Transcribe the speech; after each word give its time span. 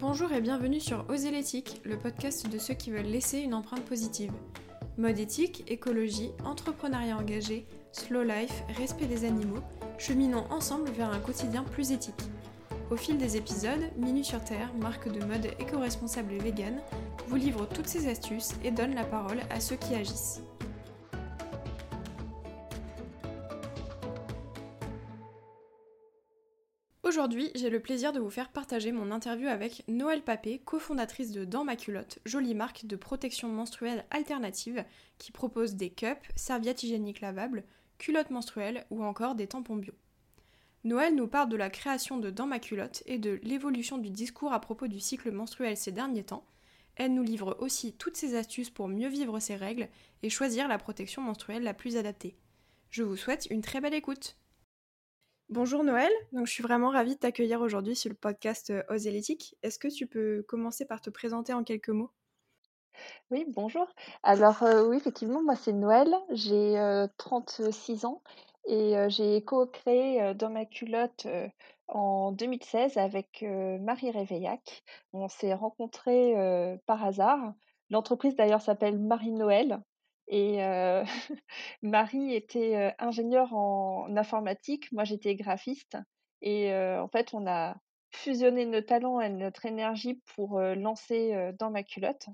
Bonjour 0.00 0.30
et 0.30 0.40
bienvenue 0.40 0.78
sur 0.78 1.04
Oser 1.08 1.32
l'éthique, 1.32 1.80
le 1.84 1.98
podcast 1.98 2.48
de 2.48 2.58
ceux 2.58 2.74
qui 2.74 2.92
veulent 2.92 3.02
laisser 3.02 3.40
une 3.40 3.52
empreinte 3.52 3.84
positive. 3.84 4.30
Mode 4.96 5.18
éthique, 5.18 5.64
écologie, 5.66 6.30
entrepreneuriat 6.44 7.16
engagé, 7.16 7.66
slow 7.90 8.22
life, 8.22 8.62
respect 8.76 9.06
des 9.06 9.24
animaux, 9.24 9.58
cheminons 9.98 10.44
ensemble 10.50 10.88
vers 10.92 11.10
un 11.10 11.18
quotidien 11.18 11.64
plus 11.64 11.90
éthique. 11.90 12.14
Au 12.92 12.96
fil 12.96 13.18
des 13.18 13.36
épisodes, 13.36 13.90
Minu 13.96 14.22
sur 14.22 14.42
Terre, 14.44 14.72
marque 14.80 15.10
de 15.10 15.24
mode 15.24 15.46
éco-responsable 15.58 16.34
et 16.34 16.38
vegan, 16.38 16.78
vous 17.26 17.36
livre 17.36 17.66
toutes 17.66 17.88
ces 17.88 18.08
astuces 18.08 18.52
et 18.62 18.70
donne 18.70 18.94
la 18.94 19.04
parole 19.04 19.40
à 19.50 19.58
ceux 19.58 19.76
qui 19.76 19.96
agissent. 19.96 20.42
Aujourd'hui, 27.28 27.50
j'ai 27.56 27.68
le 27.68 27.80
plaisir 27.80 28.14
de 28.14 28.20
vous 28.20 28.30
faire 28.30 28.48
partager 28.48 28.90
mon 28.90 29.10
interview 29.10 29.48
avec 29.48 29.84
Noël 29.86 30.22
Papé, 30.22 30.62
cofondatrice 30.64 31.30
de 31.30 31.44
Dans 31.44 31.62
ma 31.62 31.76
culotte, 31.76 32.20
jolie 32.24 32.54
marque 32.54 32.86
de 32.86 32.96
protection 32.96 33.48
menstruelle 33.48 34.06
alternative 34.10 34.82
qui 35.18 35.30
propose 35.30 35.74
des 35.74 35.90
cups, 35.90 36.26
serviettes 36.36 36.84
hygiéniques 36.84 37.20
lavables, 37.20 37.64
culottes 37.98 38.30
menstruelles 38.30 38.86
ou 38.88 39.04
encore 39.04 39.34
des 39.34 39.46
tampons 39.46 39.76
bio. 39.76 39.92
Noël 40.84 41.14
nous 41.14 41.28
parle 41.28 41.50
de 41.50 41.58
la 41.58 41.68
création 41.68 42.16
de 42.16 42.30
Dans 42.30 42.46
ma 42.46 42.60
culotte 42.60 43.02
et 43.04 43.18
de 43.18 43.38
l'évolution 43.42 43.98
du 43.98 44.08
discours 44.08 44.54
à 44.54 44.60
propos 44.62 44.86
du 44.86 44.98
cycle 44.98 45.30
menstruel 45.30 45.76
ces 45.76 45.92
derniers 45.92 46.24
temps. 46.24 46.46
Elle 46.96 47.12
nous 47.12 47.22
livre 47.22 47.58
aussi 47.60 47.92
toutes 47.92 48.16
ses 48.16 48.36
astuces 48.36 48.70
pour 48.70 48.88
mieux 48.88 49.08
vivre 49.08 49.38
ses 49.38 49.56
règles 49.56 49.90
et 50.22 50.30
choisir 50.30 50.66
la 50.66 50.78
protection 50.78 51.20
menstruelle 51.20 51.62
la 51.62 51.74
plus 51.74 51.98
adaptée. 51.98 52.38
Je 52.88 53.02
vous 53.02 53.16
souhaite 53.16 53.48
une 53.50 53.60
très 53.60 53.82
belle 53.82 53.92
écoute. 53.92 54.38
Bonjour 55.50 55.82
Noël, 55.82 56.12
donc 56.32 56.46
je 56.46 56.52
suis 56.52 56.62
vraiment 56.62 56.90
ravie 56.90 57.14
de 57.14 57.20
t'accueillir 57.20 57.62
aujourd'hui 57.62 57.96
sur 57.96 58.10
le 58.10 58.14
podcast 58.14 58.68
euh, 58.68 58.82
Oser 58.90 59.10
l'éthique. 59.10 59.56
Est-ce 59.62 59.78
que 59.78 59.88
tu 59.88 60.06
peux 60.06 60.44
commencer 60.46 60.84
par 60.84 61.00
te 61.00 61.08
présenter 61.08 61.54
en 61.54 61.64
quelques 61.64 61.88
mots? 61.88 62.10
Oui, 63.30 63.46
bonjour. 63.48 63.86
Alors, 64.22 64.62
euh, 64.62 64.86
oui, 64.86 64.98
effectivement, 64.98 65.42
moi, 65.42 65.56
c'est 65.56 65.72
Noël. 65.72 66.14
J'ai 66.32 66.76
36 67.16 68.04
ans 68.04 68.22
et 68.66 68.94
j'ai 69.08 69.42
co-créé 69.42 70.34
Dans 70.34 70.50
ma 70.50 70.66
culotte 70.66 71.26
en 71.86 72.32
2016 72.32 72.98
avec 72.98 73.42
Marie 73.80 74.10
Réveillac. 74.10 74.82
On 75.14 75.28
s'est 75.28 75.54
rencontrés 75.54 76.34
par 76.84 77.02
hasard. 77.02 77.54
L'entreprise, 77.88 78.36
d'ailleurs, 78.36 78.60
s'appelle 78.60 78.98
Marie 78.98 79.32
Noël. 79.32 79.80
Et 80.28 80.58
Marie 81.82 82.34
était 82.34 82.94
ingénieure 82.98 83.54
en 83.54 84.16
informatique, 84.16 84.90
moi 84.92 85.04
j'étais 85.04 85.34
graphiste. 85.34 85.96
Et 86.42 86.72
en 86.74 87.08
fait, 87.08 87.34
on 87.34 87.46
a 87.46 87.76
fusionné 88.10 88.66
nos 88.66 88.80
talents 88.80 89.20
et 89.20 89.28
notre 89.28 89.66
énergie 89.66 90.22
pour 90.34 90.60
lancer 90.60 91.52
Dans 91.58 91.70
ma 91.70 91.82
culotte. 91.82 92.26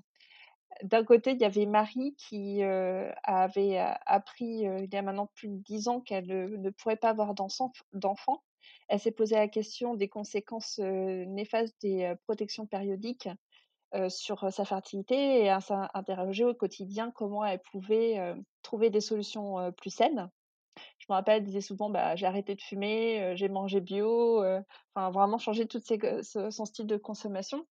D'un 0.83 1.05
côté, 1.05 1.31
il 1.31 1.41
y 1.41 1.45
avait 1.45 1.65
Marie 1.65 2.15
qui 2.17 2.61
avait 2.63 3.77
appris 4.05 4.63
il 4.63 4.89
y 4.93 4.97
a 4.97 5.01
maintenant 5.01 5.29
plus 5.33 5.47
de 5.47 5.57
dix 5.57 5.87
ans 5.87 6.01
qu'elle 6.01 6.27
ne 6.27 6.69
pourrait 6.69 6.97
pas 6.97 7.09
avoir 7.09 7.33
d'enfants. 7.33 8.43
Elle 8.87 8.99
s'est 8.99 9.11
posé 9.11 9.35
la 9.35 9.47
question 9.47 9.95
des 9.95 10.09
conséquences 10.09 10.79
néfastes 10.79 11.75
des 11.81 12.13
protections 12.25 12.67
périodiques 12.67 13.29
sur 14.09 14.51
sa 14.51 14.65
fertilité 14.65 15.15
et 15.15 15.45
elle 15.45 15.61
s'est 15.61 15.73
interrogée 15.93 16.45
au 16.45 16.53
quotidien 16.53 17.11
comment 17.11 17.45
elle 17.45 17.61
pouvait 17.71 18.35
trouver 18.61 18.89
des 18.89 19.01
solutions 19.01 19.71
plus 19.73 19.89
saines. 19.89 20.29
Je 20.97 21.05
me 21.09 21.15
rappelle, 21.15 21.37
elle 21.37 21.43
disait 21.43 21.61
souvent 21.61 21.89
bah, 21.89 22.15
j'ai 22.15 22.25
arrêté 22.25 22.55
de 22.55 22.61
fumer, 22.61 23.33
j'ai 23.35 23.49
mangé 23.49 23.81
bio, 23.81 24.43
enfin 24.93 25.09
vraiment 25.11 25.37
changé 25.37 25.67
tout 25.67 25.81
son 26.21 26.65
style 26.65 26.87
de 26.87 26.97
consommation. 26.97 27.65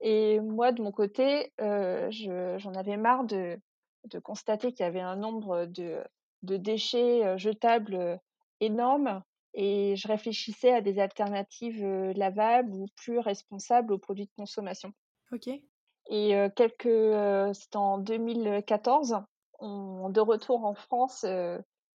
Et 0.00 0.40
moi, 0.40 0.72
de 0.72 0.82
mon 0.82 0.92
côté, 0.92 1.52
j'en 1.58 2.74
avais 2.74 2.96
marre 2.96 3.24
de, 3.24 3.60
de 4.04 4.18
constater 4.18 4.72
qu'il 4.72 4.84
y 4.84 4.88
avait 4.88 5.00
un 5.00 5.16
nombre 5.16 5.66
de, 5.66 6.02
de 6.42 6.56
déchets 6.56 7.36
jetables 7.38 8.18
énorme 8.60 9.22
et 9.54 9.96
je 9.96 10.08
réfléchissais 10.08 10.72
à 10.72 10.80
des 10.80 10.98
alternatives 10.98 11.84
lavables 12.14 12.72
ou 12.72 12.86
plus 12.96 13.18
responsables 13.18 13.92
aux 13.92 13.98
produits 13.98 14.26
de 14.26 14.32
consommation. 14.36 14.92
Ok. 15.32 15.48
Et 16.12 16.34
quelques, 16.56 17.54
c'était 17.54 17.76
en 17.76 17.98
2014, 17.98 19.18
de 19.60 20.20
retour 20.20 20.64
en 20.64 20.74
France, 20.74 21.24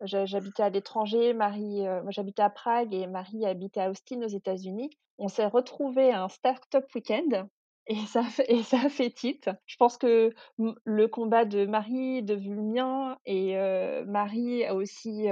j'habitais 0.01 0.63
à 0.63 0.69
l'étranger, 0.69 1.34
Marie, 1.34 1.84
j'habitais 2.09 2.44
à 2.44 2.50
Prague 2.50 2.94
et 2.94 3.07
Marie 3.07 3.46
habitait 3.46 3.81
à 3.81 3.90
Austin 3.90 4.22
aux 4.22 4.28
États-Unis. 4.28 4.90
On 5.18 5.28
s'est 5.28 5.46
retrouvés 5.46 6.12
à 6.12 6.23
un 6.23 6.29
start-up 6.29 6.85
week-end 6.96 7.47
et 7.88 7.97
ça, 8.07 8.23
et 8.47 8.63
ça 8.63 8.90
fait 8.90 9.12
titre. 9.12 9.50
Je 9.66 9.75
pense 9.75 9.97
que 9.97 10.34
le 10.57 11.07
combat 11.07 11.46
de 11.46 11.66
Marie 11.66 12.17
est 12.19 12.22
devenu 12.22 12.62
mien 12.62 13.17
et 13.25 13.56
Marie 14.06 14.63
a 14.66 14.75
aussi, 14.75 15.28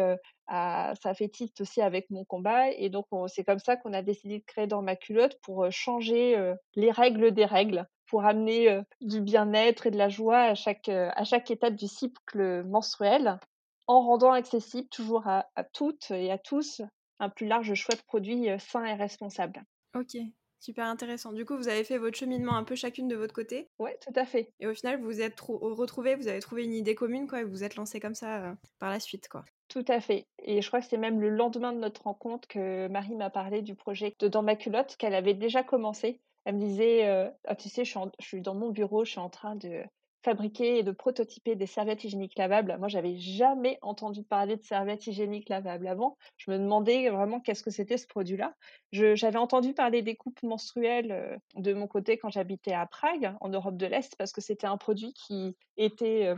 a, 0.48 0.94
ça 0.96 1.14
fait 1.14 1.30
titre 1.30 1.62
aussi 1.62 1.82
avec 1.82 2.10
mon 2.10 2.26
combat. 2.26 2.70
Et 2.72 2.90
donc, 2.90 3.06
c'est 3.28 3.44
comme 3.44 3.60
ça 3.60 3.78
qu'on 3.78 3.94
a 3.94 4.02
décidé 4.02 4.40
de 4.40 4.44
créer 4.46 4.68
dans 4.68 4.82
ma 4.82 4.96
culotte 4.98 5.40
pour 5.42 5.72
changer 5.72 6.54
les 6.76 6.92
règles 6.92 7.32
des 7.32 7.46
règles 7.46 7.88
pour 8.14 8.26
amener 8.26 8.80
du 9.02 9.22
bien-être 9.22 9.88
et 9.88 9.90
de 9.90 9.98
la 9.98 10.08
joie 10.08 10.42
à 10.42 10.54
chaque, 10.54 10.88
à 10.88 11.24
chaque 11.24 11.50
étape 11.50 11.74
du 11.74 11.88
cycle 11.88 12.64
menstruel, 12.64 13.40
en 13.88 14.02
rendant 14.02 14.32
accessible 14.32 14.88
toujours 14.90 15.28
à, 15.28 15.48
à 15.56 15.64
toutes 15.64 16.12
et 16.12 16.30
à 16.32 16.38
tous 16.38 16.84
un 17.18 17.30
plus 17.30 17.48
large 17.48 17.74
choix 17.74 17.96
de 17.96 18.04
produits 18.04 18.50
sains 18.60 18.86
et 18.86 18.94
responsables. 18.94 19.64
Ok, 19.96 20.16
super 20.60 20.86
intéressant. 20.86 21.34
Du 21.34 21.44
coup, 21.44 21.58
vous 21.58 21.70
avez 21.70 21.84
fait 21.84 21.98
votre 21.98 22.16
cheminement 22.16 22.56
un 22.56 22.64
peu 22.64 22.76
chacune 22.76 23.08
de 23.08 23.16
votre 23.16 23.34
côté. 23.34 23.68
Oui, 23.80 23.90
tout 24.00 24.14
à 24.16 24.26
fait. 24.26 24.52
Et 24.60 24.68
au 24.68 24.76
final, 24.76 25.00
vous 25.00 25.08
vous 25.08 25.22
êtes 25.22 25.40
retrouvés, 25.40 26.14
vous 26.14 26.28
avez 26.28 26.40
trouvé 26.40 26.66
une 26.66 26.74
idée 26.76 26.94
commune, 26.94 27.26
quoi, 27.26 27.42
et 27.42 27.44
vous 27.44 27.50
vous 27.50 27.64
êtes 27.64 27.78
lancé 27.78 28.00
comme 28.00 28.14
ça 28.14 28.54
par 28.78 28.92
la 28.92 29.00
suite, 29.00 29.28
quoi. 29.28 29.44
Tout 29.70 29.86
à 29.88 30.00
fait. 30.02 30.28
Et 30.44 30.62
je 30.62 30.68
crois 30.68 30.82
que 30.82 30.88
c'est 30.88 30.98
même 30.98 31.20
le 31.20 31.30
lendemain 31.30 31.74
de 31.74 31.80
notre 31.80 32.04
rencontre 32.04 32.48
que 32.48 32.88
Marie 32.90 33.16
m'a 33.16 33.32
parlé 33.32 33.64
du 33.64 33.74
projet 33.74 34.14
de 34.20 34.28
Dans 34.28 34.44
ma 34.44 34.56
culotte 34.56 34.98
qu'elle 34.98 35.16
avait 35.16 35.34
déjà 35.34 35.64
commencé. 35.64 36.22
Elle 36.46 36.56
me 36.56 36.60
disait, 36.60 37.32
ah, 37.46 37.56
tu 37.56 37.70
sais, 37.70 37.86
je 37.86 37.98
suis, 38.20 38.42
dans 38.42 38.56
mon 38.56 38.70
bureau, 38.70 39.06
je 39.06 39.12
suis 39.12 39.20
en 39.20 39.30
train 39.30 39.56
de 39.56 39.84
fabriquer 40.24 40.80
et 40.80 40.84
de 40.84 40.92
prototyper 40.92 41.56
des 41.56 41.66
serviettes 41.66 42.06
hygiéniques 42.06 42.38
lavables. 42.38 42.78
Moi, 42.80 42.88
j'avais 42.88 43.18
jamais 43.18 43.78
entendu 43.82 44.24
parler 44.24 44.56
de 44.56 44.64
serviettes 44.64 45.06
hygiéniques 45.06 45.50
lavables 45.50 45.88
avant. 45.88 46.18
Je 46.38 46.50
me 46.50 46.58
demandais 46.58 47.10
vraiment 47.10 47.42
qu'est-ce 47.42 47.62
que 47.62 47.72
c'était 47.72 47.98
ce 47.98 48.08
produit-là. 48.08 48.56
J'avais 48.94 49.38
entendu 49.38 49.74
parler 49.74 50.02
des 50.02 50.16
coupes 50.16 50.42
menstruelles 50.44 51.40
de 51.56 51.74
mon 51.74 51.88
côté 51.88 52.18
quand 52.18 52.30
j'habitais 52.30 52.74
à 52.74 52.86
Prague, 52.86 53.36
en 53.42 53.50
Europe 53.50 53.76
de 53.76 53.86
l'Est, 53.86 54.16
parce 54.18 54.32
que 54.32 54.40
c'était 54.40 54.68
un 54.68 54.78
produit 54.78 55.14
qui 55.14 55.58
était 55.76 56.34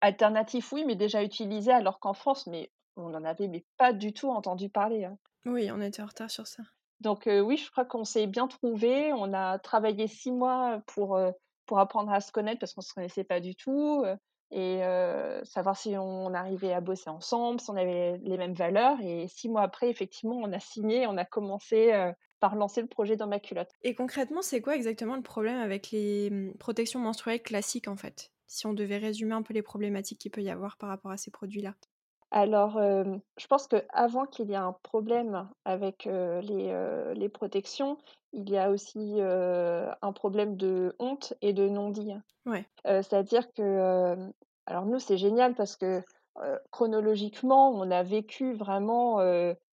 alternatif, 0.00 0.72
oui, 0.72 0.84
mais 0.86 0.94
déjà 0.94 1.24
utilisé, 1.24 1.72
alors 1.72 1.98
qu'en 1.98 2.14
France, 2.14 2.46
mais 2.46 2.70
on 2.96 3.08
n'en 3.08 3.24
avait 3.24 3.48
mais 3.48 3.64
pas 3.76 3.92
du 3.92 4.12
tout 4.12 4.30
entendu 4.30 4.68
parler. 4.68 5.04
Hein. 5.04 5.18
Oui, 5.46 5.68
on 5.72 5.80
était 5.80 6.02
en 6.02 6.06
retard 6.06 6.30
sur 6.30 6.46
ça. 6.46 6.62
Donc 7.00 7.24
oui, 7.26 7.56
je 7.56 7.70
crois 7.70 7.84
qu'on 7.84 8.04
s'est 8.04 8.26
bien 8.26 8.48
trouvé. 8.48 9.12
On 9.12 9.32
a 9.32 9.58
travaillé 9.58 10.08
six 10.08 10.32
mois 10.32 10.80
pour, 10.86 11.18
pour 11.66 11.78
apprendre 11.78 12.12
à 12.12 12.20
se 12.20 12.32
connaître 12.32 12.60
parce 12.60 12.72
qu'on 12.72 12.80
ne 12.80 12.86
se 12.86 12.94
connaissait 12.94 13.24
pas 13.24 13.40
du 13.40 13.54
tout 13.54 14.04
et 14.50 14.80
savoir 15.44 15.76
si 15.76 15.96
on 15.98 16.32
arrivait 16.34 16.72
à 16.72 16.80
bosser 16.80 17.10
ensemble, 17.10 17.60
si 17.60 17.70
on 17.70 17.76
avait 17.76 18.18
les 18.22 18.38
mêmes 18.38 18.54
valeurs. 18.54 18.98
Et 19.02 19.28
six 19.28 19.48
mois 19.48 19.62
après, 19.62 19.90
effectivement, 19.90 20.36
on 20.36 20.52
a 20.52 20.60
signé, 20.60 21.06
on 21.06 21.16
a 21.16 21.24
commencé 21.24 21.92
par 22.40 22.54
lancer 22.56 22.80
le 22.82 22.86
projet 22.86 23.16
dans 23.16 23.26
ma 23.26 23.40
culotte. 23.40 23.70
Et 23.82 23.94
concrètement, 23.94 24.42
c'est 24.42 24.60
quoi 24.60 24.76
exactement 24.76 25.16
le 25.16 25.22
problème 25.22 25.60
avec 25.60 25.90
les 25.90 26.30
mmh, 26.30 26.58
protections 26.58 27.00
menstruelles 27.00 27.42
classiques 27.42 27.88
en 27.88 27.96
fait? 27.96 28.32
Si 28.46 28.66
on 28.66 28.74
devait 28.74 28.98
résumer 28.98 29.34
un 29.34 29.42
peu 29.42 29.54
les 29.54 29.62
problématiques 29.62 30.20
qu'il 30.20 30.30
peut 30.30 30.42
y 30.42 30.50
avoir 30.50 30.76
par 30.76 30.88
rapport 30.90 31.10
à 31.10 31.16
ces 31.16 31.30
produits-là. 31.30 31.74
Alors, 32.38 32.78
je 32.78 33.46
pense 33.46 33.66
qu'avant 33.66 34.26
qu'il 34.26 34.50
y 34.50 34.52
ait 34.52 34.56
un 34.56 34.76
problème 34.82 35.48
avec, 35.64 36.04
les, 36.04 37.14
les 37.14 37.28
protections, 37.30 37.96
il 38.34 38.50
y 38.50 38.58
a 38.58 38.70
aussi, 38.70 39.18
un 39.22 40.12
problème 40.12 40.54
de 40.58 40.94
honte 40.98 41.32
et 41.40 41.54
de 41.54 41.66
non-dit. 41.66 42.12
Ouais. 42.44 42.68
c'est-à-dire 42.84 43.50
que, 43.54 44.16
alors 44.66 44.84
nous, 44.84 44.98
c'est 44.98 45.16
génial 45.16 45.54
parce 45.54 45.76
que, 45.76 46.02
chronologiquement, 46.70 47.70
on 47.70 47.90
a 47.90 48.02
vécu 48.02 48.52
vraiment, 48.52 49.18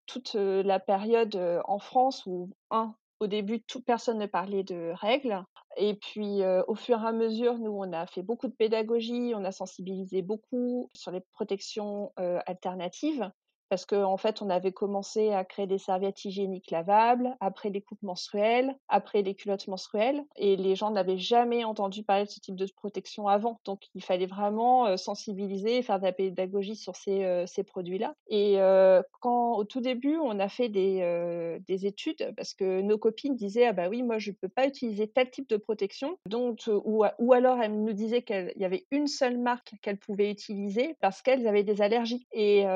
toute, 0.06 0.35
la 0.35 0.79
période, 0.79 1.37
en 1.65 1.81
France 1.81 2.25
où, 2.26 2.49
un, 2.70 2.94
au 3.19 3.26
début, 3.26 3.61
toute 3.61 3.85
personne 3.85 4.19
ne 4.19 4.26
parlait 4.26 4.62
de 4.62 4.93
règles. 4.94 5.43
Et 5.76 5.94
puis, 5.94 6.42
au 6.66 6.74
fur 6.74 7.02
et 7.02 7.06
à 7.06 7.12
mesure, 7.12 7.58
nous, 7.58 7.72
on 7.72 7.92
a 7.92 8.06
fait 8.06 8.22
beaucoup 8.22 8.48
de 8.48 8.54
pédagogie, 8.54 9.32
on 9.34 9.44
a 9.44 9.52
sensibilisé 9.52 10.22
beaucoup 10.22 10.90
sur 10.94 11.10
les 11.10 11.20
protections 11.20 12.12
alternatives, 12.16 13.30
parce 13.72 13.86
qu'en 13.86 14.12
en 14.12 14.19
fait, 14.19 14.42
on 14.42 14.50
avait 14.50 14.70
commencé 14.70 15.30
à 15.30 15.46
créer 15.46 15.66
des 15.66 15.78
serviettes 15.78 16.26
hygiéniques 16.26 16.70
lavables, 16.70 17.34
après 17.40 17.70
les 17.70 17.80
coupes 17.80 18.02
menstruelles, 18.02 18.76
après 18.90 19.22
les 19.22 19.34
culottes 19.34 19.66
menstruelles 19.66 20.22
et 20.36 20.56
les 20.56 20.74
gens 20.74 20.90
n'avaient 20.90 21.16
jamais 21.16 21.64
entendu 21.64 22.02
parler 22.02 22.26
de 22.26 22.28
ce 22.28 22.38
type 22.38 22.54
de 22.54 22.66
protection 22.76 23.28
avant. 23.28 23.60
Donc 23.64 23.84
il 23.94 24.04
fallait 24.04 24.26
vraiment, 24.26 24.94
sensibiliser 24.98 25.80
faire 25.80 25.98
de 26.00 26.04
la 26.04 26.12
pédagogie 26.12 26.76
sur 26.76 26.96
ces, 26.96 27.44
ces 27.46 27.62
produits-là. 27.62 28.14
Et 28.28 28.58
quand 29.20 29.54
au 29.54 29.64
tout 29.64 29.80
début, 29.80 30.19
on 30.19 30.38
a 30.38 30.50
fait 30.50 30.69
des, 30.69 31.58
des 31.66 31.86
études 31.86 32.34
parce 32.36 32.52
que 32.52 32.82
nos 32.82 32.98
copines 32.98 33.36
disaient: 33.36 33.69
«Ah 33.69 33.72
bah 33.72 33.88
oui, 33.88 34.02
moi 34.02 34.19
je 34.19 34.32
peux 34.32 34.50
pas 34.50 34.66
utiliser 34.66 35.08
tel 35.08 35.30
type 35.30 35.48
de 35.48 35.56
protection», 35.56 36.19
donc 36.26 36.69
ou 36.69 37.04
ou 37.19 37.32
alors 37.32 37.58
elles 37.62 37.82
nous 37.82 37.94
disaient 37.94 38.20
qu'il 38.20 38.52
y 38.54 38.66
avait 38.66 38.84
une 38.90 39.06
seule 39.06 39.38
marque 39.38 39.72
qu'elles 39.80 39.96
pouvaient 39.96 40.30
utiliser 40.30 40.94
parce 41.00 41.22
qu'elles 41.22 41.46
avaient 41.46 41.64
des 41.64 41.80
allergies. 41.80 42.26
Et 42.32 42.66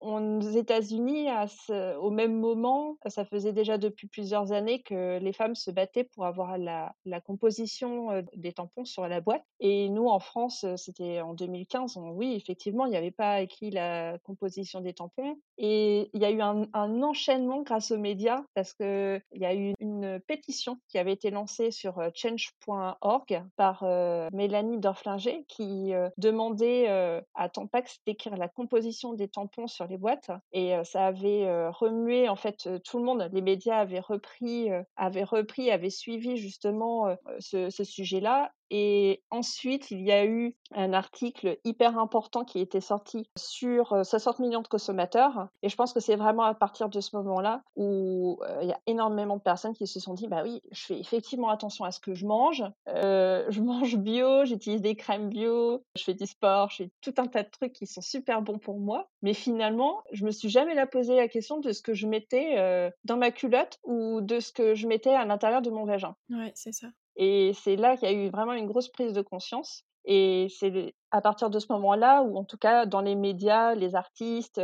aux 0.00 0.39
États-Unis, 0.48 1.28
à 1.28 1.46
ce 1.46 1.96
au 1.96 2.10
même 2.10 2.38
moment, 2.38 2.96
ça 3.06 3.24
faisait 3.24 3.52
déjà 3.52 3.78
depuis 3.78 4.06
plusieurs 4.06 4.52
années 4.52 4.82
que 4.82 5.18
les 5.18 5.32
femmes 5.32 5.54
se 5.54 5.70
battaient 5.70 6.04
pour 6.04 6.26
avoir 6.26 6.58
la 6.58 7.20
composition, 7.24 8.22
des 8.34 8.52
tampons 8.52 8.84
sur 8.84 9.06
la 9.08 9.20
boîte. 9.20 9.44
Et 9.60 9.88
nous, 9.88 10.06
en 10.06 10.20
France, 10.20 10.64
c'était 10.76 11.20
en 11.20 11.34
2015, 11.34 11.96
on 11.96 12.10
oui, 12.10 12.34
effectivement, 12.34 12.86
il 12.86 12.90
n'y 12.90 12.96
avait 12.96 13.10
pas 13.10 13.40
écrit 13.40 13.70
la 13.70 14.18
composition 14.18 14.80
des 14.80 14.94
tampons. 14.94 15.36
Et 15.58 16.10
il 16.12 16.20
y 16.20 16.24
a 16.24 16.30
eu 16.30 16.40
un 16.40 16.60
un 16.72 17.02
enchaînement 17.02 17.62
grâce 17.62 17.90
aux 17.90 17.98
médias 17.98 18.42
parce 18.54 18.72
qu'il 18.74 19.22
y 19.32 19.44
a 19.44 19.54
eu 19.54 19.74
une 19.80 20.20
pétition 20.26 20.78
qui 20.88 20.98
avait 20.98 21.12
été 21.12 21.30
lancée 21.30 21.70
sur, 21.70 22.00
change.org 22.14 23.44
par, 23.56 23.84
Mélanie 24.32 24.78
Dorflinger 24.78 25.44
qui, 25.48 25.92
demandait, 26.18 26.88
à 27.34 27.48
Tampax 27.48 28.00
d'écrire 28.06 28.36
la 28.36 28.48
composition 28.48 29.14
des 29.14 29.28
tampons 29.28 29.66
sur 29.66 29.86
les 29.86 29.98
boîtes 29.98 30.29
et 30.52 30.74
ça 30.84 31.06
avait, 31.06 31.68
remué 31.68 32.28
en 32.28 32.36
fait, 32.36 32.68
tout 32.84 32.98
le 32.98 33.04
monde. 33.04 33.28
Les 33.32 33.42
médias 33.42 33.78
avaient 33.78 34.00
repris, 34.00 34.68
avaient 34.96 35.24
repris, 35.24 35.70
avaient 35.70 35.90
suivi 35.90 36.36
justement, 36.36 37.16
ce 37.38 37.70
ce 37.70 37.84
sujet-là 37.84 38.52
et 38.70 39.22
ensuite, 39.30 39.90
il 39.90 40.00
y 40.00 40.12
a 40.12 40.24
eu 40.24 40.56
un 40.72 40.92
article 40.92 41.58
hyper 41.64 41.98
important 41.98 42.44
qui 42.44 42.60
était 42.60 42.80
sorti 42.80 43.28
sur 43.36 44.04
60 44.04 44.38
millions 44.38 44.62
de 44.62 44.68
consommateurs. 44.68 45.48
Et 45.62 45.68
je 45.68 45.76
pense 45.76 45.92
que 45.92 45.98
c'est 46.00 46.14
vraiment 46.14 46.44
à 46.44 46.54
partir 46.54 46.88
de 46.88 47.00
ce 47.00 47.16
moment-là 47.16 47.62
où 47.74 48.38
il 48.62 48.68
y 48.68 48.72
a 48.72 48.80
énormément 48.86 49.36
de 49.36 49.42
personnes 49.42 49.74
qui 49.74 49.88
se 49.88 49.98
sont 49.98 50.14
dit, 50.14 50.28
bah 50.28 50.42
oui, 50.44 50.62
je 50.70 50.86
fais 50.86 50.98
effectivement 50.98 51.48
attention 51.48 51.84
à 51.84 51.90
ce 51.90 51.98
que 51.98 52.14
je 52.14 52.24
mange. 52.26 52.62
je 52.86 53.60
mange 53.60 53.96
bio, 53.96 54.44
j'utilise 54.44 54.80
des 54.80 54.94
crèmes 54.94 55.28
bio, 55.28 55.84
je 55.96 56.04
fais 56.04 56.14
du 56.14 56.26
sport, 56.26 56.70
je 56.70 56.76
fais 56.84 56.90
tout 57.00 57.14
un 57.18 57.26
tas 57.26 57.42
de 57.42 57.50
trucs 57.50 57.72
qui 57.72 57.86
sont 57.86 58.02
super 58.02 58.42
bons 58.42 58.58
pour 58.58 58.78
moi. 58.78 59.08
Mais 59.22 59.34
finalement, 59.34 60.02
je 60.12 60.24
me 60.24 60.30
suis 60.30 60.48
jamais 60.48 60.74
la 60.74 60.86
posé 60.86 61.16
la 61.16 61.26
question 61.26 61.58
de 61.58 61.72
ce 61.72 61.82
que 61.82 61.94
je 61.94 62.06
mettais 62.06 62.92
dans 63.04 63.16
ma 63.16 63.32
culotte 63.32 63.78
ou 63.82 64.20
de 64.20 64.38
ce 64.38 64.52
que 64.52 64.74
je 64.74 64.86
mettais 64.86 65.14
à 65.14 65.24
l'intérieur 65.24 65.62
de 65.62 65.70
mon 65.70 65.84
vagin. 65.84 66.14
Ouais, 66.30 66.52
c'est 66.54 66.72
ça. 66.72 66.86
Et 67.16 67.52
c'est 67.54 67.76
là 67.76 67.96
qu'il 67.96 68.10
y 68.10 68.12
a 68.12 68.14
eu 68.14 68.30
vraiment 68.30 68.52
une 68.52 68.66
grosse 68.66 68.88
prise 68.88 69.12
de 69.12 69.22
conscience. 69.22 69.84
Et 70.04 70.46
c'est 70.58 70.94
à 71.10 71.20
partir 71.20 71.50
de 71.50 71.58
ce 71.58 71.66
moment-là 71.72 72.22
où, 72.22 72.38
en 72.38 72.44
tout 72.44 72.56
cas, 72.56 72.86
dans 72.86 73.02
les 73.02 73.14
médias, 73.14 73.74
les 73.74 73.94
artistes, 73.94 74.60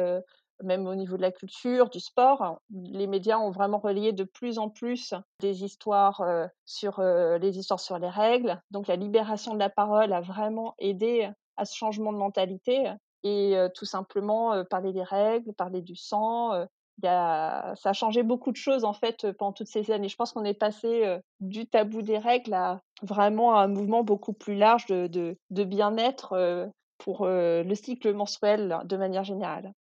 même 0.63 0.87
au 0.87 0.95
niveau 0.95 1.19
de 1.19 1.23
la 1.23 1.33
culture, 1.33 1.91
du 1.91 2.01
sport, 2.01 2.61
les 2.71 3.07
médias 3.07 3.39
ont 3.39 3.51
vraiment 3.51 3.79
relayé 3.79 4.13
de 4.13 4.25
plus 4.25 4.59
en 4.59 4.71
plus 4.71 5.13
des 5.41 5.65
histoires 5.65 6.23
sur 6.65 7.03
les 7.03 7.59
histoires 7.59 7.81
sur 7.81 7.99
les 7.99 8.09
règles. 8.09 8.59
Donc 8.71 8.87
la 8.87 8.97
libération 8.97 9.53
de 9.53 9.59
la 9.59 9.69
parole 9.69 10.15
a 10.15 10.23
vraiment 10.23 10.75
aidé 10.79 11.29
à 11.59 11.67
ce 11.67 11.77
changement 11.77 12.13
de 12.13 12.19
mentalité 12.19 12.91
et 13.23 13.55
tout 13.75 13.85
simplement 13.85 14.65
parler 14.65 14.95
des 14.95 15.03
règles, 15.03 15.53
parler 15.53 15.83
du 15.83 15.97
sang, 15.97 16.67
ça 17.03 17.75
a 17.85 17.93
changé 17.93 18.23
beaucoup 18.23 18.53
de 18.53 18.57
choses 18.57 18.85
en 18.85 18.93
fait 18.93 19.31
pendant 19.33 19.53
toutes 19.53 19.69
ces 19.69 19.91
années. 19.91 20.09
Je 20.09 20.17
pense 20.17 20.33
qu'on 20.33 20.45
est 20.45 20.55
passé 20.55 21.19
du 21.41 21.67
tabou 21.67 22.03
des 22.03 22.19
règles 22.19 22.55
à 22.55 22.81
vraiment 23.03 23.59
un 23.59 23.69
mouvement 23.69 24.03
beaucoup 24.03 24.33
plus 24.33 24.57
large 24.57 24.87
de, 24.87 25.37
de, 25.51 25.65
bien-être 25.65 26.71
pour 26.99 27.27
le 27.27 27.75
cycle 27.75 28.13
menstruel 28.15 28.79
de 28.85 28.97
manière 28.97 29.25
générale. 29.25 29.73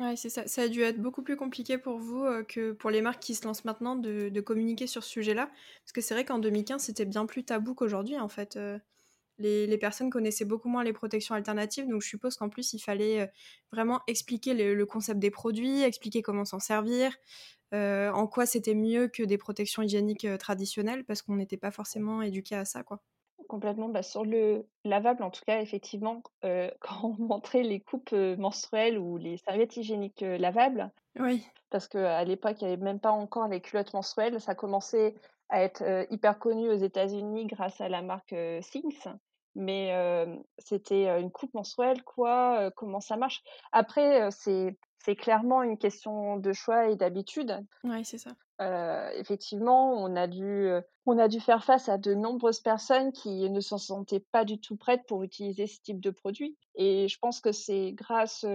Ouais, 0.00 0.16
c'est 0.16 0.28
ça. 0.28 0.44
Ça 0.48 0.62
a 0.62 0.68
dû 0.68 0.82
être 0.82 1.00
beaucoup 1.00 1.22
plus 1.22 1.36
compliqué 1.36 1.78
pour 1.78 1.98
vous 1.98 2.26
que 2.48 2.72
pour 2.72 2.90
les 2.90 3.00
marques 3.00 3.22
qui 3.22 3.36
se 3.36 3.46
lancent 3.46 3.64
maintenant 3.64 3.94
de, 3.94 4.28
de 4.28 4.40
communiquer 4.40 4.88
sur 4.88 5.04
ce 5.04 5.10
sujet-là. 5.10 5.46
Parce 5.46 5.92
que 5.92 6.00
c'est 6.00 6.14
vrai 6.14 6.24
qu'en 6.24 6.40
2015, 6.40 6.82
c'était 6.82 7.04
bien 7.04 7.26
plus 7.26 7.44
tabou 7.44 7.74
qu'aujourd'hui 7.74 8.18
en 8.18 8.28
fait 8.28 8.58
les, 9.38 9.78
personnes 9.78 10.10
connaissaient 10.10 10.44
beaucoup 10.44 10.68
moins 10.68 10.84
les 10.84 10.92
protections 10.92 11.34
alternatives, 11.34 11.88
donc 11.88 12.02
je 12.02 12.08
suppose 12.08 12.36
qu'en 12.36 12.48
plus 12.48 12.72
il 12.72 12.78
fallait 12.78 13.22
euh, 13.22 13.26
vraiment 13.72 14.00
expliquer 14.06 14.54
le, 14.54 14.86
concept 14.86 15.18
des 15.18 15.30
produits, 15.30 15.82
expliquer 15.82 16.22
comment 16.22 16.44
s'en 16.44 16.60
servir, 16.60 17.16
euh, 17.72 18.10
en 18.12 18.26
quoi 18.26 18.46
c'était 18.46 18.74
mieux 18.74 19.08
que 19.08 19.22
des 19.22 19.38
protections 19.38 19.82
hygiéniques 19.82 20.24
euh, 20.24 20.36
traditionnelles, 20.36 21.04
parce 21.04 21.22
qu'on 21.22 21.36
n'était 21.36 21.56
pas 21.56 21.70
forcément 21.70 22.22
éduqué 22.22 22.54
à 22.54 22.64
ça, 22.64 22.82
quoi. 22.82 23.00
Complètement, 23.48 23.90
bah, 23.90 24.02
sur 24.02 24.24
le 24.24 24.66
lavable, 24.84 25.22
en 25.22 25.30
tout 25.30 25.42
cas, 25.46 25.60
effectivement, 25.60 26.22
quand 26.42 27.02
on 27.02 27.16
montrait 27.18 27.62
les 27.62 27.80
coupes 27.80 28.12
menstruelles 28.12 28.98
ou 28.98 29.18
les 29.18 29.36
serviettes 29.36 29.76
hygiéniques 29.76 30.22
lavables, 30.22 30.90
oui. 31.18 31.44
parce 31.68 31.86
qu'à 31.86 32.24
l'époque, 32.24 32.56
il 32.62 32.68
n'y 32.68 32.72
avait 32.72 32.82
même 32.82 33.00
pas 33.00 33.10
encore 33.10 33.48
les 33.48 33.60
culottes 33.60 33.92
menstruelles, 33.92 34.40
ça 34.40 34.54
commençait 34.54 35.14
à 35.48 35.62
être 35.62 36.06
hyper 36.10 36.38
connu 36.38 36.68
aux 36.70 36.76
États-Unis 36.76 37.46
grâce 37.46 37.80
à 37.80 37.88
la 37.88 38.02
marque 38.02 38.34
Things. 38.70 39.06
Mais 39.56 39.94
c'était 40.58 41.20
une 41.20 41.30
coupe 41.30 41.54
mensuelle, 41.54 42.02
quoi, 42.02 42.70
comment 42.76 43.00
ça 43.00 43.16
marche? 43.16 43.42
Après, 43.72 44.30
c'est 44.30 44.76
c'est 45.04 45.16
clairement 45.16 45.62
une 45.62 45.76
question 45.76 46.38
de 46.38 46.52
choix 46.54 46.88
et 46.88 46.96
d'habitude. 46.96 47.54
Oui, 47.84 48.04
c'est 48.04 48.16
ça. 48.18 48.30
effectivement, 49.16 49.92
on 49.92 50.16
a 50.16 50.26
dû, 50.26 50.70
on 51.04 51.18
a 51.18 51.28
dû 51.28 51.40
faire 51.40 51.62
face 51.62 51.90
à 51.90 51.98
de 51.98 52.14
nombreuses 52.14 52.60
personnes 52.60 53.12
qui 53.12 53.50
ne 53.50 53.60
se 53.60 53.76
sentaient 53.76 54.24
pas 54.32 54.44
du 54.44 54.58
tout 54.58 54.76
prêtes 54.76 55.04
pour 55.06 55.22
utiliser 55.22 55.66
ce 55.66 55.80
type 55.82 56.00
de 56.00 56.10
produit. 56.10 56.56
Et 56.74 57.06
je 57.08 57.18
pense 57.18 57.40
que 57.40 57.52
c'est 57.52 57.92
grâce 57.92 58.46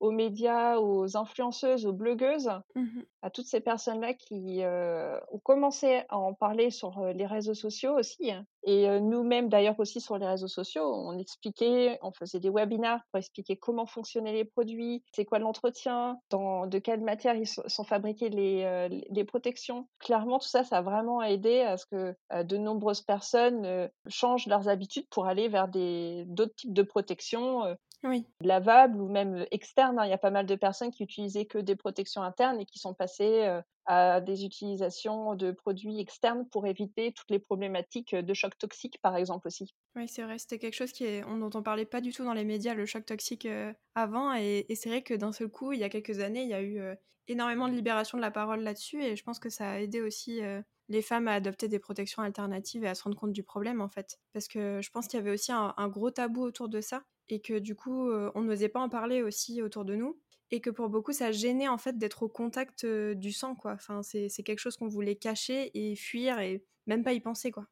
aux 0.00 0.10
médias, 0.10 0.78
aux 0.78 1.16
influenceuses, 1.16 1.86
aux 1.86 1.92
blogueuses, 1.92 2.50
mmh 2.74 3.00
à 3.22 3.30
toutes 3.30 3.46
ces 3.46 3.60
personnes-là 3.60 4.14
qui 4.14 4.62
ont 4.62 5.38
commencé 5.42 6.02
à 6.08 6.18
en 6.18 6.34
parler 6.34 6.70
sur 6.70 7.04
les 7.06 7.26
réseaux 7.26 7.54
sociaux 7.54 7.98
aussi. 7.98 8.30
Hein. 8.30 8.44
Et 8.62 8.88
nous-mêmes, 9.00 9.48
d'ailleurs, 9.48 9.78
aussi 9.78 10.00
sur 10.00 10.18
les 10.18 10.26
réseaux 10.26 10.48
sociaux, 10.48 10.84
on 10.84 11.18
expliquait, 11.18 11.98
on 12.02 12.12
faisait 12.12 12.38
des 12.38 12.50
webinaires 12.50 13.00
pour 13.10 13.18
expliquer 13.18 13.56
comment 13.56 13.86
fonctionnaient 13.86 14.32
les 14.32 14.44
produits, 14.44 15.02
c'est 15.12 15.24
quoi 15.24 15.38
l'entretien, 15.38 16.18
de 16.30 16.78
quelle 16.78 17.00
matière 17.00 17.34
ils 17.34 17.46
sont, 17.46 17.84
fabriqués 17.84 18.28
les, 18.28 18.88
les 19.10 19.24
protections. 19.24 19.88
Clairement, 19.98 20.38
tout 20.38 20.48
ça, 20.48 20.64
ça 20.64 20.78
a 20.78 20.82
vraiment 20.82 21.22
aidé 21.22 21.60
à 21.62 21.76
ce 21.76 21.86
que 21.86 22.14
de 22.42 22.56
nombreuses 22.56 23.02
personnes 23.02 23.90
changent 24.06 24.46
leurs 24.46 24.68
habitudes 24.68 25.08
pour 25.10 25.26
aller 25.26 25.48
vers 25.48 25.68
d'autres 25.68 26.54
types 26.54 26.72
de 26.72 26.82
protections 26.82 27.76
oui. 28.04 28.26
lavables 28.40 29.00
ou 29.00 29.08
même 29.08 29.46
externes. 29.50 29.98
Hein. 29.98 30.06
Il 30.06 30.10
y 30.10 30.14
a 30.14 30.18
pas 30.18 30.30
mal 30.30 30.46
de 30.46 30.54
personnes 30.54 30.90
qui 30.90 31.02
utilisaient 31.02 31.46
que 31.46 31.58
des 31.58 31.76
protections 31.76 32.22
internes 32.22 32.60
et 32.60 32.66
qui 32.66 32.78
sont 32.78 32.94
passées 32.94 33.60
à 33.86 34.20
des 34.20 34.44
utilisations 34.44 35.34
de 35.34 35.50
produits 35.50 35.98
externes 35.98 36.46
pour 36.50 36.66
éviter 36.66 37.12
toutes 37.12 37.30
les 37.30 37.38
problématiques 37.38 38.14
de 38.14 38.34
choc 38.34 38.56
toxique, 38.58 38.98
par 39.02 39.16
exemple 39.16 39.48
aussi. 39.48 39.74
Oui, 39.96 40.06
c'est 40.08 40.22
vrai, 40.22 40.38
c'était 40.38 40.58
quelque 40.58 40.74
chose 40.74 40.92
qui 40.92 41.04
est, 41.04 41.22
dont 41.22 41.50
on 41.54 41.62
parlait 41.62 41.86
pas 41.86 42.00
du 42.00 42.12
tout 42.12 42.24
dans 42.24 42.34
les 42.34 42.44
médias, 42.44 42.74
le 42.74 42.86
choc 42.86 43.06
toxique 43.06 43.48
avant. 43.94 44.34
Et, 44.34 44.66
c'est 44.74 44.90
vrai 44.90 45.02
que 45.02 45.14
d'un 45.14 45.32
seul 45.32 45.48
coup, 45.48 45.72
il 45.72 45.80
y 45.80 45.84
a 45.84 45.88
quelques 45.88 46.20
années, 46.20 46.42
il 46.42 46.48
y 46.50 46.54
a 46.54 46.62
eu 46.62 46.80
énormément 47.26 47.68
de 47.68 47.74
libération 47.74 48.18
de 48.18 48.22
la 48.22 48.30
parole 48.30 48.60
là-dessus. 48.60 49.02
Et 49.02 49.16
je 49.16 49.24
pense 49.24 49.38
que 49.38 49.48
ça 49.48 49.70
a 49.70 49.78
aidé 49.80 50.00
aussi 50.02 50.40
les 50.88 51.02
femmes 51.02 51.28
à 51.28 51.34
adopter 51.34 51.68
des 51.68 51.78
protections 51.78 52.22
alternatives 52.22 52.84
et 52.84 52.88
à 52.88 52.94
se 52.94 53.02
rendre 53.02 53.16
compte 53.16 53.32
du 53.32 53.42
problème, 53.42 53.80
en 53.80 53.88
fait. 53.88 54.18
Parce 54.32 54.48
que 54.48 54.80
je 54.82 54.90
pense 54.90 55.06
qu'il 55.06 55.18
y 55.18 55.20
avait 55.20 55.32
aussi 55.32 55.52
un 55.52 55.88
gros 55.88 56.10
tabou 56.10 56.42
autour 56.42 56.68
de 56.68 56.80
ça 56.80 57.02
et 57.28 57.40
que 57.40 57.58
du 57.58 57.74
coup, 57.74 58.10
euh, 58.10 58.30
on 58.34 58.42
n'osait 58.42 58.68
pas 58.68 58.80
en 58.80 58.88
parler 58.88 59.22
aussi 59.22 59.62
autour 59.62 59.84
de 59.84 59.94
nous 59.94 60.18
et 60.50 60.60
que 60.60 60.70
pour 60.70 60.88
beaucoup, 60.88 61.12
ça 61.12 61.30
gênait 61.30 61.68
en 61.68 61.78
fait 61.78 61.98
d'être 61.98 62.22
au 62.22 62.28
contact 62.28 62.84
euh, 62.84 63.14
du 63.14 63.32
sang, 63.32 63.54
quoi. 63.54 63.72
Enfin, 63.72 64.02
c'est 64.02 64.30
quelque 64.42 64.60
chose 64.60 64.76
qu'on 64.76 64.88
voulait 64.88 65.16
cacher 65.16 65.70
et 65.74 65.94
fuir 65.94 66.38
et 66.40 66.64
même 66.86 67.04
pas 67.04 67.12
y 67.12 67.20
penser, 67.20 67.50
quoi. 67.50 67.66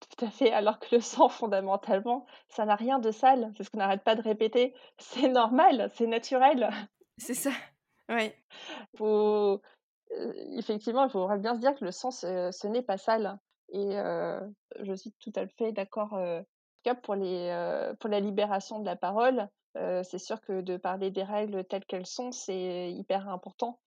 Tout 0.00 0.24
à 0.24 0.30
fait, 0.30 0.50
alors 0.50 0.80
que 0.80 0.94
le 0.94 1.00
sang, 1.00 1.28
fondamentalement, 1.28 2.26
ça 2.48 2.64
n'a 2.64 2.74
rien 2.74 2.98
de 2.98 3.10
sale, 3.10 3.52
c'est 3.56 3.64
ce 3.64 3.70
qu'on 3.70 3.78
n'arrête 3.78 4.02
pas 4.02 4.16
de 4.16 4.22
répéter. 4.22 4.74
C'est 4.98 5.28
normal, 5.28 5.90
c'est 5.94 6.06
naturel. 6.06 6.70
C'est 7.18 7.34
ça, 7.34 7.52
ouais. 8.08 8.34
Faut... 8.96 9.60
Effectivement, 10.56 11.04
il 11.04 11.10
faudrait 11.10 11.38
bien 11.38 11.54
se 11.54 11.60
dire 11.60 11.74
que 11.74 11.84
le 11.84 11.92
sang, 11.92 12.10
ce, 12.10 12.66
n'est 12.66 12.82
pas 12.82 12.98
sale. 12.98 13.38
Et 13.72 13.92
je 14.80 14.94
suis 14.94 15.12
tout 15.20 15.32
à 15.36 15.46
fait 15.46 15.72
d'accord 15.72 16.18
cas, 16.82 16.94
pour, 16.94 17.14
les, 17.14 17.92
pour 18.00 18.10
la 18.10 18.20
libération 18.20 18.80
de 18.80 18.86
la 18.86 18.96
parole, 18.96 19.48
c'est 19.74 20.18
sûr 20.18 20.40
que 20.40 20.60
de 20.60 20.76
parler 20.76 21.10
des 21.10 21.22
règles 21.22 21.64
telles 21.64 21.84
qu'elles 21.84 22.06
sont, 22.06 22.32
c'est 22.32 22.92
hyper 22.92 23.28
important. 23.28 23.78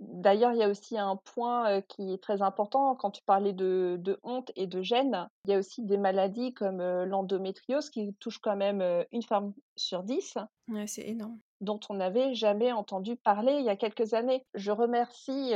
D'ailleurs, 0.00 0.52
il 0.52 0.58
y 0.58 0.62
a 0.62 0.68
aussi 0.68 0.98
un 0.98 1.16
point 1.16 1.80
qui 1.82 2.12
est 2.12 2.22
très 2.22 2.42
important 2.42 2.94
quand 2.96 3.10
tu 3.10 3.22
parlais 3.24 3.52
de, 3.52 3.96
de 4.00 4.18
honte 4.22 4.50
et 4.56 4.66
de 4.66 4.82
gêne. 4.82 5.28
Il 5.44 5.50
y 5.50 5.54
a 5.54 5.58
aussi 5.58 5.84
des 5.84 5.98
maladies 5.98 6.54
comme 6.54 6.78
l'endométriose 6.80 7.90
qui 7.90 8.14
touchent 8.20 8.40
quand 8.40 8.56
même 8.56 8.82
une 9.12 9.22
femme 9.22 9.52
sur 9.76 10.02
10 10.02 10.38
Ouais, 10.68 10.86
c'est 10.86 11.06
énorme. 11.08 11.40
dont 11.60 11.80
on 11.88 11.94
n'avait 11.94 12.34
jamais 12.34 12.72
entendu 12.72 13.16
parler 13.16 13.54
il 13.58 13.64
y 13.64 13.68
a 13.70 13.76
quelques 13.76 14.14
années. 14.14 14.42
Je 14.54 14.70
remercie, 14.70 15.54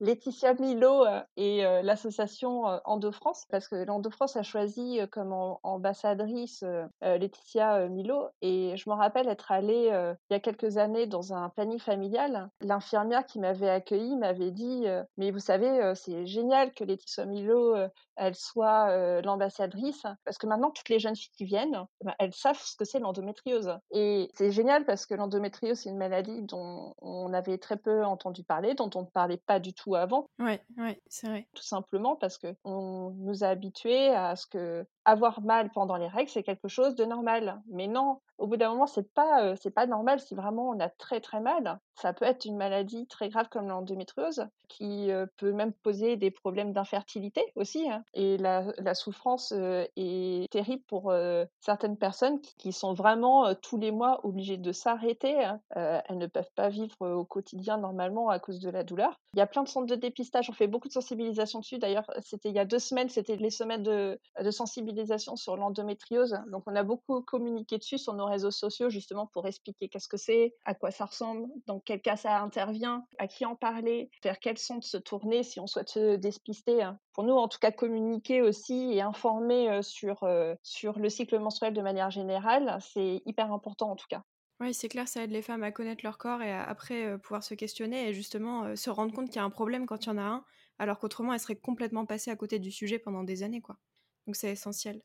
Laetitia 0.00 0.54
Milo, 0.54 1.04
heu 1.06 1.20
et 1.36 1.64
heu, 1.64 1.82
l'association, 1.82 2.64
Endo-France 2.84 3.46
parce 3.50 3.68
que 3.68 3.76
l'Endo-France 3.76 4.36
a 4.36 4.42
choisi, 4.42 4.98
comme 5.10 5.32
am 5.32 5.56
ambassadrice, 5.62 6.64
Laetitia, 7.00 7.88
Milo 7.88 8.28
et 8.40 8.76
je 8.76 8.88
me 8.90 8.94
rappelle 8.94 9.28
être 9.28 9.52
allée, 9.52 9.86
il 10.30 10.32
y 10.32 10.36
a 10.36 10.40
quelques 10.40 10.76
années 10.78 11.06
dans 11.06 11.32
un 11.34 11.48
planning 11.50 11.78
familial. 11.78 12.50
L'infirmière 12.60 13.26
qui 13.26 13.38
m'avait 13.38 13.68
accueillie 13.68 14.16
m'avait 14.16 14.50
dit, 14.50 14.86
«Mais 15.16 15.30
vous 15.30 15.38
savez, 15.38 15.92
c'est 15.94 16.26
génial 16.26 16.72
que 16.72 16.84
Laetitia 16.84 17.26
Milo, 17.26 17.76
elle 18.16 18.34
soit, 18.34 19.22
l'ambassadrice 19.22 20.04
parce 20.24 20.38
que 20.38 20.46
maintenant 20.46 20.70
toutes 20.70 20.88
les 20.88 20.98
jeunes 20.98 21.16
filles 21.16 21.32
qui 21.36 21.44
viennent, 21.44 21.84
bah, 22.02 22.14
elles 22.18 22.34
savent 22.34 22.60
ce 22.60 22.76
que 22.76 22.84
c'est 22.84 22.98
l'endométriose» 22.98 23.78
et 23.90 24.30
c'est 24.34 24.50
génial 24.50 24.84
parce 24.84 25.06
que 25.06 25.14
l'endométriose, 25.14 25.80
c'est 25.80 25.90
une 25.90 25.98
maladie 25.98 26.42
dont 26.42 26.94
on 27.00 27.32
avait 27.32 27.58
très 27.58 27.76
peu 27.76 28.04
entendu 28.04 28.44
parler, 28.44 28.74
dont 28.74 28.90
on 28.94 29.02
ne 29.02 29.06
parlait 29.06 29.40
pas 29.46 29.60
du 29.60 29.74
tout 29.74 29.94
avant. 29.94 30.26
Ouais, 30.38 30.62
ouais, 30.78 31.00
c'est 31.08 31.28
vrai. 31.28 31.48
Tout 31.54 31.62
simplement 31.62 32.16
parce 32.16 32.38
qu'on 32.38 33.10
nous 33.18 33.44
a 33.44 33.48
habitués 33.48 34.08
à 34.08 34.36
ce 34.36 34.46
qu'avoir 34.46 35.42
mal 35.42 35.70
pendant 35.70 35.96
les 35.96 36.08
règles, 36.08 36.30
c'est 36.30 36.42
quelque 36.42 36.68
chose 36.68 36.94
de 36.94 37.04
normal. 37.04 37.60
Mais 37.68 37.86
non, 37.86 38.20
au 38.38 38.46
bout 38.46 38.56
d'un 38.56 38.70
moment, 38.70 38.86
c'est 38.86 39.12
pas, 39.14 39.54
c'est 39.56 39.70
pas 39.70 39.86
normal 39.86 40.20
si 40.20 40.34
vraiment 40.34 40.70
on 40.70 40.80
a 40.80 40.88
très, 40.88 41.20
très 41.20 41.40
mal. 41.40 41.78
Ça 41.94 42.12
peut 42.12 42.24
être 42.24 42.44
une 42.44 42.56
maladie 42.56 43.06
très 43.06 43.28
grave 43.28 43.48
comme 43.50 43.68
l'endométriose 43.68 44.46
qui, 44.68 45.10
peut 45.36 45.52
même 45.52 45.72
poser 45.72 46.16
des 46.16 46.30
problèmes 46.30 46.72
d'infertilité 46.72 47.44
aussi, 47.54 47.88
hein 47.90 48.04
et 48.14 48.36
la 48.38 48.94
souffrance, 48.94 49.52
heu, 49.52 49.86
est 49.96 50.50
terrible 50.50 50.82
pour, 50.88 51.10
heu, 51.12 51.46
certaines 51.60 51.96
personnes 51.98 52.40
qui 52.58 52.72
sont 52.72 52.94
vraiment, 52.94 53.48
heu, 53.48 53.54
tous 53.54 53.78
les 53.78 53.90
mois 53.90 54.20
obligées 54.26 54.56
de 54.58 54.72
s'arrêter, 54.72 55.42
hein. 55.44 55.60
Elles 55.74 56.18
ne 56.18 56.26
peuvent 56.26 56.50
pas 56.54 56.68
vivre, 56.68 56.96
au 57.00 57.24
quotidien 57.24 57.78
normalement 57.78 58.28
à 58.28 58.38
cause 58.38 58.60
de 58.60 58.70
la 58.70 58.84
douleur. 58.84 59.16
Il 59.34 59.38
y 59.38 59.42
a 59.42 59.46
plein 59.46 59.62
de 59.62 59.68
centres 59.68 59.86
de 59.86 59.94
dépistage, 59.96 60.50
on 60.50 60.52
fait 60.52 60.66
beaucoup 60.66 60.88
de 60.88 60.92
sensibilisation 60.92 61.60
dessus. 61.60 61.78
D'ailleurs, 61.78 62.04
c'était 62.24 62.50
il 62.50 62.54
y 62.54 62.58
a 62.58 62.64
2 62.64 62.78
semaines, 62.78 63.08
c'était 63.08 63.36
les 63.36 63.50
semaines 63.50 63.82
de 63.82 64.18
de 64.42 64.50
sensibilisation 64.50 65.36
sur 65.36 65.56
l'endométriose. 65.56 66.36
Donc 66.50 66.64
on 66.66 66.74
a 66.76 66.82
beaucoup 66.82 67.22
communiqué 67.22 67.78
dessus 67.78 67.98
sur 67.98 68.14
nos 68.14 68.26
réseaux 68.26 68.50
sociaux 68.50 68.90
justement 68.90 69.26
pour 69.32 69.46
expliquer 69.46 69.88
qu'est-ce 69.88 70.08
que 70.08 70.16
c'est, 70.16 70.54
à 70.64 70.74
quoi 70.74 70.90
ça 70.90 71.06
ressemble, 71.06 71.46
dans 71.66 71.80
quel 71.80 72.00
cas 72.02 72.16
ça 72.16 72.38
intervient, 72.40 73.04
à 73.18 73.26
qui 73.28 73.44
en 73.46 73.56
parler, 73.56 74.10
vers 74.22 74.38
quel 74.40 74.58
centre 74.58 74.86
se 74.86 74.96
tourner 74.98 75.42
si 75.42 75.60
on 75.60 75.66
souhaite 75.66 75.88
se 75.90 76.16
dépister, 76.16 76.82
hein. 76.82 76.98
Pour 77.12 77.24
nous, 77.24 77.34
en 77.34 77.48
tout 77.48 77.58
cas, 77.58 77.72
communiquer 77.72 78.42
aussi 78.42 78.92
et 78.92 79.00
informer, 79.02 79.70
heu, 79.70 79.82
sur, 79.82 80.24
heu, 80.24 80.56
sur 80.62 80.98
le 80.98 81.08
cycle 81.08 81.38
menstruel 81.38 81.72
de 81.74 81.80
manière 81.82 82.10
générale, 82.10 82.78
c'est 82.80 83.22
hyper 83.26 83.52
important 83.52 83.90
en 83.90 83.96
tout 83.96 84.06
cas. 84.08 84.22
Oui, 84.60 84.72
c'est 84.74 84.88
clair, 84.88 85.08
ça 85.08 85.24
aide 85.24 85.30
les 85.32 85.42
femmes 85.42 85.62
à 85.64 85.72
connaître 85.72 86.04
leur 86.04 86.18
corps 86.18 86.40
et 86.42 86.52
à 86.52 86.62
après, 86.62 87.06
heu, 87.06 87.18
pouvoir 87.18 87.42
se 87.42 87.54
questionner 87.54 88.08
et 88.08 88.14
justement, 88.14 88.76
se 88.76 88.90
rendre 88.90 89.12
compte 89.12 89.26
qu'il 89.26 89.36
y 89.36 89.38
a 89.40 89.44
un 89.44 89.50
problème 89.50 89.86
quand 89.86 90.04
il 90.04 90.08
y 90.08 90.10
en 90.12 90.18
a 90.18 90.22
un, 90.22 90.44
alors 90.78 90.98
qu'autrement 90.98 91.32
elles 91.34 91.40
seraient 91.40 91.56
complètement 91.58 92.06
passées 92.06 92.30
à 92.30 92.36
côté 92.36 92.58
du 92.58 92.70
sujet 92.70 92.98
pendant 92.98 93.24
des 93.24 93.42
années, 93.42 93.60
quoi. 93.60 93.78
Donc 94.26 94.36
c'est 94.36 94.52
essentiel. 94.52 95.02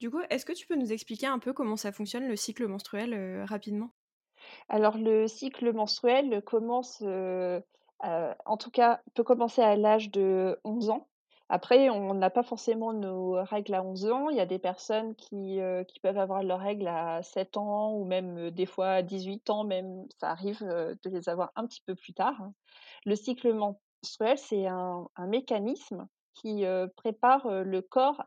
Du 0.00 0.10
coup, 0.10 0.20
est-ce 0.30 0.44
que 0.46 0.52
tu 0.52 0.66
peux 0.66 0.76
nous 0.76 0.92
expliquer 0.92 1.26
un 1.26 1.38
peu 1.38 1.52
comment 1.52 1.76
ça 1.76 1.92
fonctionne 1.92 2.28
le 2.28 2.36
cycle 2.36 2.66
menstruel, 2.66 3.42
rapidement? 3.46 3.94
Alors 4.68 4.96
le 4.98 5.26
cycle 5.28 5.72
menstruel 5.72 6.42
commence, 6.42 7.02
en 7.02 8.56
tout 8.58 8.70
cas, 8.70 9.00
peut 9.14 9.24
commencer 9.24 9.62
à 9.62 9.76
l'âge 9.76 10.10
de 10.10 10.58
11 10.64 10.90
ans. 10.90 11.08
Après, 11.48 11.90
on 11.90 12.14
n'a 12.14 12.30
pas 12.30 12.42
forcément 12.42 12.92
nos 12.92 13.32
règles 13.44 13.74
à 13.74 13.82
11 13.82 14.06
ans. 14.10 14.30
Il 14.30 14.36
y 14.36 14.40
a 14.40 14.46
des 14.46 14.58
personnes 14.58 15.14
qui, 15.14 15.60
heu, 15.60 15.84
qui 15.84 16.00
peuvent 16.00 16.18
avoir 16.18 16.42
leurs 16.42 16.58
règles 16.60 16.88
à 16.88 17.22
7 17.22 17.56
ans 17.56 17.92
ou 17.94 18.04
même, 18.04 18.36
heu, 18.38 18.50
des 18.50 18.66
fois 18.66 18.88
à 18.90 19.02
18 19.02 19.48
ans 19.50 19.64
même, 19.64 20.06
ça 20.20 20.30
arrive, 20.30 20.62
heu, 20.64 20.96
de 21.04 21.10
les 21.10 21.28
avoir 21.28 21.52
un 21.56 21.66
petit 21.66 21.82
peu 21.86 21.94
plus 21.94 22.14
tard. 22.14 22.50
Le 23.04 23.14
cycle 23.16 23.52
menstruel, 23.54 24.38
c'est 24.38 24.66
un 24.66 25.08
un 25.16 25.26
mécanisme 25.28 26.08
qui, 26.34 26.64
prépare, 26.96 27.48
le 27.48 27.80
corps, 27.82 28.22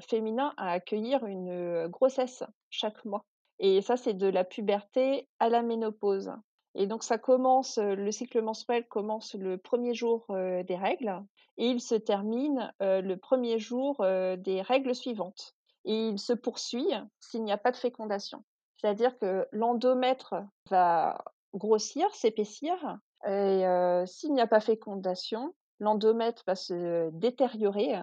féminin 0.00 0.54
à 0.56 0.70
accueillir 0.72 1.26
une, 1.26 1.86
grossesse 1.88 2.42
chaque 2.70 3.04
mois 3.04 3.24
et 3.60 3.82
ça, 3.82 3.96
c'est 3.96 4.14
de 4.14 4.28
la 4.28 4.44
puberté 4.44 5.28
à 5.40 5.48
la 5.48 5.62
ménopause 5.62 6.32
et 6.78 6.86
donc 6.86 7.02
ça 7.02 7.18
commence, 7.18 7.76
heu, 7.78 7.96
le 7.96 8.12
cycle 8.12 8.40
menstruel 8.40 8.86
commence 8.86 9.34
le 9.34 9.58
premier 9.58 9.94
jour, 9.94 10.24
heu, 10.30 10.62
des 10.62 10.76
règles 10.76 11.22
et 11.58 11.66
il 11.66 11.80
se 11.80 11.96
termine, 11.96 12.72
heu, 12.80 13.00
le 13.02 13.16
premier 13.16 13.58
jour, 13.58 13.96
des 14.38 14.62
règles 14.62 14.94
suivantes 14.94 15.54
et 15.84 16.08
il 16.08 16.18
se 16.20 16.32
poursuit 16.32 16.88
s'il 17.18 17.42
n'y 17.42 17.52
a 17.52 17.58
pas 17.58 17.72
de 17.72 17.76
fécondation. 17.76 18.44
C'est-à-dire 18.76 19.18
que 19.18 19.48
l'endomètre 19.50 20.36
va 20.70 21.24
grossir, 21.52 22.14
s'épaissir 22.14 22.98
et 23.26 23.64
s'il 24.06 24.32
n'y 24.32 24.40
a 24.40 24.46
pas 24.46 24.60
fécondation, 24.60 25.54
l'endomètre 25.80 26.44
va 26.46 26.54
se 26.54 27.10
détériorer 27.10 27.96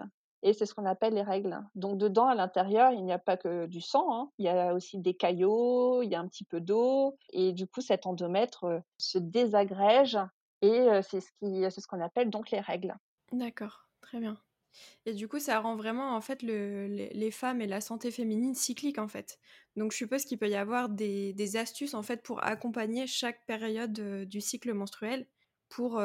et 0.46 0.54
c'est 0.54 0.66
ce 0.66 0.74
qu'on 0.74 0.86
appelle 0.86 1.14
les 1.14 1.22
règles. 1.22 1.58
Donc 1.74 1.98
dedans, 1.98 2.26
à 2.28 2.34
l'intérieur, 2.34 2.92
il 2.92 3.04
n'y 3.04 3.12
a 3.12 3.18
pas 3.18 3.36
que 3.36 3.66
du 3.66 3.80
sang, 3.82 4.06
hein, 4.14 4.30
il 4.38 4.46
y 4.46 4.48
a 4.48 4.74
aussi 4.74 4.98
des 4.98 5.14
caillots, 5.16 6.02
il 6.02 6.10
y 6.10 6.14
a 6.14 6.20
un 6.20 6.28
petit 6.28 6.44
peu 6.44 6.60
d'eau 6.60 7.16
et 7.32 7.52
du 7.52 7.66
coup, 7.66 7.80
cet 7.82 8.06
endomètre, 8.06 8.64
heu, 8.66 8.82
se 8.98 9.18
désagrège 9.18 10.18
et 10.62 10.80
heu, 10.80 11.02
c'est 11.02 11.20
ce 11.20 11.30
qui 11.42 11.70
ce 11.70 11.86
qu'on 11.88 12.00
appelle 12.00 12.30
donc 12.30 12.50
les 12.50 12.60
règles. 12.60 12.94
D'accord, 13.32 13.90
très 14.00 14.20
bien 14.20 14.40
et 15.06 15.14
du 15.14 15.28
coup, 15.28 15.40
ça 15.40 15.60
rend 15.60 15.76
vraiment, 15.76 16.16
en 16.16 16.20
fait, 16.22 16.42
le 16.42 16.86
les 16.88 17.30
femmes 17.32 17.60
et 17.62 17.66
la 17.68 17.80
santé 17.80 18.10
féminine 18.12 18.54
cyclique, 18.54 18.98
en 18.98 19.08
fait. 19.08 19.38
Donc 19.76 19.92
je 19.92 19.98
suppose 19.98 20.24
qu'il 20.26 20.38
peut 20.38 20.48
y 20.50 20.56
avoir 20.56 20.88
des 20.90 21.56
astuces, 21.56 21.94
en 21.94 22.02
fait, 22.02 22.22
pour 22.22 22.44
accompagner 22.44 23.06
chaque 23.06 23.46
période, 23.46 23.98
heu, 24.00 24.26
du 24.26 24.40
cycle 24.42 24.72
menstruel 24.74 25.28
pour, 25.70 26.00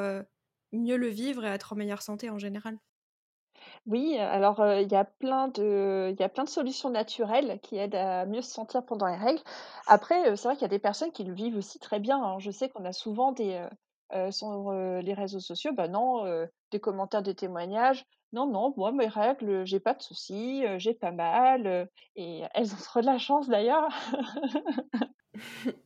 mieux 0.74 0.98
le 0.98 1.08
vivre 1.10 1.46
et 1.46 1.50
être 1.50 1.74
en 1.74 1.78
meilleure 1.78 2.02
santé 2.04 2.30
en 2.30 2.40
général? 2.40 2.80
Oui, 3.88 4.18
alors, 4.20 4.60
heu, 4.62 4.82
il 4.82 4.92
y 4.92 4.96
a 4.96 5.04
plein 5.06 5.48
de 5.48 6.10
il 6.14 6.20
y 6.20 6.24
a 6.24 6.30
plein 6.30 6.44
de 6.44 6.50
solutions 6.50 6.90
naturelles 6.92 7.60
qui 7.62 7.78
aident 7.78 7.96
à 7.96 8.26
mieux 8.28 8.42
se 8.42 8.52
sentir 8.52 8.86
pendant 8.86 9.08
les 9.08 9.16
règles. 9.16 9.42
Après, 9.88 10.30
heu, 10.32 10.36
c'est 10.36 10.48
vrai 10.48 10.56
qu'il 10.56 10.62
y 10.64 10.66
a 10.66 10.68
des 10.68 10.78
personnes 10.80 11.12
qui 11.12 11.24
le 11.24 11.34
vivent 11.34 11.58
aussi 11.58 11.80
très 11.80 12.00
bien, 12.00 12.22
hein. 12.24 12.38
Je 12.40 12.52
sais 12.52 12.70
qu'on 12.70 12.86
a 12.86 12.94
souvent 12.94 13.32
des, 13.32 13.56
heu 13.56 13.70
heu, 14.28 14.32
sur, 14.32 14.70
heu, 14.72 15.00
les 15.00 15.14
réseaux 15.14 15.40
sociaux, 15.40 15.72
bah, 15.74 15.88
non, 15.88 16.26
heu, 16.28 16.48
des 16.72 16.80
commentaires, 16.80 17.24
des 17.24 17.34
témoignages: 17.36 18.06
«Non, 18.34 18.46
non, 18.48 18.74
moi 18.78 18.92
mes 18.92 19.08
règles, 19.08 19.66
j'ai 19.66 19.80
pas 19.80 19.94
de 19.96 20.02
soucis, 20.02 20.64
heu, 20.66 20.78
j'ai 20.78 20.94
pas 20.94 21.12
mal», 21.12 21.66
heu 21.68 21.88
et 22.16 22.44
elles 22.54 22.74
ont 22.74 22.78
trop 22.78 23.02
de 23.02 23.06
la 23.08 23.18
chance 23.18 23.48
d'ailleurs. 23.50 23.90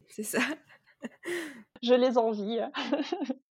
C'est 0.08 0.24
ça. 0.24 0.40
Je 1.84 1.94
les 1.94 2.18
envie. 2.18 2.60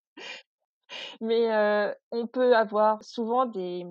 Mais 1.20 1.48
heu, 1.52 1.94
on 2.10 2.26
peut 2.26 2.56
avoir 2.56 3.02
souvent 3.02 3.46
des 3.46 3.84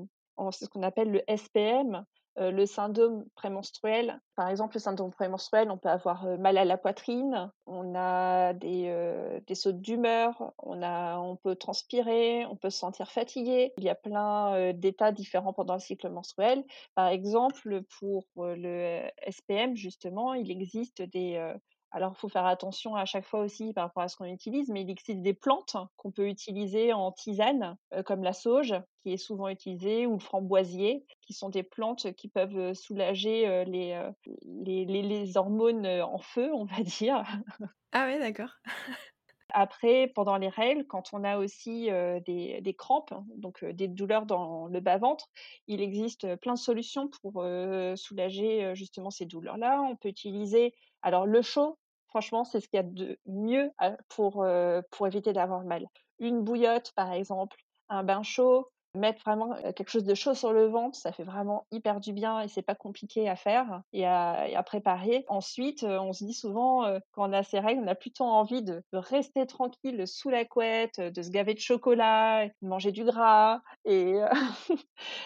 c'est 0.52 0.66
ce 0.66 0.70
qu'on 0.70 0.84
appelle 0.84 1.12
le 1.12 1.22
SPM, 1.28 2.06
heu, 2.40 2.52
le 2.52 2.66
syndrome 2.66 3.26
prémenstruel. 3.36 4.20
Par 4.36 4.50
exemple, 4.50 4.76
le 4.76 4.80
syndrome 4.80 5.12
prémenstruel, 5.12 5.70
on 5.72 5.78
peut 5.78 5.90
avoir, 5.90 6.26
heu, 6.28 6.38
mal 6.38 6.58
à 6.58 6.66
la 6.66 6.78
poitrine, 6.78 7.52
on 7.68 7.94
a 7.96 8.54
des, 8.54 8.88
heu, 8.90 9.42
des 9.48 9.56
sautes 9.56 9.82
d'humeur, 9.82 10.54
on 10.60 10.82
on 10.84 11.36
peut 11.38 11.56
transpirer, 11.56 12.46
on 12.48 12.56
peut 12.58 12.70
se 12.70 12.80
sentir 12.80 13.12
fatigué. 13.12 13.74
Il 13.78 13.84
y 13.84 13.90
a 13.90 13.96
plein, 13.96 14.56
heu, 14.58 14.74
d'états 14.74 15.12
différents 15.12 15.54
pendant 15.54 15.76
le 15.76 15.80
cycle 15.80 16.10
menstruel. 16.10 16.64
Par 16.96 17.08
exemple, 17.08 17.82
pour, 18.00 18.26
le 18.38 19.04
SPM 19.28 19.76
justement, 19.76 20.34
il 20.34 20.50
existe 20.52 21.02
des, 21.02 21.38
alors, 21.96 22.14
il 22.16 22.20
faut 22.20 22.28
faire 22.30 22.46
attention 22.48 22.96
à 22.96 23.06
chaque 23.06 23.26
fois 23.26 23.42
aussi 23.42 23.72
par 23.72 23.86
rapport 23.86 24.02
à 24.04 24.08
ce 24.08 24.18
qu'on 24.18 24.26
utilise, 24.26 24.70
mais 24.70 24.82
il 24.82 24.90
existe 24.90 25.22
des 25.22 25.34
plantes 25.36 25.78
qu'on 25.96 26.12
peut 26.12 26.28
utiliser 26.28 26.92
en 26.92 27.12
tisane, 27.12 27.78
heu, 27.96 28.02
comme 28.04 28.24
la 28.24 28.34
sauge, 28.34 28.74
qui 29.04 29.14
est 29.14 29.18
souvent 29.18 29.48
utilisée, 29.48 30.08
ou 30.08 30.14
le 30.14 30.20
framboisier, 30.20 31.06
qui 31.22 31.34
sont 31.34 31.50
des 31.50 31.64
plantes 31.64 32.14
qui 32.16 32.30
peuvent, 32.30 32.58
heu, 32.58 32.74
soulager, 32.74 33.48
heu, 33.48 33.64
les, 33.66 34.10
les 34.46 34.86
les 34.86 35.04
les 35.04 35.38
hormones, 35.38 35.86
en 35.86 36.18
feu, 36.18 36.52
on 36.54 36.66
va 36.66 36.82
dire. 36.84 37.24
Ah 37.92 38.06
ouais, 38.08 38.20
d'accord. 38.20 38.50
Après, 39.56 40.08
pendant 40.16 40.38
les 40.38 40.50
règles, 40.50 40.86
quand 40.88 41.14
on 41.14 41.24
a 41.24 41.38
aussi, 41.38 41.90
des 42.26 42.60
des 42.62 42.74
crampes, 42.74 43.14
donc 43.38 43.64
des 43.64 43.88
douleurs 43.88 44.26
dans 44.26 44.68
le 44.68 44.80
bas-ventre, 44.80 45.28
il 45.68 45.82
existe, 45.82 46.36
plein 46.38 46.54
de 46.56 46.60
solutions 46.60 47.08
pour, 47.22 47.46
soulager, 47.96 48.74
justement 48.76 49.12
ces 49.12 49.26
douleurs-là. 49.26 49.82
On 49.84 49.96
peut 49.96 50.10
utiliser 50.10 50.74
alors 51.04 51.26
le 51.28 51.42
chaud, 51.42 51.78
franchement, 52.14 52.44
c'est 52.44 52.60
ce 52.60 52.68
qu'il 52.68 52.78
y 52.78 52.80
a 52.80 52.84
de 52.84 53.18
mieux 53.26 53.72
pour, 54.10 54.46
pour 54.92 55.08
éviter 55.08 55.34
d'avoir 55.34 55.64
mal. 55.64 55.88
Une 56.20 56.44
bouillotte, 56.44 56.92
par 56.96 57.12
exemple, 57.12 57.58
un 57.90 58.04
bain 58.04 58.24
chaud, 58.24 58.70
mettre 58.96 59.22
vraiment 59.26 59.56
quelque 59.76 59.90
chose 59.90 60.04
de 60.04 60.14
chaud 60.14 60.34
sur 60.34 60.54
le 60.54 60.68
ventre, 60.68 60.98
ça 60.98 61.12
fait 61.12 61.24
vraiment 61.24 61.66
hyper 61.72 62.00
du 62.00 62.14
bien 62.14 62.42
et 62.42 62.48
c'est 62.48 62.62
pas 62.62 62.76
compliqué 62.76 63.30
à 63.30 63.36
faire 63.36 63.82
et 63.92 64.06
à, 64.06 64.64
préparer. 64.66 65.26
Ensuite, 65.28 65.84
on 65.84 66.14
se 66.14 66.24
dit 66.24 66.34
souvent, 66.34 66.84
quand 67.12 67.30
on 67.30 67.34
a 67.34 67.44
ces 67.44 67.60
règles, 67.60 67.82
on 67.84 67.88
a 67.88 67.96
plutôt 67.96 68.24
envie 68.24 68.62
de, 68.62 68.84
rester 68.94 69.46
tranquille 69.46 70.08
sous 70.08 70.30
la 70.30 70.46
couette, 70.46 71.00
de 71.00 71.22
se 71.22 71.30
gaver 71.30 71.54
de 71.54 71.60
chocolat, 71.60 72.48
de 72.48 72.68
manger 72.68 72.92
du 72.92 73.04
gras. 73.04 73.62
Et, 73.86 74.22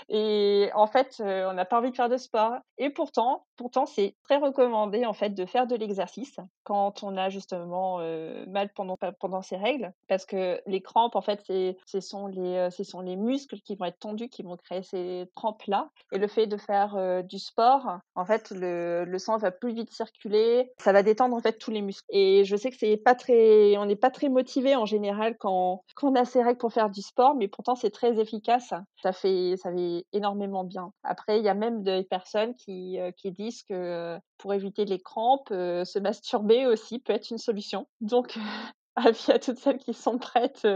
en 0.74 0.88
fait, 0.88 1.15
on 1.19 1.53
n'a 1.53 1.65
pas 1.65 1.79
envie 1.79 1.91
de 1.91 1.95
faire 1.95 2.09
de 2.09 2.17
sport. 2.17 2.55
Et 2.77 2.89
pourtant, 2.89 3.45
pourtant 3.55 3.86
c'est 3.86 4.15
très 4.24 4.38
recommandé 4.38 5.05
en 5.05 5.13
fait 5.13 5.31
de 5.31 5.45
faire 5.45 5.67
de 5.67 5.75
l'exercice 5.75 6.38
quand 6.63 7.03
on 7.03 7.17
a 7.17 7.29
justement 7.29 8.00
mal 8.47 8.69
pendant, 8.74 8.97
pendant 9.19 9.41
ces 9.41 9.57
règles. 9.57 9.91
Parce 10.07 10.25
que 10.25 10.62
les 10.65 10.81
crampes, 10.81 11.15
en 11.15 11.21
fait, 11.21 11.43
ce 11.47 12.00
sont 12.00 12.27
les, 12.27 12.69
ce 12.71 12.83
sont 12.83 13.01
les 13.01 13.15
muscles 13.15 13.56
qui 13.61 13.75
vont 13.75 13.85
être 13.85 13.99
tendus, 13.99 14.29
qui 14.29 14.43
vont 14.43 14.57
créer 14.57 14.83
ces 14.83 15.25
crampes-là. 15.35 15.89
Et 16.11 16.17
le 16.17 16.27
fait 16.27 16.47
de 16.47 16.57
faire 16.57 17.23
du 17.23 17.39
sport, 17.39 17.99
en 18.15 18.25
fait, 18.25 18.51
le, 18.51 19.05
le, 19.05 19.19
sang 19.19 19.37
va 19.37 19.51
plus 19.51 19.73
vite 19.73 19.91
circuler, 19.91 20.71
ça 20.77 20.93
va 20.93 21.03
détendre 21.03 21.35
en 21.35 21.39
fait 21.39 21.57
tous 21.57 21.71
les 21.71 21.81
muscles. 21.81 22.05
Et 22.09 22.45
je 22.45 22.55
sais 22.55 22.69
que 22.69 22.77
c'est 22.77 22.97
pas 22.97 23.15
très, 23.15 23.77
on 23.77 23.85
n'est 23.85 23.95
pas 23.95 24.11
très 24.11 24.29
motivé 24.29 24.75
en 24.75 24.85
général 24.85 25.37
quand, 25.37 25.83
quand 25.95 26.11
on 26.11 26.15
a 26.15 26.25
ces 26.25 26.41
règles 26.41 26.59
pour 26.59 26.73
faire 26.73 26.89
du 26.89 27.01
sport, 27.01 27.35
mais 27.35 27.47
pourtant 27.47 27.75
c'est 27.75 27.89
très 27.89 28.19
efficace. 28.19 28.73
Ça 29.01 29.11
fait, 29.11 29.55
ça 29.57 29.71
fait 29.71 30.05
énormément 30.13 30.63
bien. 30.63 30.91
Après, 31.03 31.39
il 31.39 31.43
y 31.43 31.49
a 31.49 31.53
même 31.53 31.83
des 31.83 32.03
personnes 32.03 32.55
qui, 32.55 32.97
qui 33.17 33.31
disent 33.31 33.63
que 33.63 34.17
pour 34.37 34.53
éviter 34.53 34.85
les 34.85 34.99
crampes, 34.99 35.49
se 35.49 35.99
masturber 35.99 36.65
aussi 36.65 36.99
peut 36.99 37.13
être 37.13 37.29
une 37.31 37.37
solution. 37.37 37.87
Donc, 38.01 38.37
avis 38.95 39.31
à 39.31 39.39
toutes 39.39 39.59
celles 39.59 39.77
qui 39.77 39.93
sont 39.93 40.17
prêtes 40.17 40.67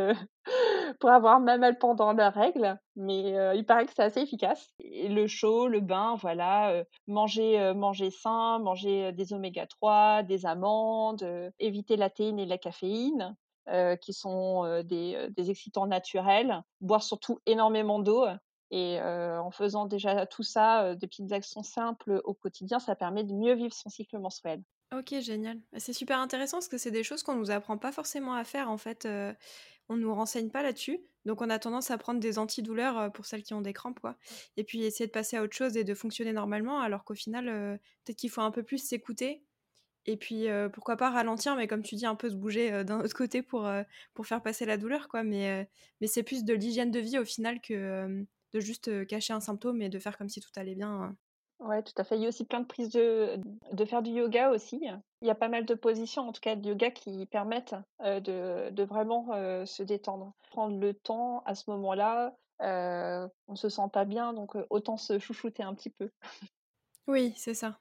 pour 1.00 1.10
avoir 1.10 1.39
même 1.39 1.62
mal 1.62 1.77
pendant 1.77 2.13
leurs 2.13 2.33
règles, 2.33 2.79
mais 2.95 3.33
il 3.55 3.65
paraît 3.65 3.86
que 3.86 3.93
c'est 3.95 4.03
assez 4.03 4.21
efficace. 4.21 4.74
Et 4.79 5.10
le 5.10 5.27
chaud, 5.27 5.67
le 5.67 5.79
bain, 5.79 6.15
voilà, 6.19 6.83
manger, 7.07 7.74
manger 7.75 8.12
sain, 8.12 8.60
manger 8.60 9.12
des 9.12 9.33
oméga 9.33 9.65
3, 9.67 10.24
des 10.24 10.45
amandes, 10.45 11.25
éviter 11.60 11.95
la 11.95 12.10
théine 12.10 12.39
et 12.39 12.45
la 12.45 12.57
caféine. 12.57 13.36
qui 14.01 14.13
sont 14.13 14.83
des, 14.83 15.29
excitants 15.38 15.88
naturels, 15.88 16.62
boire 16.81 17.03
surtout 17.03 17.39
énormément 17.45 18.00
d'eau. 18.00 18.25
Et 18.71 19.00
en 19.01 19.51
faisant 19.51 19.86
déjà 19.86 20.25
tout 20.25 20.43
ça, 20.43 20.95
des 20.95 21.07
petites 21.07 21.31
actions 21.31 21.63
simples 21.63 22.21
au 22.24 22.33
quotidien, 22.33 22.79
ça 22.79 22.95
permet 22.95 23.24
de 23.24 23.33
mieux 23.33 23.53
vivre 23.53 23.74
son 23.74 23.89
cycle 23.89 24.17
menstruel. 24.19 24.62
Ok, 24.93 25.15
génial. 25.21 25.57
Bah, 25.71 25.79
c'est 25.79 25.93
super 25.93 26.19
intéressant 26.19 26.57
parce 26.57 26.67
que 26.67 26.77
c'est 26.77 26.91
des 26.91 27.03
choses 27.03 27.24
qu'on 27.24 27.36
nous 27.36 27.50
apprend 27.50 27.77
pas 27.77 27.93
forcément 27.93 28.33
à 28.33 28.43
faire 28.43 28.69
en 28.69 28.77
fait. 28.77 29.05
Euh, 29.05 29.33
on 29.91 29.98
nous 29.98 30.13
renseigne 30.13 30.50
pas 30.50 30.63
là-dessus, 30.63 31.00
donc 31.25 31.41
on 31.41 31.50
a 31.50 31.60
tendance 31.60 31.91
à 31.91 31.98
prendre 31.98 32.19
des 32.19 32.39
antidouleurs 32.39 32.98
euh, 32.98 33.10
pour 33.10 33.25
celles 33.25 33.43
qui 33.43 33.53
ont 33.53 33.62
des 33.62 33.74
crampes, 33.74 34.00
quoi. 34.00 34.17
Et 34.57 34.63
puis 34.63 34.83
essayer 34.83 35.05
de 35.07 35.12
passer 35.12 35.38
à 35.38 35.43
autre 35.43 35.55
chose 35.55 35.75
et 35.77 35.83
de 35.83 35.93
fonctionner 35.93 36.33
normalement, 36.33 36.79
alors 36.79 37.03
qu'au 37.03 37.13
final, 37.13 37.50
euh, 37.50 37.77
peut-être 38.05 38.17
qu'il 38.17 38.29
faut 38.29 38.41
un 38.41 38.51
peu 38.51 38.63
plus 38.63 38.77
s'écouter. 38.79 39.43
Et 40.07 40.17
puis 40.17 40.48
pourquoi 40.74 40.98
pas 40.98 41.12
ralentir, 41.12 41.55
mais 41.55 41.67
comme 41.67 41.83
tu 41.83 41.93
dis, 41.93 42.07
un 42.07 42.15
peu 42.15 42.27
se 42.31 42.36
bouger 42.36 42.83
d'un 42.83 43.01
autre 43.01 43.13
côté 43.13 43.43
pour, 43.43 43.69
pour 44.15 44.25
faire 44.25 44.41
passer 44.41 44.65
la 44.65 44.77
douleur, 44.77 45.07
quoi. 45.07 45.21
Mais, 45.21 45.69
mais 46.01 46.07
c'est 46.07 46.24
plus 46.24 46.43
de 46.43 46.55
l'hygiène 46.55 46.89
de 46.89 47.00
vie 47.00 47.19
au 47.19 47.25
final 47.25 47.62
que 47.62 48.25
de 48.51 48.60
juste 48.60 49.05
cacher 49.05 49.33
un 49.33 49.39
symptôme 49.39 49.79
et 49.83 49.89
de 49.89 50.00
faire 50.00 50.17
comme 50.17 50.27
si 50.27 50.41
tout 50.41 50.50
allait 50.55 50.74
bien. 50.74 51.15
Ouais, 51.62 51.84
tout 51.84 51.94
à 51.98 52.03
fait. 52.03 52.15
Il 52.18 52.24
y 52.24 52.25
a 52.25 52.30
aussi 52.30 52.44
plein 52.44 52.60
de 52.60 52.65
prises 52.65 52.89
de, 52.89 53.39
de 53.72 53.86
faire 53.86 54.01
du 54.01 54.10
yoga 54.10 54.50
aussi. 54.50 54.82
Il 55.22 55.27
y 55.27 55.30
a 55.30 55.36
pas 55.36 55.48
mal 55.48 55.65
de 55.65 55.75
positions, 55.75 56.27
en 56.27 56.32
tout 56.32 56.41
cas 56.41 56.56
de 56.56 56.68
yoga, 56.68 56.89
qui 56.89 57.27
permettent 57.27 57.75
de, 58.00 58.72
de, 58.72 58.84
vraiment 58.84 59.27
se 59.65 59.84
détendre. 59.84 60.34
Prendre 60.50 60.80
le 60.80 60.96
temps 60.96 61.44
à 61.46 61.53
ce 61.53 61.70
moment-là, 61.70 62.36
on 62.60 63.56
se 63.56 63.70
sent 63.70 63.89
pas 63.94 64.06
bien, 64.06 64.34
donc 64.34 64.56
autant 64.72 64.98
se 64.98 65.20
chouchouter 65.20 65.62
un 65.62 65.75
petit 65.75 65.91
peu. 65.91 66.10
Oui, 67.08 67.34
c'est 67.38 67.53
ça. 67.53 67.80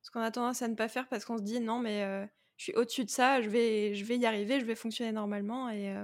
Ce 0.00 0.10
qu'on 0.10 0.20
a 0.20 0.30
tendance 0.30 0.62
à 0.62 0.68
ne 0.68 0.74
pas 0.74 0.88
faire 0.88 1.06
parce 1.06 1.26
qu'on 1.26 1.36
se 1.36 1.42
dit 1.42 1.60
non, 1.60 1.78
mais 1.78 2.26
je 2.56 2.64
suis 2.64 2.74
au-dessus 2.74 3.04
de 3.04 3.10
ça, 3.10 3.42
je 3.42 3.50
vais, 3.50 3.94
je 3.94 4.04
vais 4.06 4.16
y 4.16 4.24
arriver, 4.24 4.60
je 4.60 4.64
vais 4.64 4.74
fonctionner 4.74 5.12
normalement. 5.12 5.68
Et, 5.68 5.94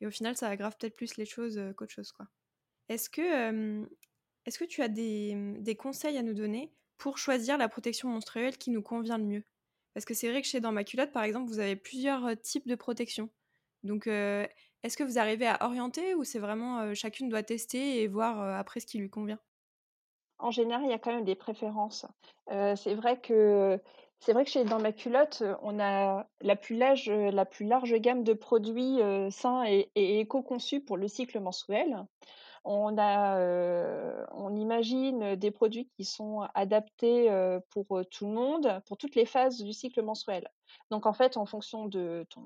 et 0.00 0.06
au 0.06 0.10
final, 0.10 0.34
ça 0.34 0.48
aggrave 0.48 0.76
peut-être 0.78 0.96
plus 0.96 1.18
les 1.18 1.26
choses 1.26 1.60
qu'autre 1.76 1.92
chose. 1.92 2.10
quoi. 2.10 2.26
Est-ce 2.88 3.10
que 3.10 3.86
est-ce 4.48 4.58
que 4.58 4.64
tu 4.64 4.82
as 4.82 4.88
mmh, 4.88 5.62
des, 5.62 5.76
conseils 5.76 6.16
à 6.16 6.22
nous 6.22 6.32
donner 6.32 6.72
pour 6.96 7.18
choisir 7.18 7.58
la 7.58 7.68
protection 7.68 8.08
menstruelle 8.08 8.56
qui 8.56 8.70
nous 8.70 8.80
convient 8.80 9.18
le 9.18 9.24
mieux? 9.24 9.44
Parce 9.92 10.06
que 10.06 10.14
c'est 10.14 10.30
vrai 10.30 10.40
que 10.40 10.48
chez 10.48 10.60
Dans 10.60 10.72
ma 10.72 10.84
culotte, 10.84 11.12
par 11.12 11.22
exemple, 11.22 11.48
vous 11.48 11.58
avez 11.58 11.76
plusieurs 11.76 12.40
types 12.40 12.66
de 12.66 12.74
protection. 12.74 13.28
Donc, 13.82 14.06
est-ce 14.06 14.96
que 14.96 15.04
vous 15.04 15.18
arrivez 15.18 15.46
à 15.46 15.58
orienter 15.64 16.14
ou 16.14 16.24
c'est 16.24 16.38
vraiment 16.38 16.94
chacune 16.94 17.28
doit 17.28 17.42
tester 17.42 18.02
et 18.02 18.08
voir 18.08 18.40
après 18.58 18.80
ce 18.80 18.86
qui 18.86 18.98
lui 18.98 19.10
convient? 19.10 19.38
En 20.38 20.50
général, 20.50 20.84
il 20.84 20.90
y 20.90 20.94
a 20.94 20.98
quand 20.98 21.12
même 21.12 21.24
des 21.24 21.34
préférences. 21.34 22.06
c'est 22.48 22.94
vrai 22.94 23.20
que 23.20 23.78
c'est 24.20 24.32
vrai 24.32 24.44
chez 24.46 24.64
Dans 24.64 24.80
ma 24.80 24.92
culotte, 24.92 25.42
on 25.62 25.78
a 25.78 26.26
la 26.40 26.56
plus 26.56 26.76
large, 26.76 27.10
gamme 28.00 28.24
de 28.24 28.32
produits 28.32 28.98
sains 29.30 29.64
et, 29.64 29.90
et 29.94 30.20
éco-conçus 30.20 30.80
pour 30.80 30.96
le 30.96 31.08
cycle 31.08 31.38
menstruel. 31.40 32.06
On 32.64 32.96
a, 32.98 34.26
on 34.32 34.54
imagine 34.56 35.36
des 35.36 35.50
produits 35.50 35.88
qui 35.96 36.04
sont 36.04 36.46
adaptés 36.54 37.30
pour 37.70 38.02
tout 38.10 38.26
le 38.26 38.32
monde, 38.32 38.82
pour 38.86 38.96
toutes 38.96 39.14
les 39.14 39.26
phases 39.26 39.62
du 39.62 39.72
cycle 39.72 40.02
menstruel. 40.02 40.48
Donc 40.90 41.06
en 41.06 41.12
fait, 41.12 41.36
en 41.36 41.46
fonction 41.46 41.86
de 41.86 42.26
ton, 42.30 42.42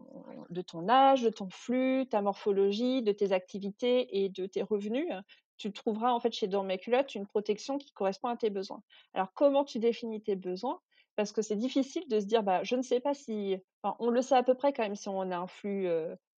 de 0.51 0.63
ton 0.63 0.89
âge, 0.89 1.23
de 1.23 1.31
ton 1.31 1.49
flux, 1.51 2.07
ta 2.09 2.23
morphologie, 2.23 3.03
de 3.03 3.13
tes 3.13 3.33
activités 3.33 4.23
et 4.23 4.29
de 4.29 4.47
tes 4.47 4.63
revenus, 4.63 5.09
tu 5.59 5.73
trouveras 5.73 6.13
en 6.13 6.21
fait 6.21 6.33
chez 6.33 6.49
Dormaculotte 6.49 7.15
une 7.15 7.27
protection 7.27 7.79
qui 7.79 7.93
correspond 7.93 8.29
à 8.29 8.37
tes 8.37 8.51
besoins. 8.51 8.83
Alors 9.15 9.33
comment 9.35 9.65
tu 9.65 9.79
définis 9.79 10.23
tes 10.23 10.37
besoins? 10.37 10.81
Parce 11.15 11.31
que 11.31 11.43
c'est 11.43 11.57
difficile 11.57 12.09
de 12.09 12.21
se 12.21 12.25
dire, 12.25 12.43
bah, 12.43 12.65
je 12.65 12.75
ne 12.75 12.83
sais 12.83 12.99
pas 12.99 13.13
si, 13.13 13.57
on 13.99 14.09
le 14.09 14.23
sait 14.23 14.35
à 14.35 14.43
peu 14.43 14.55
près 14.55 14.73
quand 14.73 14.83
même 14.83 14.97
si 14.97 15.09
on 15.09 15.31
a 15.31 15.37
un 15.37 15.47
flux 15.47 15.89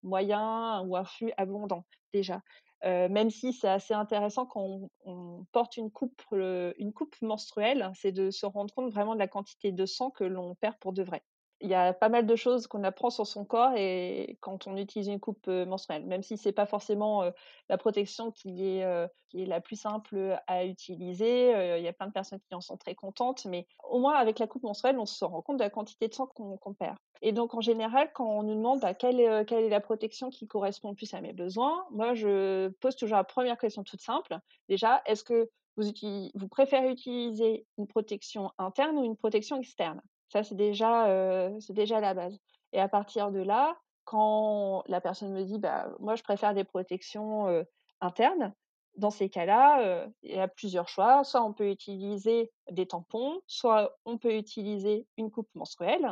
moyen 0.03 0.81
ou 0.81 0.95
un 0.95 1.05
flux 1.05 1.31
abondant 1.37 1.85
déjà 2.13 2.41
même 2.85 3.29
si 3.29 3.51
c'est 3.51 3.67
assez 3.67 3.93
intéressant 3.93 4.45
quand 4.45 4.89
on, 5.05 5.45
porte 5.51 5.77
une 5.77 5.91
coupe, 5.91 6.21
une 6.31 6.93
coupe 6.93 7.15
menstruelle, 7.21 7.91
c'est 7.95 8.11
de 8.11 8.31
se 8.31 8.45
rendre 8.45 8.73
compte 8.73 8.91
vraiment 8.91 9.15
de 9.15 9.19
la 9.19 9.27
quantité 9.27 9.71
de 9.71 9.85
sang 9.85 10.11
que 10.11 10.23
l'on 10.23 10.55
perd 10.55 10.75
pour 10.79 10.93
de 10.93 11.03
vrai 11.03 11.23
il 11.61 11.69
y 11.69 11.73
a 11.73 11.93
pas 11.93 12.09
mal 12.09 12.25
de 12.25 12.35
choses 12.35 12.67
qu'on 12.67 12.83
apprend 12.83 13.09
sur 13.09 13.25
son 13.25 13.45
corps 13.45 13.73
et 13.75 14.37
quand 14.41 14.67
on 14.67 14.77
utilise 14.77 15.07
une 15.07 15.19
coupe 15.19 15.47
menstruelle, 15.47 16.05
même 16.05 16.23
si 16.23 16.37
c'est 16.37 16.51
pas 16.51 16.65
forcément 16.65 17.23
la 17.69 17.77
protection 17.77 18.31
qui 18.31 18.77
est, 18.77 19.07
la 19.33 19.61
plus 19.61 19.75
simple 19.75 20.39
à 20.47 20.65
utiliser. 20.65 21.77
Il 21.77 21.83
y 21.83 21.87
a 21.87 21.93
plein 21.93 22.07
de 22.07 22.13
personnes 22.13 22.39
qui 22.47 22.55
en 22.55 22.61
sont 22.61 22.77
très 22.77 22.95
contentes, 22.95 23.45
mais 23.45 23.67
au 23.89 23.99
moins 23.99 24.15
avec 24.15 24.39
la 24.39 24.47
coupe 24.47 24.63
menstruelle, 24.63 24.99
on 24.99 25.05
se 25.05 25.23
rend 25.25 25.41
compte 25.41 25.57
de 25.57 25.63
la 25.63 25.69
quantité 25.69 26.07
de 26.07 26.13
sang 26.13 26.27
qu'on 26.27 26.73
perd. 26.73 26.97
Et 27.21 27.31
donc 27.31 27.53
en 27.53 27.61
général, 27.61 28.11
quand 28.13 28.27
on 28.27 28.43
nous 28.43 28.55
demande 28.55 28.81
bah, 28.81 28.93
quelle, 28.93 29.19
est, 29.19 29.69
la 29.69 29.81
protection 29.81 30.29
qui 30.29 30.47
correspond 30.47 30.89
le 30.89 30.95
plus 30.95 31.13
à 31.13 31.21
mes 31.21 31.33
besoins, 31.33 31.85
moi 31.91 32.13
je 32.13 32.69
pose 32.79 32.95
toujours 32.95 33.17
la 33.17 33.23
première 33.23 33.57
question 33.57 33.83
toute 33.83 34.01
simple. 34.01 34.37
Déjà, 34.69 35.01
est-ce 35.05 35.23
que 35.23 35.49
vous 35.77 36.47
préférez 36.49 36.91
utiliser 36.91 37.65
une 37.77 37.87
protection 37.87 38.51
interne 38.57 38.97
ou 38.97 39.03
une 39.03 39.17
protection 39.17 39.57
externe? 39.57 40.01
Ça, 40.29 40.43
c'est 40.43 40.55
déjà, 40.55 41.49
déjà 41.69 41.99
la 41.99 42.13
base. 42.13 42.37
Et 42.73 42.79
à 42.79 42.87
partir 42.87 43.31
de 43.31 43.39
là, 43.39 43.77
quand 44.03 44.83
la 44.87 45.01
personne 45.01 45.33
me 45.33 45.43
dit, 45.43 45.59
bah, 45.59 45.89
moi, 45.99 46.15
je 46.15 46.23
préfère 46.23 46.53
des 46.53 46.63
protections 46.63 47.65
internes, 48.01 48.53
dans 48.97 49.11
ces 49.11 49.29
cas-là, 49.29 50.07
il 50.23 50.35
y 50.35 50.39
a 50.39 50.47
plusieurs 50.47 50.87
choix. 50.87 51.23
Soit 51.23 51.43
on 51.43 51.53
peut 51.53 51.69
utiliser 51.69 52.51
des 52.71 52.85
tampons, 52.85 53.41
soit 53.47 53.97
on 54.05 54.17
peut 54.17 54.35
utiliser 54.35 55.07
une 55.17 55.31
coupe 55.31 55.49
menstruelle. 55.53 56.09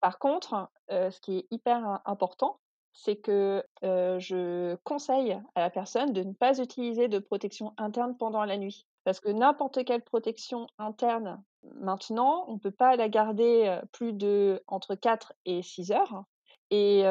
Par 0.00 0.18
contre, 0.18 0.70
ce 0.90 1.20
qui 1.20 1.38
est 1.38 1.46
hyper 1.50 2.00
important, 2.04 2.60
c'est 2.92 3.16
que 3.16 3.64
je 3.82 4.76
conseille 4.84 5.40
à 5.54 5.60
la 5.60 5.70
personne 5.70 6.12
de 6.12 6.22
ne 6.22 6.32
pas 6.32 6.58
utiliser 6.58 7.08
de 7.08 7.18
protection 7.18 7.72
interne 7.78 8.16
pendant 8.16 8.44
la 8.44 8.58
nuit. 8.58 8.86
Parce 9.04 9.20
que 9.20 9.30
n'importe 9.30 9.84
quelle 9.84 10.02
protection 10.02 10.66
interne, 10.78 11.42
maintenant, 11.74 12.44
on 12.48 12.54
ne 12.54 12.58
peut 12.58 12.70
pas 12.70 12.96
la 12.96 13.08
garder 13.08 13.80
plus 13.92 14.12
de 14.12 14.62
entre 14.66 14.94
4 14.94 15.32
et 15.44 15.62
6 15.62 15.92
heures. 15.92 16.24
Et 16.70 17.04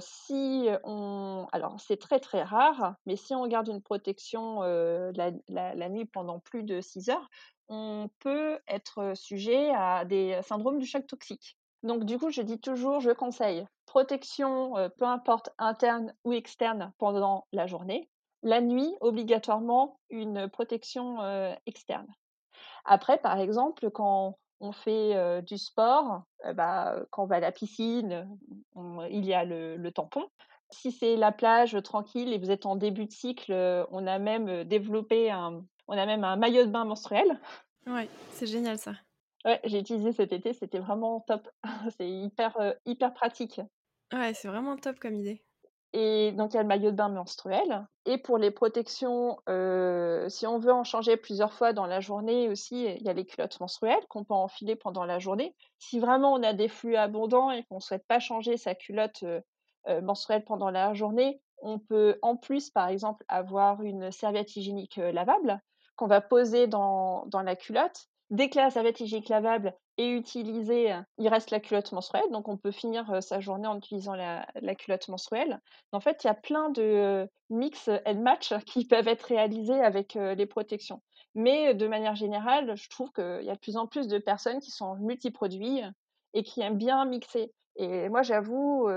si 0.00 0.68
on... 0.84 1.46
Alors, 1.52 1.78
c'est 1.80 1.98
très 1.98 2.20
très 2.20 2.42
rare, 2.42 2.94
mais 3.06 3.16
si 3.16 3.34
on 3.34 3.46
garde 3.46 3.68
une 3.68 3.82
protection 3.82 4.62
la, 4.62 5.88
nuit 5.88 6.06
pendant 6.06 6.38
plus 6.40 6.62
de 6.62 6.80
6 6.80 7.10
heures, 7.10 7.28
on 7.68 8.10
peut 8.20 8.58
être 8.68 9.14
sujet 9.14 9.70
à 9.74 10.04
des 10.04 10.40
syndromes 10.42 10.78
du 10.78 10.86
choc 10.86 11.06
toxique. 11.06 11.56
Donc, 11.82 12.04
du 12.04 12.18
coup, 12.18 12.30
je 12.30 12.42
dis 12.42 12.60
toujours, 12.60 13.00
je 13.00 13.10
conseille 13.10 13.66
protection, 13.86 14.74
peu 14.96 15.04
importe 15.04 15.50
interne 15.58 16.14
ou 16.24 16.32
externe, 16.32 16.92
pendant 16.98 17.46
la 17.52 17.66
journée. 17.66 18.08
La 18.42 18.60
nuit, 18.60 18.94
obligatoirement, 19.00 20.00
une 20.08 20.48
protection 20.48 21.18
externe. 21.66 22.08
Après, 22.84 23.18
par 23.18 23.38
exemple, 23.38 23.90
quand 23.90 24.38
on 24.60 24.72
fait 24.72 25.42
du 25.42 25.58
sport, 25.58 26.22
bah, 26.54 26.96
quand 27.10 27.24
on 27.24 27.26
va 27.26 27.36
à 27.36 27.40
la 27.40 27.52
piscine, 27.52 28.28
il 29.10 29.24
y 29.24 29.34
a 29.34 29.44
le, 29.44 29.90
tampon. 29.90 30.28
Si 30.70 30.92
c'est 30.92 31.16
la 31.16 31.32
plage, 31.32 31.76
tranquille 31.82 32.32
et 32.32 32.38
vous 32.38 32.50
êtes 32.50 32.64
en 32.66 32.76
début 32.76 33.06
de 33.06 33.12
cycle, 33.12 33.52
on 33.90 34.06
a 34.06 34.18
même 34.18 34.64
développé 34.64 35.30
un 35.30 35.64
on 35.88 35.98
a 35.98 36.06
même 36.06 36.24
un 36.24 36.36
maillot 36.36 36.64
de 36.64 36.70
bain 36.70 36.84
menstruel. 36.84 37.38
Ouais, 37.86 38.08
c'est 38.30 38.46
génial 38.46 38.78
ça. 38.78 38.92
Ouais, 39.44 39.60
j'ai 39.64 39.80
utilisé 39.80 40.12
cet 40.12 40.32
été, 40.32 40.52
c'était 40.52 40.78
vraiment 40.78 41.20
top. 41.20 41.48
C'est 41.98 42.08
hyper, 42.08 42.56
hyper 42.86 43.12
pratique. 43.12 43.60
Ouais, 44.12 44.34
c'est 44.34 44.48
vraiment 44.48 44.76
top 44.76 45.00
comme 45.00 45.16
idée. 45.16 45.42
Et 45.94 46.32
donc 46.32 46.52
il 46.54 46.56
y 46.56 46.58
a 46.58 46.62
le 46.62 46.68
maillot 46.68 46.90
de 46.90 46.96
bain 46.96 47.08
menstruel 47.10 47.86
et 48.06 48.16
pour 48.18 48.38
les 48.38 48.50
protections, 48.50 49.38
heu, 49.48 50.26
si 50.28 50.46
on 50.46 50.58
veut 50.58 50.72
en 50.72 50.84
changer 50.84 51.16
plusieurs 51.18 51.52
fois 51.52 51.72
dans 51.74 51.86
la 51.86 52.00
journée 52.00 52.48
aussi, 52.48 52.84
il 52.84 53.02
y 53.02 53.08
a 53.10 53.12
les 53.12 53.26
culottes 53.26 53.60
menstruelles 53.60 54.06
qu'on 54.08 54.24
peut 54.24 54.32
enfiler 54.34 54.74
pendant 54.74 55.04
la 55.04 55.18
journée. 55.18 55.54
Si 55.78 56.00
vraiment 56.00 56.32
on 56.32 56.42
a 56.42 56.54
des 56.54 56.68
flux 56.68 56.96
abondants 56.96 57.50
et 57.50 57.64
qu'on 57.64 57.80
souhaite 57.80 58.06
pas 58.08 58.20
changer 58.20 58.56
sa 58.56 58.74
culotte, 58.74 59.22
heu 59.22 59.42
heu, 59.88 60.00
menstruelle 60.00 60.44
pendant 60.44 60.70
la 60.70 60.94
journée, 60.94 61.42
on 61.58 61.78
peut 61.78 62.18
en 62.22 62.36
plus, 62.36 62.70
par 62.70 62.88
exemple, 62.88 63.24
avoir 63.28 63.82
une 63.82 64.10
serviette 64.12 64.56
hygiénique, 64.56 64.96
lavable 64.96 65.60
qu'on 65.96 66.06
va 66.06 66.20
poser 66.20 66.66
dans 66.66 67.26
dans 67.26 67.42
la 67.42 67.54
culotte. 67.56 68.06
Dès 68.30 68.48
que 68.48 68.58
la 68.58 68.70
serviette 68.70 69.00
hygiénique 69.00 69.28
lavable 69.28 69.74
est 70.02 70.16
utilisée, 70.16 70.94
il 71.18 71.28
reste 71.28 71.50
la 71.50 71.60
culotte 71.60 71.92
menstruelle, 71.92 72.30
donc 72.30 72.48
on 72.48 72.56
peut 72.56 72.70
finir, 72.70 73.22
sa 73.22 73.40
journée 73.40 73.66
en 73.66 73.78
utilisant 73.78 74.14
la 74.14 74.74
culotte 74.74 75.08
menstruelle. 75.08 75.60
En 75.92 76.00
fait, 76.00 76.24
il 76.24 76.26
y 76.26 76.30
a 76.30 76.34
plein 76.34 76.70
de 76.70 77.28
mix 77.50 77.88
and 78.06 78.20
match 78.20 78.52
qui 78.66 78.86
peuvent 78.86 79.08
être 79.08 79.22
réalisés 79.22 79.80
avec, 79.80 80.14
les 80.14 80.46
protections. 80.46 81.02
Mais 81.34 81.74
de 81.74 81.86
manière 81.86 82.14
générale, 82.14 82.76
je 82.76 82.88
trouve 82.88 83.10
qu'il 83.12 83.44
y 83.44 83.50
a 83.50 83.54
de 83.54 83.60
plus 83.60 83.76
en 83.76 83.86
plus 83.86 84.08
de 84.08 84.18
personnes 84.18 84.60
qui 84.60 84.70
sont 84.70 84.96
multiproduits 84.96 85.82
et 86.34 86.42
qui 86.42 86.60
aiment 86.60 86.78
bien 86.78 87.04
mixer. 87.04 87.52
Et 87.76 88.08
moi, 88.08 88.22
j'avoue, 88.22 88.88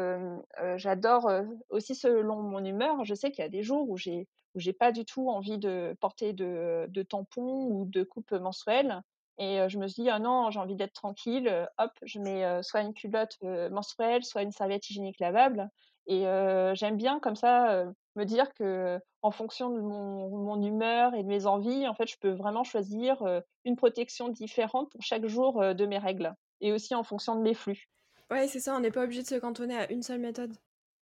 j'adore, 0.75 1.31
aussi 1.69 1.95
selon 1.95 2.41
mon 2.41 2.63
humeur. 2.63 3.03
Je 3.05 3.15
sais 3.15 3.31
qu'il 3.31 3.43
y 3.43 3.47
a 3.47 3.49
des 3.49 3.63
jours 3.63 3.89
où 3.89 3.97
j'ai 3.97 4.27
où 4.55 4.59
pas 4.79 4.91
du 4.91 5.05
tout 5.05 5.29
envie 5.29 5.57
de 5.57 5.95
porter 5.99 6.33
de 6.33 6.85
de 6.89 7.03
tampons 7.03 7.67
ou 7.69 7.85
de 7.85 8.03
coupe 8.03 8.31
menstruelle 8.31 9.01
et 9.37 9.67
je 9.69 9.77
me 9.77 9.87
suis 9.87 10.03
dit: 10.03 10.09
«Ah 10.09 10.19
non, 10.19 10.49
j'ai 10.51 10.59
envie 10.59 10.75
d'être 10.75 10.93
tranquille», 10.93 11.67
hop, 11.77 11.91
je 12.03 12.19
mets, 12.19 12.63
soit 12.63 12.81
une 12.81 12.93
culotte, 12.93 13.37
menstruelle, 13.71 14.23
soit 14.23 14.41
une 14.43 14.51
serviette 14.51 14.89
hygiénique 14.89 15.19
lavable 15.19 15.69
et 16.07 16.25
j'aime 16.73 16.97
bien 16.97 17.19
comme 17.19 17.35
ça, 17.35 17.85
me 18.15 18.23
dire 18.25 18.53
qu'en 18.53 19.31
fonction 19.31 19.69
de 19.71 19.81
mon 19.81 20.29
mon 20.29 20.61
humeur 20.61 21.15
et 21.15 21.23
de 21.23 21.27
mes 21.27 21.45
envies, 21.47 21.87
en 21.87 21.95
fait, 21.95 22.07
je 22.07 22.17
peux 22.19 22.31
vraiment 22.31 22.63
choisir, 22.63 23.23
une 23.63 23.75
protection 23.75 24.29
différente 24.29 24.91
pour 24.91 25.01
chaque 25.01 25.25
jour, 25.25 25.59
de 25.75 25.85
mes 25.85 25.97
règles 25.97 26.33
et 26.61 26.71
aussi 26.71 26.95
en 26.95 27.03
fonction 27.03 27.35
de 27.35 27.41
mes 27.41 27.53
flux. 27.53 27.89
Ouais, 28.31 28.47
c'est 28.47 28.59
ça, 28.59 28.75
on 28.75 28.79
n'est 28.79 28.91
pas 28.91 29.03
obligé 29.03 29.21
de 29.23 29.27
se 29.27 29.35
cantonner 29.35 29.75
à 29.77 29.91
une 29.91 30.03
seule 30.03 30.19
méthode. 30.19 30.55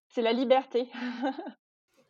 C'est 0.08 0.22
la 0.22 0.32
liberté. 0.32 0.88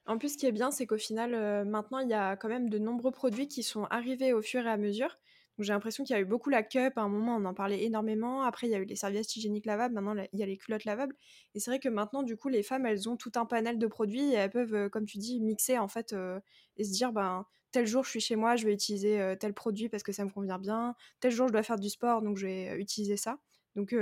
En 0.06 0.18
plus, 0.18 0.34
ce 0.34 0.38
qui 0.38 0.46
est 0.46 0.52
bien, 0.52 0.70
c'est 0.70 0.86
qu'au 0.86 0.98
final, 0.98 1.64
maintenant, 1.64 1.98
il 1.98 2.08
y 2.08 2.14
a 2.14 2.36
quand 2.36 2.48
même 2.48 2.68
de 2.68 2.78
nombreux 2.78 3.10
produits 3.10 3.48
qui 3.48 3.62
sont 3.62 3.84
arrivés 3.84 4.32
au 4.32 4.42
fur 4.42 4.66
et 4.66 4.70
à 4.70 4.76
mesure 4.76 5.16
j'ai 5.62 5.72
l'impression 5.72 6.04
qu'il 6.04 6.14
y 6.14 6.18
a 6.18 6.20
eu 6.20 6.24
beaucoup 6.24 6.50
la 6.50 6.62
cup, 6.62 6.94
à 6.96 7.02
un 7.02 7.08
moment 7.08 7.36
on 7.36 7.44
en 7.44 7.54
parlait 7.54 7.84
énormément, 7.84 8.42
après 8.42 8.66
il 8.66 8.70
y 8.70 8.74
a 8.74 8.78
eu 8.78 8.84
les 8.84 8.96
serviettes 8.96 9.36
hygiéniques 9.36 9.66
lavables, 9.66 9.94
maintenant 9.94 10.24
il 10.32 10.38
y 10.38 10.42
a 10.42 10.46
les 10.46 10.56
culottes 10.56 10.84
lavables. 10.84 11.14
Et 11.54 11.60
c'est 11.60 11.70
vrai 11.70 11.78
que 11.78 11.88
maintenant 11.88 12.22
du 12.22 12.36
coup 12.36 12.48
les 12.48 12.62
femmes 12.62 12.86
elles 12.86 13.08
ont 13.08 13.16
tout 13.16 13.32
un 13.36 13.46
panel 13.46 13.78
de 13.78 13.86
produits 13.86 14.32
et 14.32 14.34
elles 14.34 14.50
peuvent, 14.50 14.74
euh, 14.74 14.88
comme 14.88 15.06
tu 15.06 15.18
dis, 15.18 15.40
mixer 15.40 15.78
en 15.78 15.88
fait 15.88 16.12
euh, 16.12 16.40
et 16.76 16.84
se 16.84 16.92
dire 16.92 17.12
ben 17.12 17.46
tel 17.72 17.86
jour 17.86 18.04
je 18.04 18.10
suis 18.10 18.20
chez 18.20 18.36
moi, 18.36 18.56
je 18.56 18.66
vais 18.66 18.74
utiliser 18.74 19.20
euh, 19.20 19.36
tel 19.36 19.54
produit 19.54 19.88
parce 19.88 20.02
que 20.02 20.12
ça 20.12 20.24
me 20.24 20.30
convient 20.30 20.58
bien, 20.58 20.94
tel 21.20 21.32
jour 21.32 21.48
je 21.48 21.52
dois 21.52 21.62
faire 21.62 21.78
du 21.78 21.88
sport 21.90 22.22
donc 22.22 22.36
je 22.36 22.46
vais 22.46 22.76
utiliser 22.80 23.16
ça. 23.16 23.38
Donc 23.76 23.94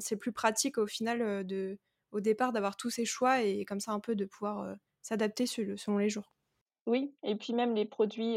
c'est 0.00 0.16
plus 0.16 0.32
pratique 0.32 0.78
au 0.78 0.86
final 0.86 1.44
au 2.10 2.20
départ 2.20 2.52
d'avoir 2.52 2.76
tous 2.76 2.88
ces 2.90 3.04
choix 3.04 3.42
et 3.42 3.66
comme 3.66 3.80
ça 3.80 3.92
un 3.92 4.00
peu 4.00 4.14
de 4.16 4.24
pouvoir 4.24 4.76
s'adapter 5.02 5.46
selon 5.46 5.98
les 5.98 6.08
jours. 6.08 6.32
Oui 6.86 7.14
et 7.22 7.36
puis 7.36 7.52
même 7.52 7.74
les 7.74 7.84
produits, 7.84 8.36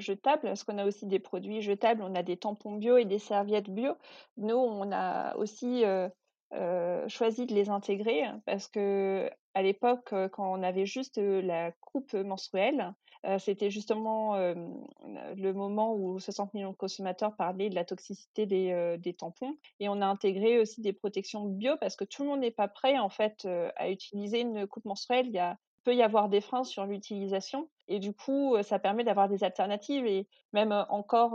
jetables, 0.00 0.42
parce 0.42 0.64
qu'on 0.64 0.78
a 0.78 0.86
aussi 0.86 1.06
des 1.06 1.18
produits 1.18 1.62
jetables, 1.62 2.02
on 2.02 2.14
a 2.14 2.22
des 2.22 2.36
tampons 2.36 2.76
bio 2.76 2.96
et 2.96 3.04
des 3.04 3.18
serviettes 3.18 3.70
bio. 3.70 3.94
Nous, 4.36 4.56
on 4.56 4.92
a 4.92 5.34
aussi, 5.36 5.84
choisi 7.08 7.46
de 7.46 7.54
les 7.54 7.68
intégrer 7.70 8.24
parce 8.46 8.68
qu'à 8.68 9.62
l'époque, 9.62 10.14
quand 10.32 10.52
on 10.58 10.62
avait 10.62 10.86
juste, 10.86 11.18
la 11.18 11.72
coupe 11.80 12.14
menstruelle, 12.14 12.94
c'était 13.38 13.70
justement, 13.70 14.36
le 14.36 15.52
moment 15.52 15.94
où 15.94 16.20
60 16.20 16.54
millions 16.54 16.72
de 16.72 16.76
consommateurs 16.76 17.34
parlaient 17.36 17.70
de 17.70 17.74
la 17.74 17.84
toxicité 17.84 18.46
des, 18.46 19.14
tampons 19.18 19.56
et 19.80 19.88
on 19.88 20.00
a 20.00 20.06
intégré 20.06 20.60
aussi 20.60 20.80
des 20.82 20.92
protections 20.92 21.46
bio 21.46 21.76
parce 21.80 21.96
que 21.96 22.04
tout 22.04 22.22
le 22.22 22.28
monde 22.28 22.40
n'est 22.40 22.50
pas 22.50 22.68
prêt 22.68 22.98
en 22.98 23.08
fait, 23.08 23.48
à 23.76 23.90
utiliser 23.90 24.40
une 24.40 24.66
coupe 24.66 24.84
menstruelle. 24.84 25.28
Il 25.32 25.56
peut 25.84 25.94
y 25.94 26.02
avoir 26.02 26.28
des 26.28 26.40
freins 26.40 26.64
sur 26.64 26.86
l'utilisation 26.86 27.68
et 27.88 27.98
du 27.98 28.12
coup, 28.12 28.56
ça 28.62 28.78
permet 28.78 29.04
d'avoir 29.04 29.28
des 29.28 29.44
alternatives 29.44 30.06
et 30.06 30.28
même, 30.52 30.72
encore, 30.88 31.32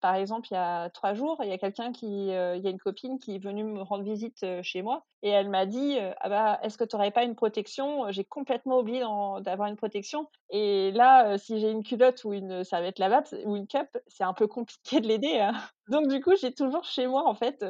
par 0.00 0.14
exemple, 0.14 0.48
il 0.50 0.54
y 0.54 0.56
a 0.56 0.88
trois 0.90 1.14
jours, 1.14 1.38
il 1.42 1.48
y 1.48 1.52
a 1.52 1.58
quelqu'un 1.58 1.92
qui, 1.92 2.26
il 2.28 2.62
y 2.62 2.66
a 2.66 2.70
une 2.70 2.78
copine 2.78 3.18
qui 3.18 3.34
est 3.36 3.38
venue 3.38 3.64
me 3.64 3.82
rendre 3.82 4.04
visite, 4.04 4.44
chez 4.62 4.82
moi 4.82 5.04
et 5.22 5.28
elle 5.28 5.50
m'a 5.50 5.66
dit, 5.66 5.98
«Ah 6.20 6.28
bah, 6.28 6.58
est-ce 6.62 6.78
que 6.78 6.84
tu 6.84 6.96
aurais 6.96 7.10
pas 7.10 7.24
une 7.24 7.34
protection? 7.36 8.10
J'ai 8.10 8.24
complètement 8.24 8.78
oublié 8.78 9.00
d'avoir 9.40 9.68
une 9.68 9.76
protection» 9.76 10.28
et 10.50 10.90
là, 10.92 11.38
si 11.38 11.60
j'ai 11.60 11.70
une 11.70 11.84
culotte 11.84 12.24
ou 12.24 12.32
une 12.32 12.64
serviette 12.64 12.98
lavable 12.98 13.26
ou 13.44 13.56
une 13.56 13.66
cup, 13.66 13.88
c'est 14.06 14.24
un 14.24 14.32
peu 14.32 14.46
compliqué 14.46 15.00
de 15.00 15.06
l'aider, 15.08 15.38
hein. 15.38 15.52
Donc 15.88 16.06
du 16.06 16.20
coup, 16.20 16.36
j'ai 16.40 16.52
toujours 16.52 16.84
chez 16.84 17.08
moi, 17.08 17.26
en 17.28 17.34
fait, 17.34 17.64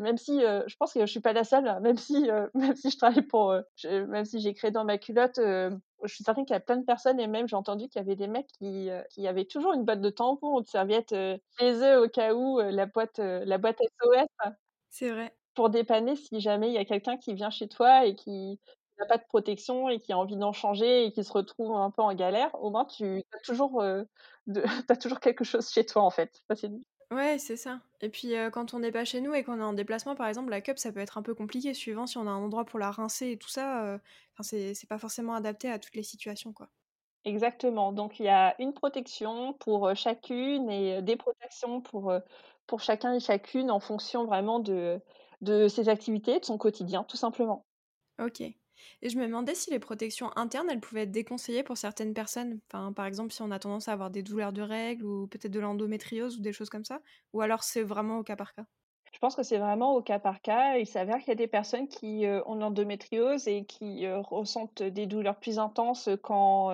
même 0.00 0.16
si, 0.18 0.40
je 0.40 0.76
pense 0.76 0.92
que 0.92 1.00
je 1.00 1.06
suis 1.06 1.20
pas 1.20 1.32
la 1.32 1.44
seule, 1.44 1.80
même 1.80 1.96
si, 1.96 2.28
même 2.54 2.76
si 2.76 2.90
je 2.90 2.96
travaille 2.98 3.22
pour, 3.22 3.54
même 3.84 4.24
si 4.24 4.40
j'ai 4.40 4.54
dans 4.70 4.84
ma 4.84 4.98
culotte, 4.98 5.38
je 6.04 6.14
suis 6.14 6.24
certaine 6.24 6.44
qu'il 6.44 6.54
y 6.54 6.56
a 6.56 6.60
plein 6.60 6.76
de 6.76 6.84
personnes 6.84 7.20
et 7.20 7.26
même 7.26 7.48
j'ai 7.48 7.56
entendu 7.56 7.88
qu'il 7.88 8.00
y 8.00 8.04
avait 8.04 8.16
des 8.16 8.28
mecs 8.28 8.46
qui, 8.48 8.88
qui 9.10 9.26
avaient 9.28 9.44
toujours 9.46 9.72
une 9.74 9.84
boîte 9.84 10.00
de 10.00 10.10
tampons 10.10 10.56
ou 10.56 10.60
de 10.62 10.66
serviettes, 10.68 11.14
chez 11.58 11.72
eux 11.82 12.02
au 12.04 12.08
cas 12.08 12.34
où, 12.34 12.60
la 12.60 12.86
boîte, 12.86 13.18
la 13.18 13.58
boîte 13.58 13.80
SOS. 13.80 14.26
C'est 14.90 15.10
vrai. 15.10 15.36
Pour 15.54 15.70
dépanner 15.70 16.16
si 16.16 16.40
jamais 16.40 16.68
il 16.68 16.74
y 16.74 16.78
a 16.78 16.84
quelqu'un 16.84 17.16
qui 17.16 17.34
vient 17.34 17.50
chez 17.50 17.68
toi 17.68 18.06
et 18.06 18.14
qui 18.16 18.60
n'a 18.98 19.06
pas 19.06 19.18
de 19.18 19.24
protection 19.24 19.88
et 19.88 20.00
qui 20.00 20.12
a 20.12 20.18
envie 20.18 20.36
d'en 20.36 20.52
changer 20.52 21.04
et 21.06 21.12
qui 21.12 21.24
se 21.24 21.32
retrouve 21.32 21.72
un 21.76 21.90
peu 21.90 22.02
en 22.02 22.14
galère, 22.14 22.50
au 22.62 22.70
moins 22.70 22.84
tu 22.84 23.22
as 23.32 23.38
toujours, 23.44 23.82
de 23.82 24.06
tu 24.88 24.92
as 24.92 24.96
toujours 24.96 25.20
quelque 25.20 25.44
chose 25.44 25.68
chez 25.70 25.86
toi 25.86 26.02
en 26.02 26.10
fait. 26.10 26.42
Ouais, 27.14 27.38
c'est 27.38 27.56
ça. 27.56 27.80
Et 28.02 28.08
puis 28.10 28.32
quand 28.52 28.74
on 28.74 28.78
n'est 28.80 28.90
pas 28.92 29.04
chez 29.06 29.20
nous 29.22 29.32
et 29.34 29.42
qu'on 29.44 29.58
est 29.60 29.62
en 29.62 29.72
déplacement, 29.72 30.14
par 30.16 30.26
exemple, 30.28 30.50
la 30.50 30.60
cup, 30.60 30.78
ça 30.78 30.90
peut 30.92 31.00
être 31.00 31.16
un 31.18 31.22
peu 31.22 31.34
compliqué, 31.34 31.72
suivant 31.74 32.06
si 32.06 32.18
on 32.18 32.26
a 32.26 32.30
un 32.30 32.42
endroit 32.42 32.64
pour 32.66 32.78
la 32.78 32.90
rincer 32.90 33.30
et 33.32 33.38
tout 33.38 33.48
ça. 33.48 33.98
Enfin, 34.38 34.42
c'est 34.42 34.88
pas 34.88 34.98
forcément 34.98 35.34
adapté 35.34 35.70
à 35.70 35.78
toutes 35.78 35.94
les 35.94 36.02
situations, 36.02 36.52
quoi. 36.52 36.70
Exactement. 37.24 37.92
Donc 37.92 38.18
il 38.20 38.24
y 38.24 38.28
a 38.28 38.54
une 38.60 38.74
protection 38.74 39.54
pour 39.54 39.94
chacune 39.96 40.70
et 40.70 41.00
des 41.02 41.16
protections 41.16 41.80
pour, 41.80 42.12
pour 42.66 42.80
chacun 42.80 43.14
et 43.14 43.20
chacune 43.20 43.70
en 43.70 43.80
fonction 43.80 44.24
vraiment 44.26 44.58
de, 44.60 45.00
de 45.40 45.68
ses 45.68 45.88
activités, 45.88 46.38
de 46.40 46.44
son 46.44 46.58
quotidien, 46.58 47.02
tout 47.04 47.16
simplement. 47.16 47.66
Ok. 48.18 48.40
Et 49.02 49.08
je 49.08 49.18
me 49.18 49.26
demandais 49.26 49.54
si 49.54 49.70
les 49.70 49.78
protections 49.78 50.30
internes, 50.36 50.68
elles 50.70 50.80
pouvaient 50.80 51.02
être 51.02 51.10
déconseillées 51.12 51.62
pour 51.62 51.76
certaines 51.78 52.14
personnes. 52.14 52.60
Enfin, 52.72 52.92
par 52.92 53.06
exemple, 53.06 53.32
si 53.32 53.42
on 53.42 53.50
a 53.50 53.58
tendance 53.58 53.88
à 53.88 53.92
avoir 53.92 54.10
des 54.10 54.22
douleurs 54.22 54.52
de 54.52 54.62
règles 54.62 55.04
ou 55.04 55.26
peut-être 55.28 55.52
de 55.52 55.60
l'endométriose 55.60 56.38
ou 56.38 56.40
des 56.42 56.52
choses 56.52 56.70
comme 56.70 56.84
ça. 56.84 57.00
Ou 57.32 57.40
alors 57.40 57.62
c'est 57.64 57.82
vraiment 57.82 58.18
au 58.18 58.22
cas 58.24 58.36
par 58.36 58.52
cas. 58.54 58.66
Je 59.14 59.20
pense 59.20 59.36
que 59.36 59.44
c'est 59.44 59.58
vraiment 59.58 59.94
au 59.94 60.02
cas 60.02 60.18
par 60.18 60.40
cas. 60.42 60.76
Il 60.76 60.86
s'avère 60.88 61.18
qu'il 61.18 61.28
y 61.28 61.30
a 61.30 61.34
des 61.36 61.46
personnes 61.46 61.86
qui, 61.86 62.24
ont 62.26 62.42
ont 62.50 62.54
l'endométriose 62.56 63.46
et 63.46 63.64
qui, 63.64 64.08
ressentent 64.10 64.82
des 64.82 65.06
douleurs 65.06 65.38
plus 65.38 65.60
intenses 65.60 66.08
quand, 66.24 66.72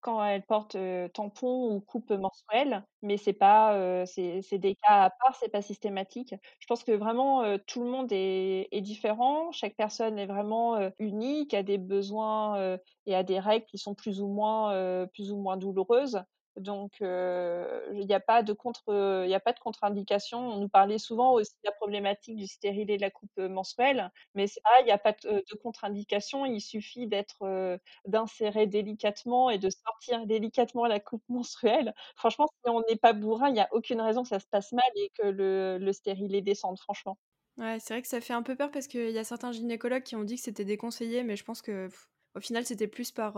quand 0.00 0.24
elles 0.24 0.42
portent, 0.44 0.76
tampons 1.12 1.72
ou 1.72 1.80
coupe 1.80 2.10
menstruelle, 2.10 2.84
mais 3.02 3.16
c'est 3.16 3.32
pas, 3.34 4.04
c'est 4.04 4.58
des 4.58 4.74
cas 4.74 5.04
à 5.04 5.10
part, 5.10 5.36
c'est 5.36 5.48
pas 5.48 5.62
systématique. 5.62 6.34
Je 6.58 6.66
pense 6.66 6.82
que 6.82 6.90
vraiment, 6.92 7.56
tout 7.68 7.84
le 7.84 7.88
monde 7.90 8.08
est 8.12 8.66
est 8.72 8.80
différent. 8.80 9.52
Chaque 9.52 9.76
personne 9.76 10.18
est 10.18 10.26
vraiment, 10.26 10.90
unique, 10.98 11.54
a 11.54 11.62
des 11.62 11.78
besoins, 11.78 12.78
et 13.06 13.14
a 13.14 13.22
des 13.22 13.38
règles 13.38 13.66
qui 13.66 13.78
sont 13.78 13.94
plus 13.94 14.20
ou 14.20 14.26
moins, 14.26 15.06
plus 15.14 15.30
ou 15.30 15.36
moins 15.36 15.56
douloureuses. 15.56 16.20
Donc, 16.56 16.96
il 17.00 18.06
n'y 18.06 18.14
a 18.14 18.20
pas 18.20 18.42
de 18.42 18.52
contre, 18.52 19.24
il 19.24 19.30
y 19.30 19.34
a 19.34 19.40
pas 19.40 19.52
de 19.52 19.60
contre-indication. 19.60 20.38
On 20.38 20.60
nous 20.60 20.68
parlait 20.68 20.98
souvent 20.98 21.32
aussi 21.32 21.52
de 21.64 21.68
la 21.68 21.72
problématique 21.72 22.36
du 22.36 22.46
stérilet 22.46 22.96
de 22.96 23.02
la 23.02 23.10
coupe 23.10 23.36
menstruelle, 23.38 24.10
mais 24.34 24.46
pareil, 24.62 24.82
il 24.82 24.86
n'y 24.86 24.92
a 24.92 24.98
pas 24.98 25.12
de, 25.12 25.54
contre-indication. 25.62 26.46
Il 26.46 26.60
suffit 26.60 27.06
d'être, 27.06 27.78
d'insérer 28.06 28.66
délicatement 28.66 29.50
et 29.50 29.58
de 29.58 29.70
sortir 29.70 30.26
délicatement 30.26 30.86
la 30.86 31.00
coupe 31.00 31.24
menstruelle. 31.28 31.94
Franchement, 32.16 32.46
si 32.46 32.70
on 32.70 32.82
n'est 32.88 32.96
pas 32.96 33.12
bourrin, 33.12 33.48
il 33.48 33.54
n'y 33.54 33.60
a 33.60 33.68
aucune 33.72 34.00
raison 34.00 34.22
que 34.22 34.28
ça 34.28 34.40
se 34.40 34.46
passe 34.46 34.72
mal 34.72 34.84
et 34.96 35.10
que 35.18 35.26
le, 35.26 35.78
le 35.78 35.92
stérilet 35.92 36.42
descende, 36.42 36.78
franchement. 36.78 37.18
Ouais, 37.56 37.78
c'est 37.80 37.94
vrai 37.94 38.02
que 38.02 38.08
ça 38.08 38.20
fait 38.20 38.32
un 38.32 38.42
peu 38.42 38.56
peur 38.56 38.70
parce 38.70 38.88
qu'il 38.88 39.10
y 39.10 39.18
a 39.18 39.24
certains 39.24 39.52
gynécologues 39.52 40.02
qui 40.02 40.16
ont 40.16 40.24
dit 40.24 40.36
que 40.36 40.42
c'était 40.42 40.64
déconseillé, 40.64 41.22
mais 41.22 41.36
je 41.36 41.44
pense 41.44 41.62
que 41.62 41.88
au 42.34 42.40
final, 42.40 42.64
c'était 42.66 42.88
plus 42.88 43.12
par 43.12 43.36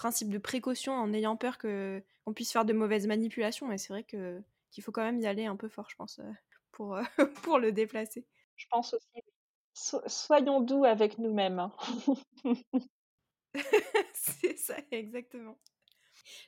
principe 0.00 0.30
de 0.30 0.38
précaution 0.38 0.94
en 0.94 1.12
ayant 1.12 1.36
peur 1.36 1.58
que 1.58 2.02
qu'on 2.24 2.32
puisse 2.34 2.52
faire 2.52 2.64
de 2.64 2.72
mauvaises 2.72 3.06
manipulations. 3.06 3.70
Et 3.70 3.76
c'est 3.78 3.92
vrai 3.92 4.02
que 4.04 4.42
qu'il 4.70 4.82
faut 4.84 4.92
quand 4.92 5.02
même 5.04 5.20
y 5.20 5.26
aller 5.26 5.44
un 5.46 5.56
peu 5.56 5.68
fort, 5.68 5.88
je 5.90 5.96
pense, 5.96 6.20
euh, 6.20 6.32
pour, 6.72 6.96
euh, 6.96 7.02
pour 7.44 7.58
le 7.58 7.70
déplacer. 7.72 8.26
Je 8.56 8.66
pense 8.70 8.94
aussi. 8.94 9.22
soyons 10.06 10.60
doux 10.60 10.84
avec 10.84 11.18
nous-mêmes, 11.18 11.58
hein. 11.58 11.72
C'est 14.14 14.56
ça, 14.58 14.76
exactement. 14.90 15.58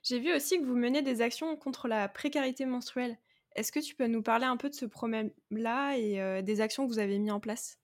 J'ai 0.02 0.20
vu 0.20 0.34
aussi 0.34 0.60
que 0.60 0.64
vous 0.66 0.76
menez 0.76 1.02
des 1.02 1.22
actions 1.22 1.56
contre 1.56 1.88
la 1.88 2.08
précarité 2.08 2.66
menstruelle. 2.66 3.18
Est-ce 3.56 3.72
que 3.72 3.80
tu 3.80 3.94
peux 3.96 4.06
nous 4.08 4.22
parler 4.22 4.46
un 4.46 4.56
peu 4.58 4.70
de 4.70 4.74
ce 4.76 4.86
problème-là 4.86 5.96
et 5.98 6.42
des 6.44 6.60
actions 6.62 6.86
que 6.86 6.92
vous 6.92 7.00
avez 7.00 7.18
mis 7.18 7.30
en 7.32 7.40
place? 7.40 7.81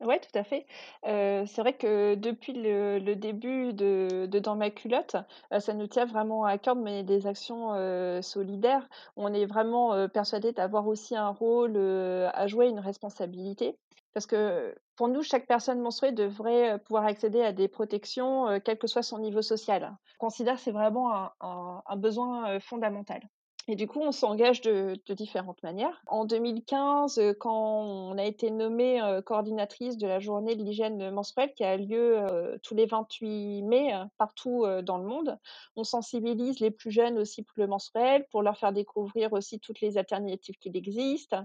Ouais, 0.00 0.18
tout 0.18 0.38
à 0.38 0.44
fait. 0.44 0.66
C'est 1.04 1.58
vrai 1.60 1.74
que 1.76 2.14
depuis 2.14 2.54
le 2.54 3.14
début 3.14 3.74
de 3.74 4.26
Dans 4.38 4.56
ma 4.56 4.70
culotte, 4.70 5.16
ça 5.58 5.74
nous 5.74 5.86
tient 5.88 6.06
vraiment 6.06 6.44
à 6.44 6.56
cœur 6.58 6.74
mener 6.76 7.02
des 7.02 7.26
actions, 7.26 7.74
solidaires. 8.22 8.88
On 9.16 9.32
est 9.34 9.44
vraiment, 9.46 10.08
persuadés 10.08 10.52
d'avoir 10.52 10.86
aussi 10.86 11.16
un 11.16 11.28
rôle, 11.28 11.76
à 11.76 12.46
jouer, 12.46 12.68
une 12.68 12.78
responsabilité. 12.80 13.78
Parce 14.14 14.26
que 14.26 14.74
pour 14.96 15.08
nous, 15.08 15.22
chaque 15.22 15.46
personne 15.46 15.80
menstruée 15.80 16.12
devrait, 16.12 16.78
pouvoir 16.78 17.04
accéder 17.04 17.42
à 17.42 17.52
des 17.52 17.68
protections, 17.68 18.58
quel 18.64 18.78
que 18.78 18.86
soit 18.86 19.02
son 19.02 19.18
niveau 19.18 19.42
social. 19.42 19.96
On 20.18 20.26
considère 20.26 20.54
que 20.54 20.60
c'est 20.62 20.72
vraiment 20.72 21.30
un 21.40 21.96
besoin, 21.96 22.58
fondamental. 22.60 23.20
Et 23.70 23.76
du 23.76 23.86
coup, 23.86 24.00
on 24.00 24.10
s'engage 24.10 24.62
de 24.62 24.98
différentes 25.14 25.62
manières. 25.62 26.02
En 26.08 26.24
2015, 26.24 27.18
heu, 27.18 27.34
quand 27.34 27.82
on 27.84 28.18
a 28.18 28.24
été 28.24 28.50
nommée, 28.50 29.00
heu, 29.00 29.22
coordinatrice 29.22 29.96
de 29.96 30.08
la 30.08 30.18
journée 30.18 30.56
de 30.56 30.64
l'hygiène 30.64 31.12
menstruelle 31.12 31.52
qui 31.54 31.62
a 31.62 31.76
lieu, 31.76 32.18
heu, 32.18 32.58
tous 32.64 32.74
les 32.74 32.86
28 32.86 33.62
mai, 33.62 33.92
partout, 34.18 34.66
dans 34.82 34.98
le 34.98 35.04
monde, 35.04 35.38
on 35.76 35.84
sensibilise 35.84 36.58
les 36.58 36.72
plus 36.72 36.90
jeunes 36.90 37.16
aux 37.16 37.24
cycles 37.24 37.68
menstruels 37.68 38.26
pour 38.32 38.42
leur 38.42 38.58
faire 38.58 38.72
découvrir 38.72 39.32
aussi 39.32 39.60
toutes 39.60 39.80
les 39.80 39.98
alternatives 39.98 40.56
qu'il 40.58 40.76
existe 40.76 41.36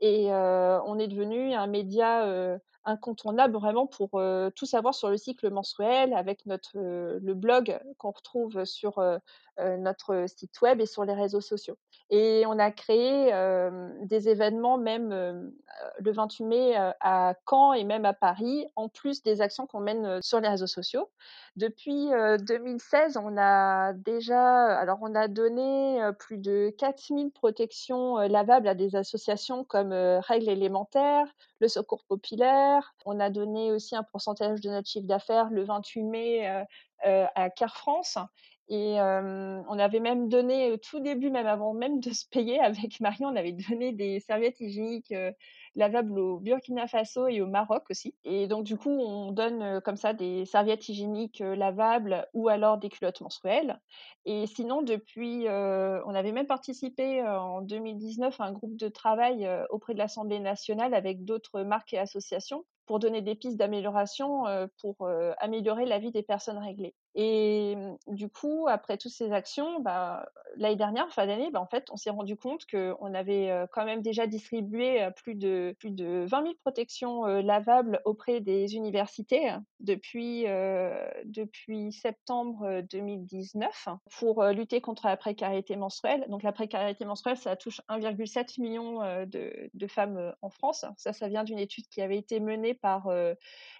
et 0.00 0.32
on 0.32 0.98
est 0.98 1.06
devenu 1.08 1.52
un 1.54 1.68
média, 1.68 2.58
incontournable 2.88 3.54
vraiment 3.54 3.86
pour, 3.86 4.18
heu, 4.20 4.50
tout 4.56 4.66
savoir 4.66 4.94
sur 4.94 5.10
le 5.10 5.16
cycle 5.16 5.50
menstruel 5.50 6.14
avec 6.14 6.46
notre, 6.46 6.76
heu, 6.78 7.18
le 7.22 7.34
blog 7.34 7.78
qu'on 7.98 8.10
retrouve 8.12 8.64
sur, 8.64 8.98
heu, 9.00 9.18
notre 9.78 10.26
site 10.28 10.60
web 10.62 10.80
et 10.80 10.86
sur 10.86 11.04
les 11.04 11.14
réseaux 11.14 11.40
sociaux. 11.40 11.76
Et 12.10 12.44
on 12.46 12.58
a 12.58 12.70
créé, 12.70 13.32
des 14.02 14.28
événements 14.28 14.78
même, 14.78 15.10
le 15.98 16.12
28 16.12 16.44
mai, 16.44 16.76
à 17.00 17.34
Caen 17.48 17.72
et 17.72 17.84
même 17.84 18.04
à 18.04 18.14
Paris, 18.14 18.66
en 18.76 18.88
plus 18.88 19.22
des 19.22 19.40
actions 19.40 19.66
qu'on 19.66 19.80
mène, 19.80 20.22
sur 20.22 20.40
les 20.40 20.48
réseaux 20.48 20.66
sociaux. 20.68 21.10
Depuis, 21.58 22.12
heu, 22.14 22.36
2016, 22.38 23.16
on 23.16 23.36
a 23.36 23.92
déjà 23.92 24.78
alors 24.78 24.98
on 25.02 25.12
a 25.16 25.26
donné, 25.26 26.00
heu, 26.00 26.12
plus 26.12 26.38
de 26.38 26.70
4 26.78 27.10
000 27.10 27.32
protections, 27.32 28.16
heu, 28.20 28.28
lavables 28.28 28.68
à 28.68 28.74
des 28.76 28.94
associations 28.94 29.64
comme, 29.64 29.92
Règles 29.92 30.50
Élémentaires, 30.50 31.26
le 31.60 31.66
Secours 31.66 32.04
Populaire. 32.04 32.94
On 33.06 33.18
a 33.18 33.28
donné 33.28 33.72
aussi 33.72 33.96
un 33.96 34.04
pourcentage 34.04 34.60
de 34.60 34.70
notre 34.70 34.88
chiffre 34.88 35.08
d'affaires 35.08 35.50
le 35.50 35.64
28 35.64 36.04
mai, 36.04 36.46
à 37.02 37.50
Care 37.50 37.76
France 37.76 38.18
et 38.70 38.96
on 39.00 39.78
avait 39.78 40.00
même 40.00 40.28
donné 40.28 40.70
au 40.72 40.76
tout 40.76 41.00
début, 41.00 41.30
même 41.30 41.46
avant 41.46 41.72
même 41.72 42.00
de 42.00 42.10
se 42.10 42.26
payer 42.30 42.60
avec 42.60 43.00
Marion, 43.00 43.28
on 43.28 43.36
avait 43.36 43.52
donné 43.52 43.92
des 43.92 44.20
serviettes 44.20 44.60
hygiéniques, 44.60 45.12
lavables 45.78 46.18
au 46.18 46.38
Burkina 46.40 46.86
Faso 46.86 47.26
et 47.28 47.40
au 47.40 47.46
Maroc 47.46 47.84
aussi. 47.90 48.14
Et 48.24 48.46
donc 48.48 48.64
du 48.64 48.76
coup, 48.76 48.90
on 48.90 49.32
donne, 49.32 49.62
heu, 49.62 49.80
comme 49.80 49.96
ça 49.96 50.12
des 50.12 50.44
serviettes 50.44 50.88
hygiéniques, 50.88 51.40
heu, 51.40 51.54
lavables 51.54 52.26
ou 52.34 52.48
alors 52.48 52.78
des 52.78 52.90
culottes 52.90 53.20
menstruelles. 53.22 53.80
Et 54.26 54.46
sinon 54.46 54.82
depuis, 54.82 55.46
heu, 55.48 56.02
on 56.06 56.14
avait 56.14 56.32
même 56.32 56.46
participé, 56.46 57.22
en 57.22 57.62
2019 57.62 58.40
à 58.40 58.44
un 58.44 58.52
groupe 58.52 58.76
de 58.76 58.88
travail, 58.88 59.48
auprès 59.70 59.94
de 59.94 59.98
l'Assemblée 59.98 60.40
nationale 60.40 60.94
avec 60.94 61.24
d'autres 61.24 61.62
marques 61.62 61.92
et 61.94 61.98
associations 61.98 62.64
pour 62.86 62.98
donner 62.98 63.20
des 63.22 63.34
pistes 63.34 63.58
d'amélioration, 63.58 64.44
pour, 64.80 64.96
améliorer 65.38 65.84
la 65.86 65.98
vie 65.98 66.10
des 66.10 66.22
personnes 66.22 66.58
réglées. 66.58 66.94
Et 67.14 67.76
mmh, 67.76 67.96
du 68.14 68.28
coup, 68.30 68.66
après 68.68 68.96
toutes 68.96 69.12
ces 69.12 69.32
actions, 69.32 69.80
bah, 69.80 70.26
l'année 70.56 70.76
dernière, 70.76 71.10
fin 71.12 71.26
d'année, 71.26 71.50
bah, 71.50 71.60
en 71.60 71.66
fait, 71.66 71.86
on 71.90 71.96
s'est 71.96 72.10
rendu 72.10 72.36
compte 72.36 72.64
qu'on 72.70 73.14
avait, 73.14 73.66
quand 73.72 73.84
même 73.84 74.02
déjà 74.02 74.26
distribué, 74.26 75.08
plus 75.16 75.34
de 75.34 75.67
plus 75.72 75.90
de 75.90 76.24
20 76.28 76.42
000 76.42 76.54
protections, 76.60 77.24
lavables 77.24 78.00
auprès 78.04 78.40
des 78.40 78.74
universités 78.74 79.52
depuis, 79.80 80.46
heu, 80.46 80.92
depuis 81.24 81.92
septembre, 81.92 82.82
2019 82.90 83.88
pour, 84.18 84.44
lutter 84.44 84.80
contre 84.80 85.06
la 85.06 85.16
précarité 85.16 85.76
menstruelle. 85.76 86.26
Donc 86.28 86.42
la 86.42 86.52
précarité 86.52 87.04
menstruelle, 87.04 87.36
ça 87.36 87.56
touche 87.56 87.80
1,7 87.88 88.58
million, 88.58 89.00
de 89.26 89.86
femmes, 89.88 90.34
en 90.42 90.50
France. 90.50 90.84
Ça, 90.96 91.12
ça 91.12 91.28
vient 91.28 91.44
d'une 91.44 91.58
étude 91.58 91.88
qui 91.88 92.02
avait 92.02 92.18
été 92.18 92.40
menée 92.40 92.74
par, 92.74 93.08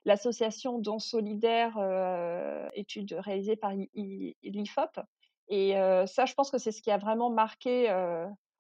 l'association 0.04 0.78
Dons 0.78 0.98
solidaires, 0.98 1.78
heu, 1.78 2.68
étude 2.74 3.12
réalisée 3.12 3.56
par 3.56 3.72
l'IFOP 3.72 5.00
et 5.48 5.72
ça, 6.06 6.26
je 6.26 6.34
pense 6.34 6.50
que 6.50 6.58
c'est 6.58 6.72
ce 6.72 6.82
qui 6.82 6.90
a 6.90 6.98
vraiment 6.98 7.30
marqué, 7.30 7.88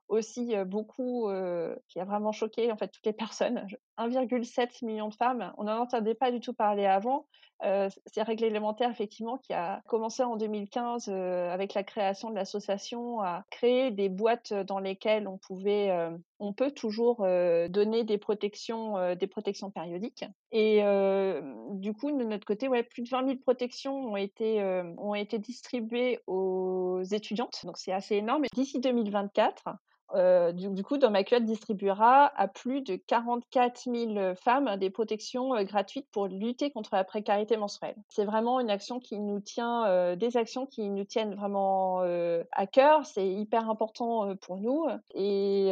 aussi, 0.08 0.54
beaucoup, 0.66 1.30
qui 1.88 2.00
a 2.00 2.04
vraiment 2.04 2.32
choqué, 2.32 2.72
en 2.72 2.76
fait, 2.76 2.88
toutes 2.88 3.06
les 3.06 3.12
personnes. 3.12 3.64
Je 3.68 3.76
1,7 3.98 4.82
million 4.82 5.08
de 5.08 5.14
femmes, 5.14 5.52
on 5.58 5.64
n'en 5.64 5.80
entendait 5.80 6.14
pas 6.14 6.30
du 6.30 6.40
tout 6.40 6.54
parler 6.54 6.86
avant. 6.86 7.26
Heu, 7.64 7.88
c'est 8.06 8.22
Règles 8.22 8.44
Élémentaires, 8.44 8.90
effectivement, 8.90 9.38
qui 9.38 9.52
a 9.52 9.82
commencé 9.88 10.22
en 10.22 10.36
2015, 10.36 11.08
heu, 11.08 11.48
avec 11.50 11.74
la 11.74 11.82
création 11.82 12.30
de 12.30 12.36
l'association, 12.36 13.20
à 13.20 13.44
créer 13.50 13.90
des 13.90 14.08
boîtes, 14.08 14.52
dans 14.52 14.78
lesquelles 14.78 15.26
on 15.26 15.38
pouvait, 15.38 15.90
on 16.38 16.52
peut 16.52 16.70
toujours, 16.70 17.26
donner 17.68 18.04
des 18.04 18.18
protections, 18.18 19.14
des 19.16 19.26
protections 19.26 19.70
périodiques 19.70 20.24
et 20.52 20.80
du 21.72 21.92
coup, 21.92 22.10
de 22.12 22.24
notre 22.24 22.46
côté, 22.46 22.68
ouais, 22.68 22.82
plus 22.82 23.02
de 23.02 23.08
20 23.08 23.26
000 23.26 23.38
protections 23.38 24.12
ont 24.12 24.16
été, 24.16 24.62
ont 24.96 25.14
été 25.14 25.38
distribuées 25.38 26.20
aux 26.26 27.02
étudiantes, 27.02 27.64
donc 27.64 27.76
c'est 27.76 27.92
assez 27.92 28.16
énorme 28.16 28.44
d'ici 28.54 28.80
2024, 28.80 29.68
heu, 30.14 30.52
du 30.52 30.82
coup, 30.82 30.96
Dans 30.98 31.10
ma 31.10 31.24
culotte 31.24 31.44
distribuera 31.44 32.26
à 32.36 32.48
plus 32.48 32.82
de 32.82 32.96
44 32.96 33.86
000 33.86 34.34
femmes 34.36 34.76
des 34.76 34.90
protections, 34.90 35.54
heu, 35.56 35.64
gratuites 35.64 36.08
pour 36.12 36.26
lutter 36.28 36.70
contre 36.70 36.94
la 36.94 37.04
précarité 37.04 37.56
menstruelle. 37.56 37.96
C'est 38.08 38.24
vraiment 38.24 38.60
une 38.60 38.70
action 38.70 39.00
qui 39.00 39.18
nous 39.20 39.40
tient, 39.40 39.86
heu, 39.88 40.16
des 40.16 40.36
actions 40.36 40.66
qui 40.66 40.88
nous 40.90 41.04
tiennent 41.04 41.34
vraiment, 41.34 42.00
à 42.52 42.66
cœur. 42.66 43.04
C'est 43.06 43.28
hyper 43.28 43.68
important, 43.70 44.34
pour 44.36 44.56
nous 44.58 44.86
et 45.14 45.70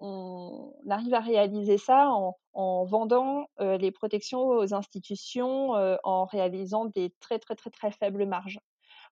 on 0.00 0.72
arrive 0.90 1.14
à 1.14 1.20
réaliser 1.20 1.78
ça 1.78 2.08
en 2.10 2.36
en 2.58 2.84
vendant, 2.86 3.48
les 3.60 3.90
protections 3.90 4.40
aux 4.40 4.72
institutions, 4.72 5.72
en 6.04 6.24
réalisant 6.24 6.86
des 6.86 7.12
très, 7.20 7.38
très, 7.38 7.54
très, 7.54 7.68
très 7.70 7.90
faibles 7.90 8.24
marges. 8.26 8.58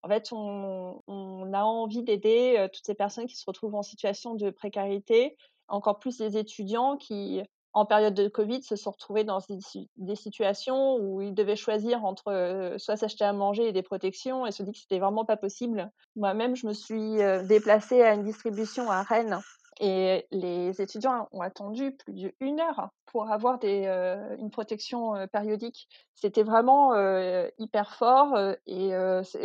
En 0.05 0.09
fait, 0.09 0.31
on 0.33 1.53
a 1.55 1.63
envie 1.65 2.03
d'aider, 2.03 2.57
heu, 2.59 2.69
toutes 2.69 2.85
ces 2.87 2.95
personnes 2.95 3.27
qui 3.27 3.37
se 3.37 3.45
retrouvent 3.47 3.75
en 3.75 3.83
situation 3.83 4.35
de 4.35 4.51
précarité, 4.51 5.37
encore 5.69 5.99
plus 5.99 6.19
les 6.21 6.37
étudiants 6.37 6.97
qui, 6.99 7.43
en 7.73 7.87
période 7.87 8.15
de 8.15 8.29
covid, 8.29 8.63
se 8.63 8.77
sont 8.77 8.91
retrouvés 8.91 9.25
dans 9.25 9.39
des 9.49 9.61
si 9.61 9.89
des 9.97 10.15
situations 10.17 10.97
où 10.97 11.23
ils 11.23 11.35
devaient 11.35 11.57
choisir 11.57 12.05
entre, 12.05 12.31
heu, 12.33 12.79
soit 12.79 12.97
s'acheter 12.97 13.25
à 13.25 13.33
manger 13.33 13.69
et 13.69 13.73
des 13.73 13.83
protections 13.83 14.47
et 14.47 14.53
se 14.53 14.63
dit 14.63 14.73
que 14.73 14.79
c'était 14.79 14.99
vraiment 14.99 15.25
pas 15.25 15.39
possible. 15.39 15.91
Moi-même, 16.17 16.55
je 16.55 16.67
me 16.67 16.75
suis, 16.75 17.21
heu, 17.23 17.43
déplacée 17.43 18.03
à 18.03 18.15
une 18.15 18.25
distribution 18.25 18.91
à 18.91 19.03
Rennes 19.03 19.43
et 19.81 20.27
les 20.31 20.81
étudiants 20.83 21.29
ont 21.33 21.41
attendu 21.41 21.93
plus 21.97 22.13
d'1 22.15 22.61
heure 22.61 22.91
pour 23.07 23.31
avoir 23.31 23.59
heu, 23.89 24.37
une 24.39 24.51
protection, 24.51 25.17
heu, 25.17 25.27
périodique. 25.29 25.89
C'était 26.15 26.43
vraiment, 26.45 26.95
heu, 26.97 27.51
hyper 27.59 27.95
fort, 27.95 28.37
et 28.67 28.93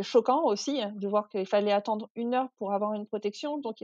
choquant 0.02 0.44
aussi 0.46 0.82
hein, 0.82 0.92
de 0.96 1.08
voir 1.08 1.30
qu'il 1.30 1.46
fallait 1.48 1.72
attendre 1.72 2.10
1 2.16 2.34
heure 2.36 2.50
pour 2.58 2.74
avoir 2.74 2.94
une 2.94 3.06
protection. 3.08 3.58
Donc 3.60 3.78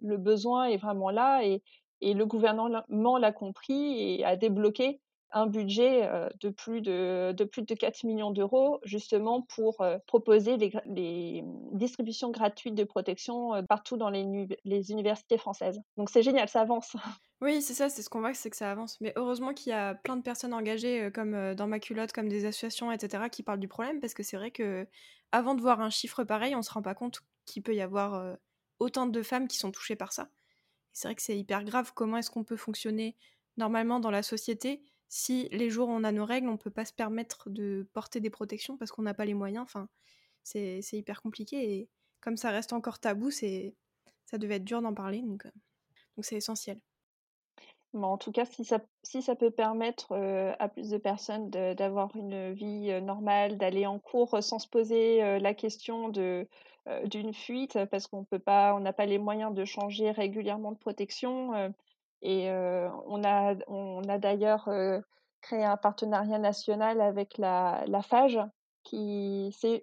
le 0.00 0.16
besoin 0.16 0.66
est 0.66 0.76
vraiment 0.78 1.10
là 1.10 1.42
et 1.44 2.14
le 2.14 2.26
gouvernement 2.26 3.18
l'a 3.18 3.32
compris 3.32 4.18
et 4.20 4.24
a 4.24 4.36
débloqué 4.36 5.00
un 5.32 5.46
budget, 5.46 6.08
heu, 6.08 6.28
de 6.40 6.48
plus 6.50 6.80
de 6.82 7.32
de 7.36 7.44
plus 7.44 7.62
de 7.62 7.74
4 7.74 8.04
millions 8.04 8.30
d'euros 8.30 8.80
justement 8.84 9.42
pour, 9.42 9.80
heu, 9.82 9.98
proposer 10.06 10.56
les 10.56 10.72
les, 10.86 11.42
distributions 11.72 12.30
gratuites 12.30 12.74
de 12.74 12.84
protection, 12.84 13.54
heu, 13.56 13.62
partout 13.68 13.96
dans 13.96 14.10
les 14.10 14.90
universités 14.92 15.38
françaises. 15.38 15.80
Donc 15.96 16.10
c'est 16.10 16.22
génial, 16.22 16.48
ça 16.48 16.60
avance. 16.62 16.96
Oui, 17.40 17.62
c'est 17.62 17.74
ça, 17.74 17.88
c'est 17.88 18.02
ce 18.02 18.10
qu'on 18.10 18.18
voit, 18.20 18.34
c'est 18.34 18.50
que 18.50 18.56
ça 18.56 18.70
avance. 18.70 19.00
Mais 19.00 19.12
heureusement 19.16 19.54
qu'il 19.54 19.70
y 19.70 19.72
a 19.72 19.94
plein 19.94 20.16
de 20.16 20.22
personnes 20.22 20.52
engagées, 20.52 21.10
comme, 21.12 21.54
Dans 21.54 21.68
ma 21.68 21.78
culotte, 21.78 22.12
comme 22.12 22.28
des 22.28 22.44
associations 22.46 22.90
et 22.90 22.98
cetera, 22.98 23.28
qui 23.30 23.44
parlent 23.44 23.60
du 23.60 23.68
problème 23.68 24.00
parce 24.00 24.12
que 24.14 24.24
c'est 24.24 24.36
vrai 24.36 24.50
qu'avant 24.50 25.54
de 25.54 25.60
voir 25.60 25.80
un 25.80 25.90
chiffre 25.90 26.24
pareil, 26.24 26.56
on 26.56 26.62
se 26.62 26.72
rend 26.72 26.82
pas 26.82 26.94
compte 26.96 27.20
qu'il 27.46 27.62
peut 27.62 27.74
y 27.76 27.80
avoir, 27.80 28.36
autant 28.80 29.06
de 29.06 29.22
femmes 29.22 29.46
qui 29.48 29.56
sont 29.58 29.70
touchées 29.70 29.94
par 29.96 30.12
ça. 30.12 30.30
C'est 30.92 31.08
vrai 31.08 31.14
que 31.16 31.22
c'est 31.22 31.38
hyper 31.38 31.64
grave. 31.64 31.92
Comment 31.94 32.18
est-ce 32.18 32.30
qu'on 32.30 32.44
peut 32.44 32.56
fonctionner 32.56 33.16
normalement 33.56 34.00
dans 34.00 34.10
la 34.12 34.22
société 34.24 34.82
si 35.08 35.48
les 35.50 35.70
jours 35.70 35.88
on 35.88 36.04
a 36.04 36.12
nos 36.12 36.24
règles, 36.26 36.48
on 36.48 36.56
peut 36.58 36.70
pas 36.70 36.84
se 36.84 36.92
permettre 36.92 37.50
de 37.50 37.88
porter 37.92 38.20
des 38.20 38.30
protections 38.30 38.76
parce 38.78 38.90
qu'on 38.92 39.02
n'a 39.02 39.14
pas 39.14 39.24
les 39.26 39.34
moyens? 39.34 39.64
Enfin, 39.64 39.88
c'est 40.44 40.80
hyper 40.92 41.22
compliqué 41.22 41.74
et 41.80 41.90
comme 42.20 42.36
ça 42.38 42.50
reste 42.50 42.72
encore 42.74 43.00
tabou, 43.00 43.30
c'est 43.30 43.76
ça 44.26 44.38
devait 44.38 44.56
être 44.56 44.64
dur 44.64 44.82
d'en 44.82 44.94
parler 44.94 45.22
donc 45.22 45.46
heu, 45.46 45.52
donc 46.16 46.24
c'est 46.26 46.36
essentiel. 46.36 46.80
Mais 47.94 48.04
en 48.06 48.18
tout 48.18 48.32
cas, 48.32 48.44
si 48.44 48.64
ça 48.64 48.80
si 49.02 49.22
ça 49.22 49.34
peut 49.34 49.50
permettre, 49.50 50.12
heu, 50.14 50.52
à 50.58 50.68
plus 50.68 50.90
de 50.90 50.98
personnes 50.98 51.48
d'avoir 51.50 52.14
une 52.16 52.52
vie, 52.52 52.90
heu, 52.90 53.00
normale, 53.00 53.56
d'aller 53.56 53.86
en 53.86 53.98
cours, 53.98 54.42
sans 54.42 54.58
se 54.58 54.68
poser, 54.68 55.38
la 55.40 55.54
question 55.54 56.08
d'une 56.10 57.34
fuite, 57.34 57.78
parce 57.90 58.06
qu'on 58.06 58.24
peut 58.24 58.38
pas 58.38 58.74
on 58.74 58.80
n'a 58.80 58.92
pas 58.92 59.06
les 59.06 59.18
moyens 59.18 59.54
de 59.54 59.64
changer 59.64 60.10
régulièrement 60.10 60.72
de 60.72 60.78
protection, 60.78 61.72
et 62.22 62.50
on 62.50 63.22
a 63.24 63.54
on 63.68 64.02
a 64.08 64.18
d'ailleurs, 64.18 64.68
créé 65.40 65.64
un 65.64 65.76
partenariat 65.76 66.38
national 66.38 67.00
avec 67.00 67.38
la 67.38 67.84
la 67.86 68.02
FAGE 68.02 68.40
qui 68.84 69.54
c'est 69.60 69.82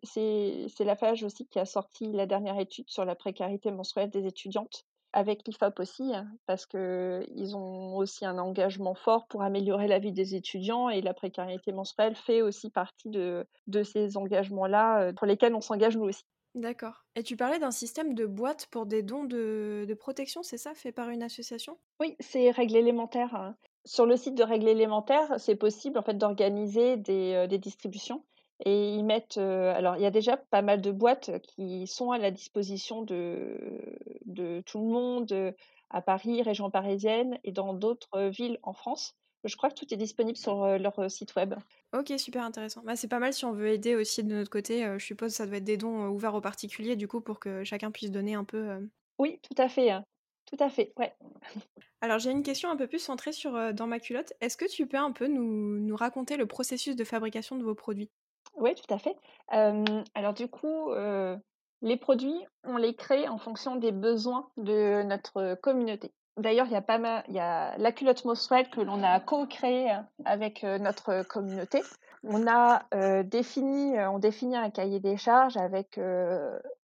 la 0.84 0.96
FAGE 0.96 1.24
aussi 1.24 1.48
qui 1.48 1.60
a 1.60 1.66
sorti 1.66 2.12
la 2.12 2.26
dernière 2.26 2.60
étude 2.60 2.90
sur 2.90 3.06
la 3.06 3.16
précarité 3.16 3.72
menstruelle 3.72 4.10
des 4.10 4.26
étudiantes 4.28 4.84
avec 5.14 5.48
l'IFOP 5.48 5.80
aussi, 5.80 6.14
hein, 6.14 6.28
parce 6.46 6.66
qu'ils 6.66 7.56
ont 7.56 7.96
aussi 7.96 8.26
un 8.26 8.38
engagement 8.38 8.96
fort 8.96 9.28
pour 9.28 9.44
améliorer 9.44 9.88
la 9.88 9.98
vie 10.00 10.12
des 10.12 10.36
étudiants 10.36 10.90
et 10.90 11.02
la 11.02 11.14
précarité 11.14 11.72
menstruelle 11.72 12.16
fait 12.16 12.42
aussi 12.42 12.70
partie 12.70 13.10
de 13.10 13.48
de 13.68 13.84
ces 13.84 14.18
engagements-là, 14.18 15.14
pour 15.14 15.26
lesquels 15.28 15.56
on 15.56 15.62
s'engage 15.62 15.96
nous 15.98 16.04
aussi. 16.04 16.24
D'accord 16.56 17.06
et 17.18 17.24
tu 17.24 17.36
parlais 17.36 17.60
d'un 17.60 17.70
système 17.72 18.14
de 18.14 18.26
boîtes 18.26 18.68
pour 18.68 18.86
des 18.86 19.04
dons 19.04 19.26
de 19.26 19.84
de 19.88 19.94
protection, 19.94 20.42
c'est 20.42 20.58
ça, 20.58 20.74
fait 20.74 20.94
par 20.94 21.10
une 21.10 21.22
association? 21.22 21.78
Oui, 22.02 22.16
c'est 22.20 22.52
Règles 22.52 22.76
élémentaires, 22.76 23.36
hein. 23.36 23.58
Sur 23.86 24.06
le 24.06 24.18
site 24.18 24.36
de 24.36 24.44
Règles 24.44 24.68
élémentaires, 24.68 25.40
c'est 25.40 25.56
possible 25.56 25.98
en 25.98 26.02
fait 26.02 26.18
d'organiser 26.18 26.98
des, 26.98 27.34
heu, 27.46 27.48
des 27.48 27.58
distributions 27.60 28.26
et 28.66 28.90
ils 28.96 29.04
mettent, 29.06 29.38
heu 29.38 29.70
alors 29.70 29.96
il 29.96 30.02
y 30.02 30.06
a 30.06 30.12
déjà 30.12 30.36
pas 30.38 30.62
mal 30.62 30.82
de 30.82 30.92
boîtes 30.92 31.40
qui 31.44 31.88
sont 31.88 32.12
à 32.12 32.18
la 32.18 32.32
disposition 32.32 33.02
de 33.04 33.98
de 34.26 34.62
tout 34.66 34.80
le 34.80 34.86
monde, 34.88 35.32
heu, 35.32 35.54
à 35.90 36.02
Paris, 36.02 36.42
région 36.42 36.70
parisienne 36.72 37.40
et 37.46 37.52
dans 37.54 37.74
d'autres, 37.74 38.24
villes 38.30 38.60
en 38.64 38.74
France. 38.74 39.14
Je 39.46 39.56
crois 39.56 39.70
que 39.70 39.76
tout 39.76 39.94
est 39.94 39.98
disponible 39.98 40.38
sur, 40.38 40.66
leur, 40.80 41.10
site 41.12 41.36
web. 41.36 41.54
OK, 41.96 42.14
super 42.20 42.44
intéressant. 42.44 42.82
Bah, 42.84 42.96
c'est 42.96 43.08
pas 43.08 43.20
mal 43.20 43.34
si 43.34 43.46
on 43.46 43.54
veut 43.54 43.70
aider 43.70 43.96
aussi 43.96 44.24
de 44.24 44.34
notre 44.36 44.50
côté, 44.52 44.86
heu, 44.86 45.00
je 45.00 45.06
suppose 45.06 45.32
ça 45.34 45.46
doit 45.48 45.58
être 45.58 45.64
des 45.64 45.78
dons, 45.78 46.06
heu, 46.06 46.10
ouverts 46.10 46.36
aux 46.36 46.42
particuliers 46.42 46.96
du 46.96 47.08
coup 47.08 47.22
pour 47.22 47.40
que 47.40 47.64
chacun 47.64 47.90
puisse 47.92 48.12
donner 48.12 48.34
un 48.36 48.44
peu, 48.44 48.58
heu 48.70 48.90
Oui, 49.20 49.40
tout 49.42 49.62
à 49.62 49.68
fait, 49.70 49.92
hein. 49.92 50.06
Tout 50.46 50.58
à 50.60 50.70
fait, 50.70 50.94
ouais. 50.98 51.14
alors 52.00 52.20
j'ai 52.20 52.32
une 52.32 52.42
question 52.44 52.70
un 52.70 52.78
peu 52.78 52.88
plus 52.88 53.00
centrée 53.00 53.34
sur, 53.34 53.74
dans 53.74 53.86
ma 53.88 54.00
culotte. 54.00 54.32
Est-ce 54.40 54.56
que 54.58 54.64
tu 54.66 54.88
peux 54.88 54.96
un 54.98 55.12
peu 55.12 55.28
nous 55.28 55.78
nous 55.80 55.96
raconter 55.98 56.38
le 56.38 56.46
processus 56.48 56.96
de 56.96 57.04
fabrication 57.04 57.58
de 57.58 57.64
vos 57.66 57.76
produits? 57.76 58.12
Oui, 58.56 58.74
tout 58.76 58.94
à 58.94 58.98
fait. 58.98 59.16
Alors 59.50 60.34
du 60.34 60.48
coup, 60.48 60.92
les 61.82 61.98
produits, 61.98 62.46
on 62.64 62.78
les 62.78 62.96
crée 62.96 63.28
en 63.30 63.38
fonction 63.38 63.76
des 63.78 63.92
besoins 63.92 64.52
de 64.58 65.04
notre 65.04 65.56
communauté. 65.56 66.14
D'ailleurs, 66.38 66.66
il 66.68 66.74
y 66.74 66.76
a 66.76 66.82
pas 66.82 66.98
mal 66.98 67.24
il 67.30 67.34
y 67.36 67.40
a 67.40 67.78
la 67.78 67.92
culotte 67.92 68.26
menstruelle 68.26 68.70
que 68.70 68.82
l'on 68.82 69.02
a 69.04 69.20
co-créée 69.20 69.96
avec, 70.26 70.64
heu, 70.64 70.78
notre 70.78 71.24
communauté. 71.24 71.82
On 72.24 72.46
a, 72.48 72.84
heu, 72.94 73.24
défini, 73.24 73.98
on 74.00 74.20
définit 74.20 74.58
un 74.58 74.70
cahier 74.70 75.00
des 75.00 75.16
charges 75.16 75.58
avec, 75.58 76.00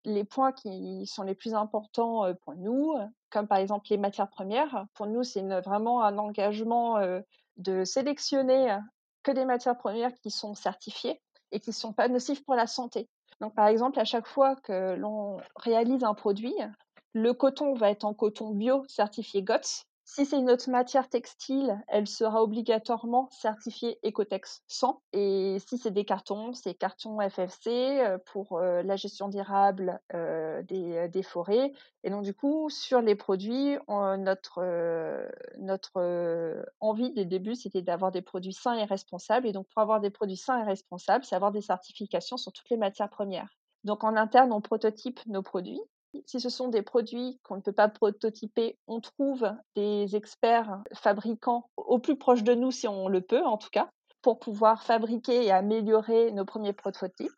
les 0.05 0.23
points 0.23 0.51
qui 0.51 1.05
sont 1.05 1.23
les 1.23 1.35
plus 1.35 1.53
importants, 1.53 2.33
pour 2.43 2.55
nous, 2.55 2.95
comme 3.29 3.47
par 3.47 3.57
exemple 3.57 3.87
les 3.89 3.97
matières 3.97 4.29
premières. 4.29 4.85
Pour 4.93 5.07
nous, 5.07 5.23
c'est 5.23 5.41
vraiment 5.61 6.03
un 6.03 6.17
engagement, 6.17 6.99
de 7.57 7.83
sélectionner 7.83 8.77
que 9.23 9.31
des 9.31 9.45
matières 9.45 9.77
premières 9.77 10.13
qui 10.23 10.31
sont 10.31 10.55
certifiées 10.55 11.21
et 11.51 11.59
qui 11.59 11.71
ne 11.71 11.75
sont 11.75 11.93
pas 11.93 12.07
nocifs 12.07 12.43
pour 12.45 12.55
la 12.55 12.67
santé. 12.67 13.09
Donc, 13.41 13.53
par 13.55 13.67
exemple, 13.67 13.99
à 13.99 14.05
chaque 14.05 14.27
fois 14.27 14.55
que 14.55 14.95
l'on 14.95 15.37
réalise 15.57 16.03
un 16.03 16.13
produit, 16.13 16.55
le 17.13 17.33
coton 17.33 17.73
va 17.73 17.89
être 17.89 18.05
en 18.05 18.13
coton 18.13 18.51
bio 18.51 18.83
certifié 18.87 19.43
GOTS. 19.43 19.85
Si 20.13 20.25
c'est 20.25 20.37
une 20.37 20.51
autre 20.51 20.69
matière 20.69 21.07
textile, 21.07 21.81
elle 21.87 22.05
sera 22.05 22.43
obligatoirement 22.43 23.29
certifiée 23.31 23.97
Ecotex 24.03 24.61
100. 24.67 25.01
Et 25.13 25.57
si 25.65 25.77
c'est 25.77 25.91
des 25.91 26.03
cartons, 26.03 26.53
c'est 26.53 26.73
carton 26.73 27.17
FFC 27.21 27.69
euh, 27.69 28.17
pour 28.25 28.57
euh, 28.57 28.81
la 28.83 28.97
gestion 28.97 29.29
durable 29.29 30.01
euh, 30.13 30.63
des, 30.63 31.07
des, 31.07 31.23
forêts. 31.23 31.71
Et 32.03 32.09
donc, 32.09 32.23
du 32.23 32.33
coup, 32.33 32.69
sur 32.69 32.99
les 32.99 33.15
produits, 33.15 33.77
notre, 33.87 34.61
notre 35.59 36.65
envie 36.81 37.13
des 37.13 37.23
débuts, 37.23 37.55
c'était 37.55 37.81
d'avoir 37.81 38.11
des 38.11 38.21
produits 38.21 38.51
sains 38.51 38.75
et 38.75 38.83
responsables. 38.83 39.47
Et 39.47 39.53
donc, 39.53 39.67
pour 39.69 39.81
avoir 39.81 40.01
des 40.01 40.09
produits 40.09 40.35
sains 40.35 40.59
et 40.59 40.65
responsables, 40.65 41.23
c'est 41.23 41.35
avoir 41.35 41.53
des 41.53 41.61
certifications 41.61 42.35
sur 42.35 42.51
toutes 42.51 42.69
les 42.69 42.75
matières 42.75 43.09
premières. 43.09 43.55
Donc, 43.85 44.03
en 44.03 44.17
interne, 44.17 44.51
on 44.51 44.59
prototype 44.59 45.25
nos 45.27 45.41
produits 45.41 45.81
si 46.25 46.39
ce 46.39 46.49
sont 46.49 46.67
des 46.67 46.81
produits 46.81 47.39
qu'on 47.43 47.55
ne 47.55 47.61
peut 47.61 47.71
pas 47.71 47.89
prototyper, 47.89 48.77
on 48.87 48.99
trouve 48.99 49.49
des 49.75 50.15
experts 50.15 50.81
fabricants 50.93 51.69
au 51.77 51.99
plus 51.99 52.17
proche 52.17 52.43
de 52.43 52.53
nous, 52.53 52.71
si 52.71 52.87
on 52.87 53.07
le 53.07 53.21
peut 53.21 53.43
en 53.43 53.57
tout 53.57 53.69
cas, 53.71 53.89
pour 54.21 54.39
pouvoir 54.39 54.83
fabriquer 54.83 55.45
et 55.45 55.51
améliorer 55.51 56.31
nos 56.31 56.45
premiers 56.45 56.73
prototypes. 56.73 57.31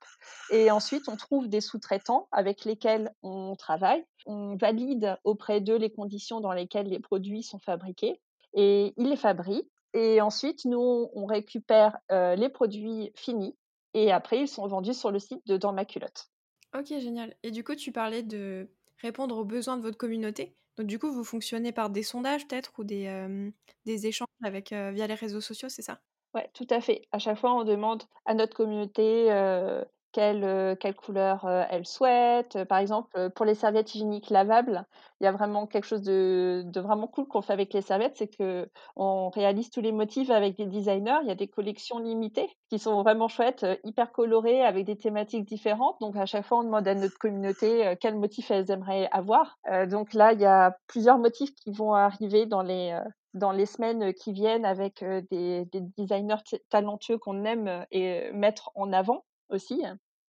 Et 0.51 0.69
ensuite, 0.71 1.07
on 1.07 1.15
trouve 1.15 1.47
des 1.47 1.61
sous-traitants 1.61 2.27
avec 2.31 2.65
lesquels 2.65 3.13
on 3.21 3.55
travaille. 3.55 4.05
On 4.25 4.55
valide 4.55 5.17
auprès 5.23 5.61
d'eux 5.61 5.77
les 5.77 5.91
conditions 5.91 6.41
dans 6.41 6.51
lesquelles 6.51 6.87
les 6.87 6.99
produits 6.99 7.43
sont 7.43 7.59
fabriqués 7.59 8.19
et 8.53 8.93
ils 8.97 9.09
les 9.09 9.15
fabriquent. 9.15 9.71
Et 9.93 10.21
ensuite, 10.21 10.65
nous, 10.65 11.09
on 11.13 11.25
récupère 11.25 11.97
euh, 12.11 12.35
les 12.35 12.49
produits 12.49 13.11
finis 13.15 13.55
et 13.93 14.11
après, 14.11 14.41
ils 14.41 14.47
sont 14.47 14.67
vendus 14.67 14.93
sur 14.93 15.11
le 15.11 15.19
site 15.19 15.45
de 15.45 15.57
Dans 15.57 15.73
ma 15.73 15.85
culotte. 15.85 16.32
OK, 16.75 16.87
génial. 16.87 17.35
Et 17.43 17.51
du 17.51 17.63
coup, 17.63 17.75
tu 17.75 17.91
parlais 17.91 18.23
de 18.23 18.69
répondre 18.97 19.37
aux 19.37 19.45
besoins 19.45 19.77
de 19.77 19.81
votre 19.83 19.97
communauté. 19.97 20.57
Donc 20.77 20.87
du 20.87 20.97
coup, 20.97 21.11
vous 21.11 21.23
fonctionnez 21.23 21.71
par 21.71 21.89
des 21.91 22.01
sondages 22.03 22.47
peut-être 22.47 22.71
ou 22.79 22.83
des, 22.83 23.05
euh, 23.07 23.51
échanges 23.85 24.27
avec, 24.43 24.71
euh, 24.73 24.91
via 24.91 25.05
les 25.07 25.13
réseaux 25.13 25.41
sociaux, 25.41 25.69
c'est 25.69 25.83
ça? 25.83 26.01
Ouais, 26.33 26.49
tout 26.53 26.65
à 26.71 26.81
fait. 26.81 27.03
À 27.11 27.19
chaque 27.19 27.37
fois, 27.37 27.53
on 27.53 27.63
demande 27.63 28.03
à 28.25 28.33
notre 28.33 28.55
communauté, 28.55 29.31
heu, 29.31 29.85
quelle, 30.13 30.43
heu, 30.45 30.75
quelle 30.79 30.95
couleur, 30.95 31.45
heu, 31.45 31.63
elle 31.69 31.85
souhaite. 31.85 32.63
Par 32.65 32.77
exemple, 32.77 33.09
heu, 33.17 33.29
pour 33.29 33.45
les 33.45 33.55
serviettes 33.55 33.93
hygiéniques 33.95 34.29
lavables, 34.29 34.85
il 35.19 35.25
y 35.25 35.27
a 35.27 35.31
vraiment 35.33 35.67
quelque 35.67 35.85
chose 35.85 36.01
de 36.03 36.63
de 36.65 36.79
vraiment 36.79 37.07
cool 37.07 37.27
qu'on 37.27 37.41
fait 37.41 37.53
avec 37.53 37.73
les 37.73 37.81
serviettes, 37.81 38.15
c'est 38.17 38.29
qu'on 38.37 39.29
réalise 39.29 39.69
tous 39.69 39.81
les 39.81 39.91
motifs 39.91 40.29
avec 40.29 40.55
des 40.57 40.65
designers. 40.67 41.17
Il 41.23 41.27
y 41.27 41.31
a 41.31 41.35
des 41.35 41.47
collections 41.47 41.99
limitées 41.99 42.49
qui 42.69 42.79
sont 42.79 43.01
vraiment 43.03 43.27
chouettes, 43.27 43.65
hyper 43.83 44.11
colorées 44.11 44.61
avec 44.63 44.85
des 44.85 44.97
thématiques 44.97 45.45
différentes. 45.45 45.97
Donc 46.01 46.15
à 46.15 46.25
chaque 46.25 46.45
fois, 46.45 46.59
on 46.59 46.63
demande 46.63 46.87
à 46.87 46.95
notre 46.95 47.17
communauté, 47.17 47.95
quel 47.99 48.15
motif 48.17 48.51
elles 48.51 48.71
aimeraient 48.71 49.09
avoir. 49.11 49.57
Donc 49.89 50.13
là, 50.13 50.33
il 50.33 50.39
y 50.41 50.45
a 50.45 50.77
plusieurs 50.87 51.17
motifs 51.17 51.53
qui 51.55 51.71
vont 51.71 51.93
arriver 51.93 52.45
dans 52.45 52.61
les, 52.61 52.97
dans 53.33 53.51
les 53.51 53.65
semaines 53.65 54.13
qui 54.13 54.31
viennent 54.33 54.65
avec 54.65 55.03
des, 55.03 55.65
des 55.65 55.81
designers 55.97 56.35
talentueux 56.69 57.17
qu'on 57.17 57.45
aime 57.45 57.85
et 57.91 58.31
mettre 58.31 58.71
en 58.75 58.91
avant 58.93 59.25
aussi, 59.49 59.83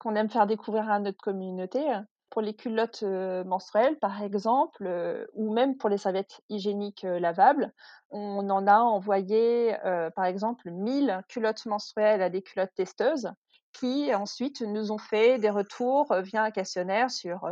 qu'on 0.05 0.15
aime 0.17 0.29
faire 0.29 0.47
découvrir 0.47 0.91
à 0.91 1.01
notre 1.01 1.19
communauté. 1.19 1.81
Pour 2.29 2.43
les 2.43 2.55
culottes 2.55 3.03
menstruelles, 3.03 3.99
par 3.99 4.23
exemple, 4.23 5.29
ou 5.33 5.53
même 5.53 5.77
pour 5.77 5.89
les 5.89 5.99
serviettes 5.99 6.41
hygiéniques 6.49 7.05
lavables, 7.05 7.73
on 8.11 8.51
en 8.51 8.67
a 8.67 8.79
envoyé, 8.79 9.77
par 10.17 10.25
exemple, 10.25 10.71
1000 10.71 11.23
culottes 11.29 11.65
menstruelles 11.65 12.23
à 12.23 12.31
des 12.31 12.43
culottes 12.43 12.75
testeuses 12.75 13.31
qui 13.73 14.15
ensuite 14.15 14.63
nous 14.63 14.93
ont 14.93 14.99
fait 14.99 15.39
des 15.39 15.51
retours 15.51 16.13
via 16.23 16.43
un 16.43 16.51
questionnaire 16.51 17.11
sur 17.11 17.49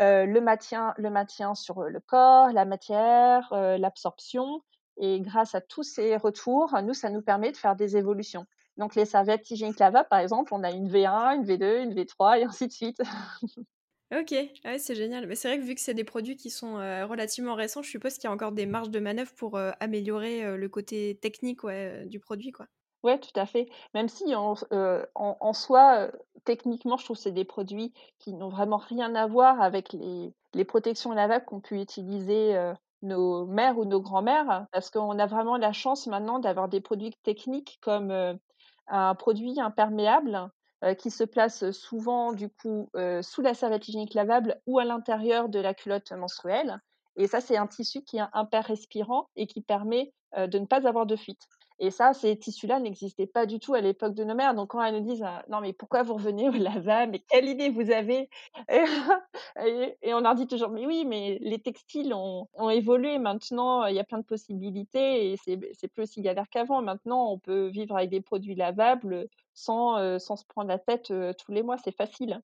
le, 0.00 0.40
maintien, 0.40 0.94
le 0.96 1.10
maintien 1.10 1.54
sur 1.54 1.82
le 1.82 2.00
corps, 2.00 2.50
la 2.52 2.64
matière, 2.64 3.48
l'absorption, 3.52 4.62
et 4.96 5.20
grâce 5.20 5.54
à 5.54 5.60
tous 5.60 5.82
ces 5.82 6.16
retours, 6.16 6.74
nous, 6.82 6.94
ça 6.94 7.10
nous 7.10 7.22
permet 7.22 7.52
de 7.52 7.56
faire 7.56 7.76
des 7.76 7.96
évolutions. 7.96 8.46
Donc 8.78 8.94
les 8.94 9.04
serviettes 9.04 9.50
hygiéniques 9.50 9.78
lavables, 9.80 10.08
par 10.08 10.18
exemple, 10.20 10.54
on 10.54 10.62
a 10.64 10.70
une 10.70 10.88
V1, 10.88 11.32
une 11.34 11.44
V2, 11.44 11.80
une 11.82 11.94
V3 11.94 12.38
et 12.38 12.44
ainsi 12.44 12.66
de 12.68 12.72
suite. 12.72 12.98
OK, 14.12 14.30
ouais, 14.64 14.78
c'est 14.78 14.94
génial. 14.94 15.26
Mais 15.26 15.34
c'est 15.34 15.48
vrai 15.48 15.58
que 15.58 15.64
vu 15.64 15.74
que 15.74 15.80
c'est 15.80 15.94
des 15.94 16.04
produits 16.04 16.36
qui 16.36 16.50
sont, 16.50 16.76
heu, 16.78 17.04
relativement 17.06 17.54
récents, 17.54 17.82
je 17.82 17.88
suppose 17.90 18.14
qu'il 18.14 18.24
y 18.24 18.26
a 18.26 18.32
encore 18.32 18.52
des 18.52 18.66
marges 18.66 18.90
de 18.90 19.00
manœuvre 19.00 19.32
pour, 19.36 19.56
heu, 19.56 19.72
améliorer, 19.80 20.44
heu, 20.44 20.56
le 20.56 20.68
côté 20.68 21.18
technique, 21.22 21.64
ouais, 21.64 22.04
du 22.06 22.20
produit, 22.20 22.52
quoi? 22.52 22.66
Ouais, 23.02 23.18
tout 23.18 23.30
à 23.34 23.46
fait. 23.46 23.68
Même 23.94 24.08
si 24.08 24.34
en 24.36 24.54
euh, 24.72 25.04
en 25.16 25.36
en 25.40 25.52
soi, 25.52 26.12
techniquement, 26.44 26.96
je 26.96 27.04
trouve 27.04 27.16
que 27.16 27.22
c'est 27.22 27.32
des 27.32 27.44
produits 27.44 27.92
qui 28.20 28.32
n'ont 28.32 28.48
vraiment 28.48 28.76
rien 28.76 29.14
à 29.16 29.26
voir 29.26 29.60
avec 29.60 29.92
les 29.92 30.32
les 30.54 30.64
protections 30.64 31.10
lavables 31.12 31.44
qu'ont 31.46 31.60
pu 31.60 31.80
utiliser, 31.80 32.54
nos 33.02 33.46
mères 33.46 33.78
ou 33.78 33.84
nos 33.86 34.00
grands-mères. 34.00 34.66
Parce 34.72 34.90
qu'on 34.90 35.18
a 35.18 35.26
vraiment 35.26 35.56
la 35.56 35.72
chance 35.72 36.06
maintenant 36.06 36.38
d'avoir 36.38 36.68
des 36.68 36.80
produits 36.80 37.12
techniques 37.24 37.78
comme, 37.82 38.38
un 38.88 39.14
produit 39.14 39.60
imperméable, 39.60 40.50
heu, 40.84 40.94
qui 40.94 41.10
se 41.10 41.24
place 41.24 41.70
souvent 41.72 42.32
du 42.32 42.48
coup, 42.50 42.90
heu, 42.96 43.22
sous 43.22 43.42
la 43.42 43.54
serviette 43.54 43.88
hygiénique 43.88 44.14
lavable 44.14 44.60
ou 44.66 44.78
à 44.78 44.84
l'intérieur 44.84 45.48
de 45.48 45.58
la 45.60 45.74
culotte 45.74 46.12
menstruelle 46.12 46.78
et 47.16 47.26
ça, 47.26 47.40
c'est 47.42 47.56
un 47.58 47.66
tissu 47.66 48.02
qui 48.02 48.16
est 48.18 48.22
hyper 48.34 48.64
respirant 48.64 49.28
et 49.36 49.46
qui 49.46 49.60
permet, 49.60 50.14
heu, 50.38 50.48
de 50.48 50.58
ne 50.58 50.66
pas 50.66 50.86
avoir 50.88 51.04
de 51.06 51.16
fuite. 51.16 51.46
Et 51.82 51.90
ça, 51.90 52.14
ces 52.14 52.38
tissus-là 52.38 52.80
n'existaient 52.80 53.26
pas 53.26 53.46
du 53.46 53.58
tout 53.60 53.74
à 53.74 53.80
l'époque 53.82 54.14
de 54.14 54.24
nos 54.24 54.34
mères. 54.36 54.54
Donc 54.54 54.70
quand 54.70 54.82
elles 54.82 54.94
nous 54.94 55.00
disent: 55.08 55.22
«Heu, 55.22 55.26
non 55.50 55.60
mais 55.60 55.72
pourquoi 55.74 56.02
vous 56.04 56.14
revenez 56.14 56.48
au 56.48 56.52
lavabo? 56.52 57.10
Mais 57.12 57.20
quelle 57.20 57.46
idée 57.48 57.70
vous 57.70 57.90
avez?» 57.90 58.30
et 60.02 60.14
on 60.14 60.20
leur 60.20 60.34
dit 60.36 60.46
toujours: 60.46 60.70
«Mais 60.70 60.86
oui, 60.86 61.04
mais 61.06 61.38
les 61.40 61.58
textiles 61.60 62.14
ont 62.14 62.48
évolué 62.70 63.18
maintenant, 63.18 63.84
il 63.86 63.96
y 63.96 64.00
a 64.00 64.04
plein 64.04 64.18
de 64.18 64.24
possibilités 64.24 65.32
et 65.32 65.36
c'est 65.44 65.88
plus 65.88 66.02
aussi 66.04 66.22
galère 66.22 66.48
qu'avant. 66.50 66.82
Maintenant, 66.82 67.30
on 67.32 67.38
peut 67.38 67.66
vivre 67.68 67.96
avec 67.96 68.10
des 68.10 68.20
produits 68.20 68.54
lavables, 68.54 69.28
sans, 69.54 70.18
sans 70.20 70.36
se 70.36 70.44
prendre 70.46 70.68
la 70.68 70.78
tête, 70.78 71.10
heu, 71.10 71.32
tous 71.38 71.52
les 71.52 71.62
mois, 71.62 71.76
c'est 71.78 71.96
facile». 71.96 72.40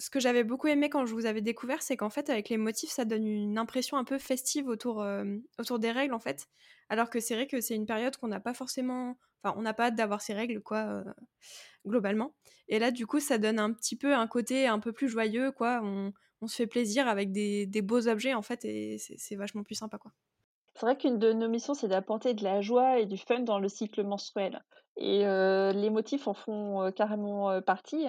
Ce 0.00 0.10
que 0.10 0.20
j'avais 0.20 0.44
beaucoup 0.44 0.68
aimé 0.68 0.90
quand 0.90 1.06
je 1.06 1.12
vous 1.14 1.26
avais 1.26 1.40
découvert, 1.40 1.82
c'est 1.82 1.96
qu'en 1.96 2.10
fait, 2.10 2.30
avec 2.30 2.48
les 2.50 2.56
motifs, 2.56 2.90
ça 2.90 3.04
donne 3.04 3.26
une 3.26 3.58
impression 3.58 3.96
un 3.96 4.04
peu 4.04 4.18
festive 4.18 4.68
autour, 4.68 5.04
hem, 5.04 5.42
autour 5.58 5.78
des 5.80 5.90
règles, 5.90 6.14
en 6.14 6.20
fait. 6.20 6.46
Alors 6.88 7.10
que 7.10 7.18
c'est 7.20 7.34
vrai 7.34 7.46
que 7.48 7.60
c'est 7.60 7.74
une 7.74 7.86
période 7.86 8.16
qu'on 8.16 8.28
n'a 8.28 8.40
pas 8.40 8.54
forcément 8.54 9.18
enfin, 9.42 9.54
on 9.58 9.62
n'a 9.62 9.74
pas 9.74 9.86
hâte 9.86 9.96
d'avoir 9.96 10.20
ces 10.22 10.34
règles, 10.34 10.60
quoi, 10.62 10.84
heu, 10.84 11.04
globalement. 11.86 12.34
Et 12.68 12.78
là, 12.78 12.90
du 12.92 13.06
coup, 13.06 13.20
ça 13.20 13.38
donne 13.38 13.58
un 13.60 13.72
petit 13.72 13.96
peu 13.96 14.14
un 14.14 14.26
côté 14.28 14.66
un 14.68 14.78
peu 14.80 14.92
plus 14.92 15.08
joyeux, 15.08 15.52
quoi. 15.52 15.80
On 15.84 16.12
on 16.40 16.46
se 16.48 16.56
fait 16.56 16.66
plaisir 16.68 17.08
avec 17.08 17.32
des 17.32 17.66
des 17.66 17.82
beaux 17.82 18.08
objets, 18.08 18.34
en 18.34 18.42
fait, 18.42 18.64
et 18.64 18.98
c'est 18.98 19.36
vachement 19.36 19.64
plus 19.64 19.74
sympa, 19.76 19.98
quoi. 19.98 20.12
C'est 20.78 20.86
vrai 20.86 20.96
qu'une 20.96 21.18
de 21.18 21.32
nos 21.32 21.48
missions, 21.48 21.74
c'est 21.74 21.88
d'apporter 21.88 22.34
de 22.34 22.44
la 22.44 22.60
joie 22.60 23.00
et 23.00 23.06
du 23.06 23.18
fun 23.18 23.40
dans 23.40 23.58
le 23.58 23.68
cycle 23.68 24.04
menstruel. 24.04 24.62
Et 24.96 25.24
les 25.24 25.90
motifs 25.90 26.28
en 26.28 26.34
font, 26.34 26.92
carrément, 26.92 27.60
partie. 27.62 28.06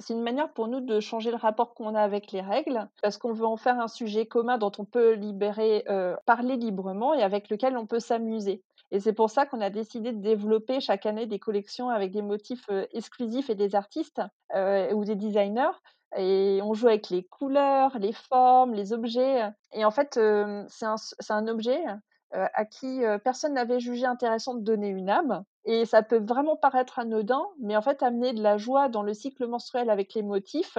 C'est 0.00 0.12
une 0.12 0.22
manière 0.22 0.52
pour 0.52 0.68
nous 0.68 0.80
de 0.80 1.00
changer 1.00 1.30
le 1.30 1.38
rapport 1.38 1.72
qu'on 1.72 1.94
a 1.94 2.02
avec 2.02 2.32
les 2.32 2.42
règles, 2.42 2.88
parce 3.02 3.16
qu'on 3.16 3.32
veut 3.32 3.46
en 3.46 3.56
faire 3.56 3.80
un 3.80 3.88
sujet 3.88 4.26
commun 4.26 4.58
dont 4.58 4.72
on 4.78 4.84
peut 4.84 5.12
libérer 5.12 5.84
parler 6.26 6.56
librement 6.56 7.14
et 7.14 7.22
avec 7.22 7.48
lequel 7.48 7.78
on 7.78 7.86
peut 7.86 8.00
s'amuser. 8.00 8.62
Et 8.90 9.00
c'est 9.00 9.14
pour 9.14 9.30
ça 9.30 9.46
qu'on 9.46 9.62
a 9.62 9.70
décidé 9.70 10.12
de 10.12 10.20
développer 10.20 10.80
chaque 10.80 11.06
année 11.06 11.26
des 11.26 11.38
collections 11.38 11.88
avec 11.88 12.10
des 12.12 12.22
motifs, 12.22 12.68
exclusifs 12.92 13.48
et 13.48 13.54
des 13.54 13.74
artistes, 13.74 14.20
ou 14.54 15.04
des 15.06 15.16
designers. 15.16 15.72
Et 16.16 16.60
on 16.64 16.74
joue 16.74 16.88
avec 16.88 17.08
les 17.08 17.22
couleurs, 17.22 17.96
les 17.98 18.12
formes, 18.12 18.74
les 18.74 18.92
objets. 18.92 19.42
Et 19.72 19.84
en 19.84 19.90
fait, 19.90 20.18
c'est 20.68 21.32
un 21.32 21.48
objet, 21.48 21.80
heu, 22.34 22.46
à 22.54 22.64
qui, 22.64 23.04
heu, 23.04 23.18
personne 23.18 23.54
n'avait 23.54 23.80
jugé 23.80 24.06
intéressant 24.06 24.54
de 24.54 24.62
donner 24.62 24.88
une 24.88 25.08
âme 25.10 25.44
et 25.64 25.84
ça 25.86 26.02
peut 26.02 26.18
vraiment 26.24 26.56
paraître 26.56 26.98
anodin, 26.98 27.42
mais 27.60 27.76
en 27.76 27.82
fait, 27.82 28.02
amener 28.02 28.32
de 28.32 28.42
la 28.42 28.56
joie 28.58 28.88
dans 28.88 29.02
le 29.02 29.14
cycle 29.14 29.46
menstruel 29.46 29.90
avec 29.90 30.14
les 30.14 30.22
motifs, 30.22 30.78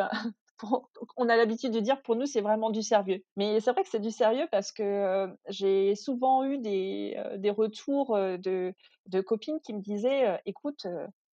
on 1.18 1.30
a 1.30 1.36
l'habitude 1.36 1.72
de 1.74 1.80
dire: 1.80 2.02
«Pour 2.04 2.16
nous, 2.16 2.26
c'est 2.26 2.41
vraiment 2.41 2.70
du 2.70 2.82
sérieux». 2.84 3.24
Mais 3.36 3.60
c'est 3.60 3.72
vrai 3.72 3.84
que 3.84 3.89
c'est 3.89 3.99
du 3.99 4.12
sérieux 4.12 4.47
parce 4.52 4.72
que, 4.72 4.84
heu, 5.28 5.38
j'ai 5.49 5.95
souvent 5.95 6.43
eu 6.43 6.58
des, 6.60 7.22
des 7.38 7.49
retours, 7.52 8.16
de 8.18 8.74
de 9.08 9.22
copines 9.22 9.60
qui 9.62 9.74
me 9.74 9.82
disaient, 9.82 10.39
«Écoute, 10.45 10.86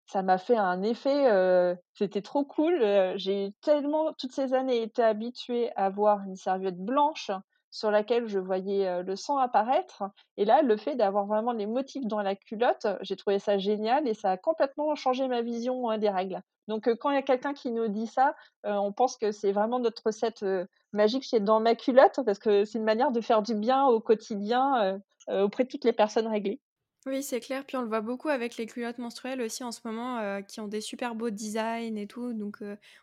ça 0.06 0.22
m'a 0.22 0.38
fait 0.38 0.56
un 0.56 0.82
effet, 0.82 1.76
c'était 1.92 2.22
trop 2.22 2.44
cool, 2.44 2.82
j'ai 3.16 3.52
tellement, 3.60 4.12
toutes 4.14 4.32
ces 4.32 4.54
années, 4.54 4.82
été 4.82 5.02
habituée 5.02 5.70
à 5.76 5.90
voir 5.90 6.22
une 6.26 6.36
serviette 6.36 6.78
blanche 6.78 7.30
sur 7.70 7.90
laquelle 7.90 8.26
je 8.28 8.38
voyais, 8.38 9.02
le 9.02 9.16
sang 9.16 9.36
apparaître 9.38 10.02
et 10.36 10.44
là, 10.44 10.62
le 10.62 10.76
fait 10.76 10.94
d'avoir 10.96 11.26
vraiment 11.26 11.52
les 11.52 11.66
motifs 11.66 12.06
dans 12.06 12.22
la 12.22 12.34
culotte, 12.36 12.86
j'ai 13.02 13.16
trouvé 13.16 13.38
ça 13.38 13.58
génial 13.58 14.06
et 14.08 14.14
ça 14.14 14.32
a 14.32 14.36
complètement 14.36 14.94
changé 14.94 15.28
ma 15.28 15.42
vision, 15.42 15.90
heu, 15.92 15.98
des 15.98 16.10
règles». 16.10 16.40
Donc 16.68 16.88
quand 16.98 17.10
il 17.10 17.14
y 17.14 17.18
a 17.18 17.22
quelqu'un 17.22 17.54
qui 17.54 17.70
nous 17.70 17.88
dit 17.88 18.06
ça, 18.06 18.34
on 18.64 18.92
pense 18.92 19.16
que 19.16 19.32
c'est 19.32 19.52
vraiment 19.52 19.78
notre 19.80 20.02
recette, 20.04 20.44
magique 20.92 21.22
chez 21.24 21.40
Dans 21.40 21.60
ma 21.60 21.74
culotte 21.74 22.20
parce 22.26 22.38
que 22.38 22.64
c'est 22.64 22.78
une 22.78 22.84
manière 22.84 23.10
de 23.10 23.20
faire 23.22 23.42
du 23.42 23.54
bien 23.54 23.86
au 23.86 24.00
quotidien, 24.00 25.00
auprès 25.28 25.64
de 25.64 25.68
toutes 25.68 25.84
les 25.84 25.92
personnes 25.94 26.26
réglées. 26.26 26.60
Oui, 27.06 27.22
c'est 27.22 27.38
clair, 27.40 27.64
puis 27.64 27.76
on 27.76 27.82
le 27.82 27.88
voit 27.88 28.00
beaucoup 28.00 28.28
avec 28.28 28.56
les 28.56 28.66
culottes 28.66 28.98
menstruelles 28.98 29.40
aussi 29.40 29.62
en 29.62 29.70
ce 29.70 29.80
moment, 29.84 30.42
qui 30.42 30.60
ont 30.60 30.66
des 30.68 30.80
super 30.80 31.14
beaux 31.14 31.30
designs 31.30 31.96
et 31.96 32.06
tout, 32.08 32.32
donc 32.34 32.58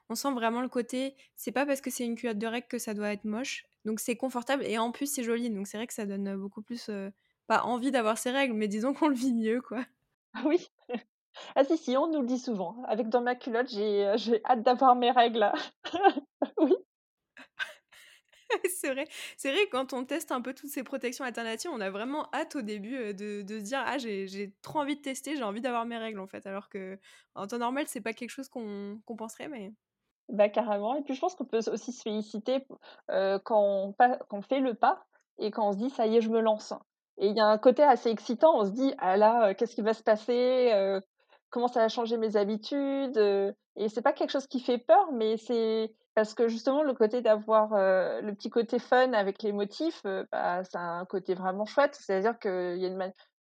on 0.09 0.16
sent 0.16 0.32
vraiment 0.34 0.61
le 0.61 0.68
côté 0.70 1.16
c'est 1.38 1.53
pas 1.53 1.66
parce 1.66 1.80
que 1.82 1.89
c'est 1.89 2.03
une 2.05 2.16
culotte 2.16 2.38
de 2.38 2.45
règles 2.45 2.68
que 2.68 2.78
ça 2.78 2.93
doit 2.93 3.11
être 3.13 3.24
moche, 3.24 3.63
donc 3.86 3.99
c'est 3.99 4.15
confortable 4.17 4.63
et 4.65 4.77
en 4.77 4.91
plus 4.91 5.07
c'est 5.13 5.23
joli, 5.23 5.49
donc 5.51 5.67
c'est 5.67 5.77
vrai 5.77 5.88
que 5.88 5.93
ça 5.93 6.05
donne, 6.05 6.36
beaucoup 6.38 6.61
plus, 6.63 6.89
pas 7.47 7.63
envie 7.63 7.91
d'avoir 7.91 8.17
ces 8.17 8.31
règles, 8.31 8.53
mais 8.55 8.67
disons 8.67 8.93
qu'on 8.93 9.07
le 9.09 9.15
vit 9.15 9.33
mieux, 9.33 9.61
quoi. 9.61 9.86
Ah 10.33 10.43
oui. 10.45 10.67
Ah 11.55 11.63
si, 11.65 11.77
si, 11.77 11.97
on 11.97 12.07
nous 12.11 12.21
le 12.21 12.27
dit 12.27 12.39
souvent. 12.39 12.83
Avec 12.88 13.09
Dans 13.09 13.21
ma 13.21 13.36
culotte, 13.36 13.69
j'ai, 13.69 14.13
j'ai 14.17 14.41
hâte 14.45 14.63
d'avoir 14.63 14.95
mes 14.95 15.11
règles. 15.11 15.51
Oui. 16.59 16.73
C'est 18.81 18.91
vrai. 18.91 19.05
C'est 19.38 19.51
vrai 19.51 19.67
quand 19.71 19.93
on 19.93 20.05
teste 20.05 20.31
un 20.31 20.41
peu 20.41 20.53
toutes 20.53 20.69
ces 20.69 20.83
protections 20.83 21.25
alternatives, 21.25 21.71
on 21.73 21.81
a 21.81 21.89
vraiment 21.89 22.29
hâte 22.33 22.55
au 22.55 22.61
début, 22.61 23.13
de 23.13 23.41
de 23.41 23.59
se 23.59 23.63
dire: 23.63 23.83
«Ah 23.86 23.97
j'ai 23.97 24.27
j'ai 24.27 24.53
trop 24.61 24.79
envie 24.79 24.95
de 24.95 25.01
tester, 25.01 25.36
j'ai 25.36 25.43
envie 25.43 25.61
d'avoir 25.61 25.86
mes 25.86 25.97
règles, 25.97 26.19
en 26.19 26.27
fait». 26.27 26.45
Alors 26.47 26.69
qu'en 26.69 27.47
temps 27.47 27.57
normal, 27.59 27.86
c'est 27.88 28.01
pas 28.01 28.13
quelque 28.13 28.29
chose 28.29 28.49
qu'on 28.49 29.01
qu'on 29.05 29.15
penserait, 29.15 29.47
mais 29.47 29.73
Bah, 30.30 30.49
carrément 30.49 30.95
et 30.95 31.03
puis 31.03 31.13
je 31.13 31.19
pense 31.21 31.36
qu'on 31.36 31.45
peut 31.45 31.59
aussi 31.71 31.91
se 31.91 32.01
féliciter 32.01 32.65
quand 33.43 33.93
on 34.32 34.41
fait 34.41 34.59
le 34.59 34.73
pas 34.73 35.05
et 35.38 35.51
quand 35.51 35.67
on 35.69 35.71
se 35.73 35.78
dit: 35.78 35.89
«Ça 35.89 36.07
y 36.07 36.17
est, 36.17 36.21
je 36.21 36.30
me 36.30 36.39
lance» 36.39 36.73
et 37.17 37.28
il 37.30 37.36
y 37.36 37.39
a 37.39 37.45
un 37.45 37.57
côté 37.57 37.82
assez 37.84 38.09
excitant, 38.09 38.57
on 38.59 38.65
se 38.65 38.71
dit: 38.71 38.93
«Ah 38.97 39.15
là, 39.17 39.53
qu'est-ce 39.53 39.76
qui 39.76 39.82
va 39.82 39.93
se 39.93 40.03
passer? 40.03 40.71
Comment 41.51 41.67
ça 41.67 41.82
va 41.82 41.89
changer 41.89 42.17
mes 42.17 42.36
habitudes?» 42.38 43.17
et 43.78 43.89
c'est 43.89 44.01
pas 44.01 44.13
quelque 44.13 44.32
chose 44.32 44.47
qui 44.47 44.59
fait 44.59 44.78
peur, 44.80 45.11
mais 45.13 45.38
c'est 45.38 45.93
parce 46.15 46.34
que 46.34 46.47
justement 46.47 46.82
le 46.82 46.93
côté 46.93 47.21
d'avoir, 47.21 47.69
le 48.21 48.32
petit 48.34 48.49
côté 48.49 48.80
fun 48.80 49.13
avec 49.13 49.43
les 49.43 49.51
motifs, 49.51 50.01
bah, 50.32 50.61
a 50.73 50.80
un 50.80 51.05
côté 51.05 51.36
vraiment 51.36 51.65
chouette. 51.65 51.95
C'est-à-dire 52.01 52.39
qu'il 52.39 52.78
y 52.78 52.88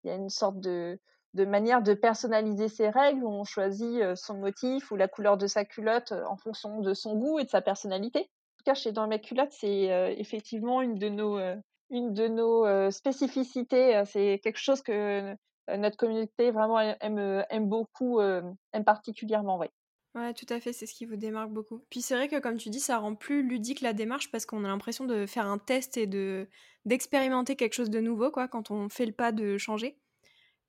y 0.06 0.10
a 0.10 0.14
une 0.14 0.28
sorte 0.28 0.60
de 0.60 0.98
de 1.34 1.44
manière 1.44 1.82
de 1.82 1.94
personnaliser 1.94 2.68
ses 2.68 2.88
règles 2.90 3.22
où 3.24 3.28
on 3.28 3.44
choisit, 3.44 4.00
heu, 4.02 4.14
son 4.16 4.34
motif 4.38 4.90
ou 4.90 4.96
la 4.96 5.08
couleur 5.08 5.36
de 5.36 5.46
sa 5.46 5.64
culotte, 5.64 6.12
heu, 6.12 6.24
en 6.26 6.36
fonction 6.36 6.80
de 6.80 6.94
son 6.94 7.16
goût 7.16 7.38
et 7.38 7.44
de 7.44 7.48
sa 7.50 7.60
personnalité. 7.62 8.20
En 8.20 8.56
tout 8.58 8.64
cas, 8.66 8.74
chez 8.74 8.92
Dans 8.92 9.08
ma 9.08 9.18
culotte, 9.18 9.52
c'est, 9.52 9.90
heu, 9.92 10.14
effectivement 10.18 10.80
une 10.82 10.94
de 10.96 11.08
nos, 11.08 11.38
une 11.90 12.12
de 12.14 12.28
nos, 12.28 12.90
spécificités, 12.90 14.02
c'est 14.06 14.40
quelque 14.42 14.58
chose 14.58 14.82
que, 14.82 15.36
notre 15.68 15.96
communauté 15.96 16.50
vraiment 16.50 16.78
ai 16.80 16.94
aime, 17.00 17.44
aime 17.50 17.68
beaucoup, 17.68 18.20
aime 18.20 18.84
particulièrement. 18.84 19.58
Ouais, 20.14 20.32
tout 20.32 20.46
à 20.48 20.60
fait, 20.60 20.72
c'est 20.72 20.86
ce 20.86 20.94
qui 20.94 21.06
vous 21.06 21.16
démarque 21.16 21.50
beaucoup. 21.50 21.84
Puis 21.90 22.00
c'est 22.00 22.14
vrai 22.14 22.28
que 22.28 22.38
comme 22.38 22.56
tu 22.56 22.70
dis, 22.70 22.78
ça 22.78 22.98
rend 22.98 23.16
plus 23.16 23.42
ludique 23.42 23.80
la 23.80 23.92
démarche 23.92 24.30
parce 24.30 24.46
qu'on 24.46 24.64
a 24.64 24.68
l'impression 24.68 25.06
de 25.06 25.26
faire 25.26 25.46
un 25.46 25.58
test 25.58 25.96
et 25.96 26.06
de 26.06 26.48
d'expérimenter 26.84 27.56
quelque 27.56 27.72
chose 27.74 27.90
de 27.90 27.98
nouveau, 28.00 28.30
quoi, 28.30 28.46
quand 28.46 28.70
on 28.70 28.88
fait 28.88 29.06
le 29.06 29.12
pas 29.12 29.32
de 29.32 29.58
changer, 29.58 29.98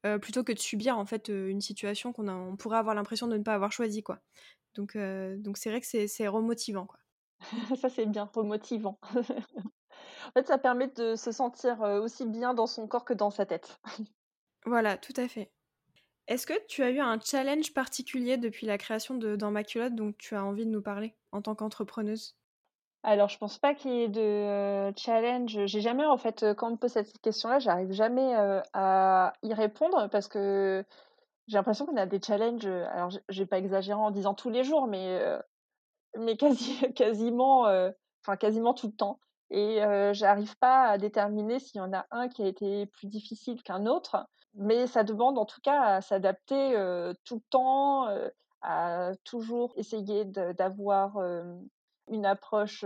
heu, 0.05 0.19
plutôt 0.19 0.43
que 0.43 0.53
de 0.53 0.59
subir, 0.59 0.97
en 0.97 1.05
fait, 1.05 1.29
heu, 1.29 1.49
une 1.49 1.61
situation 1.61 2.13
qu'on 2.13 2.27
on 2.29 2.57
pourrait 2.57 2.77
avoir 2.77 2.95
l'impression 2.95 3.27
de 3.27 3.37
ne 3.37 3.43
pas 3.43 3.53
avoir 3.55 3.71
choisie, 3.71 4.03
quoi. 4.03 4.21
Donc 4.75 4.95
heu, 4.95 5.37
donc 5.39 5.57
c'est 5.57 5.69
vrai 5.71 5.81
que 5.81 5.87
c'est 6.07 6.27
remotivant, 6.27 6.85
quoi. 6.87 6.99
Ça, 7.81 7.89
c'est 7.89 8.05
bien, 8.05 8.29
remotivant. 8.33 8.99
En 10.27 10.31
fait, 10.33 10.47
ça 10.47 10.57
permet 10.57 10.87
de 10.89 11.15
se 11.15 11.31
sentir, 11.31 11.81
aussi 11.81 12.25
bien 12.25 12.53
dans 12.53 12.67
son 12.67 12.87
corps 12.87 13.05
que 13.05 13.13
dans 13.13 13.31
sa 13.31 13.45
tête. 13.45 13.79
Voilà, 14.67 14.95
tout 14.97 15.13
à 15.17 15.27
fait. 15.27 15.51
Est-ce 16.27 16.47
que 16.47 16.53
tu 16.67 16.83
as 16.83 16.91
eu 16.91 16.99
un 16.99 17.19
challenge 17.19 17.73
particulier 17.73 18.37
depuis 18.37 18.67
la 18.67 18.77
création 18.79 19.15
de 19.17 19.35
Dans 19.37 19.51
ma 19.51 19.63
culotte 19.65 19.95
dont 19.95 20.13
tu 20.13 20.35
as 20.35 20.43
envie 20.45 20.65
de 20.65 20.71
nous 20.71 20.81
parler 20.83 21.15
en 21.33 21.41
tant 21.41 21.55
qu'entrepreneuse? 21.55 22.37
Alors, 23.07 23.29
je 23.29 23.37
pense 23.37 23.59
pas 23.59 23.75
qu'il 23.75 23.91
y 23.91 24.01
ait 24.03 24.07
de, 24.09 24.89
heu, 24.89 24.93
challenge. 24.97 25.65
J'ai 25.65 25.79
jamais 25.81 26.05
en 26.05 26.17
fait, 26.17 26.41
heu, 26.43 26.53
quand 26.55 26.67
on 26.69 26.71
me 26.71 26.75
pose 26.77 26.91
cette 26.91 27.19
question-là, 27.21 27.59
j'arrive 27.59 27.91
jamais, 27.91 28.35
heu, 28.35 28.61
à 28.73 29.33
y 29.43 29.53
répondre 29.53 30.09
parce 30.09 30.27
que 30.27 30.83
j'ai 31.47 31.57
l'impression 31.57 31.85
qu'on 31.85 31.97
a 31.97 32.05
des 32.07 32.21
challenges, 32.21 32.65
alors 32.65 33.11
je 33.11 33.43
vais 33.43 33.47
pas 33.47 33.59
exagérer 33.59 33.99
en 33.99 34.11
disant 34.11 34.33
tous 34.35 34.49
les 34.49 34.63
jours, 34.63 34.87
mais, 34.87 35.21
mais 36.17 36.37
quasi 36.37 36.77
quasiment, 36.95 37.65
quasiment 38.39 38.73
tout 38.73 38.87
le 38.87 38.93
temps 38.93 39.19
et 39.51 39.79
j'arrive 40.13 40.57
pas 40.57 40.85
à 40.89 40.97
déterminer 40.97 41.59
s'il 41.59 41.77
y 41.77 41.81
en 41.81 41.93
a 41.93 42.07
un 42.11 42.29
qui 42.29 42.43
a 42.43 42.47
été 42.47 42.87
plus 42.87 43.07
difficile 43.07 43.61
qu'un 43.63 43.85
autre. 43.85 44.27
Mais 44.55 44.87
ça 44.87 45.03
demande 45.03 45.37
en 45.37 45.45
tout 45.45 45.61
cas 45.61 45.81
à 45.81 46.01
s'adapter, 46.01 46.71
tout 47.25 47.35
le 47.35 47.41
temps, 47.51 48.07
à 48.61 49.11
toujours 49.25 49.73
essayer 49.77 50.25
d'avoir, 50.25 51.17
une 52.07 52.25
approche, 52.25 52.83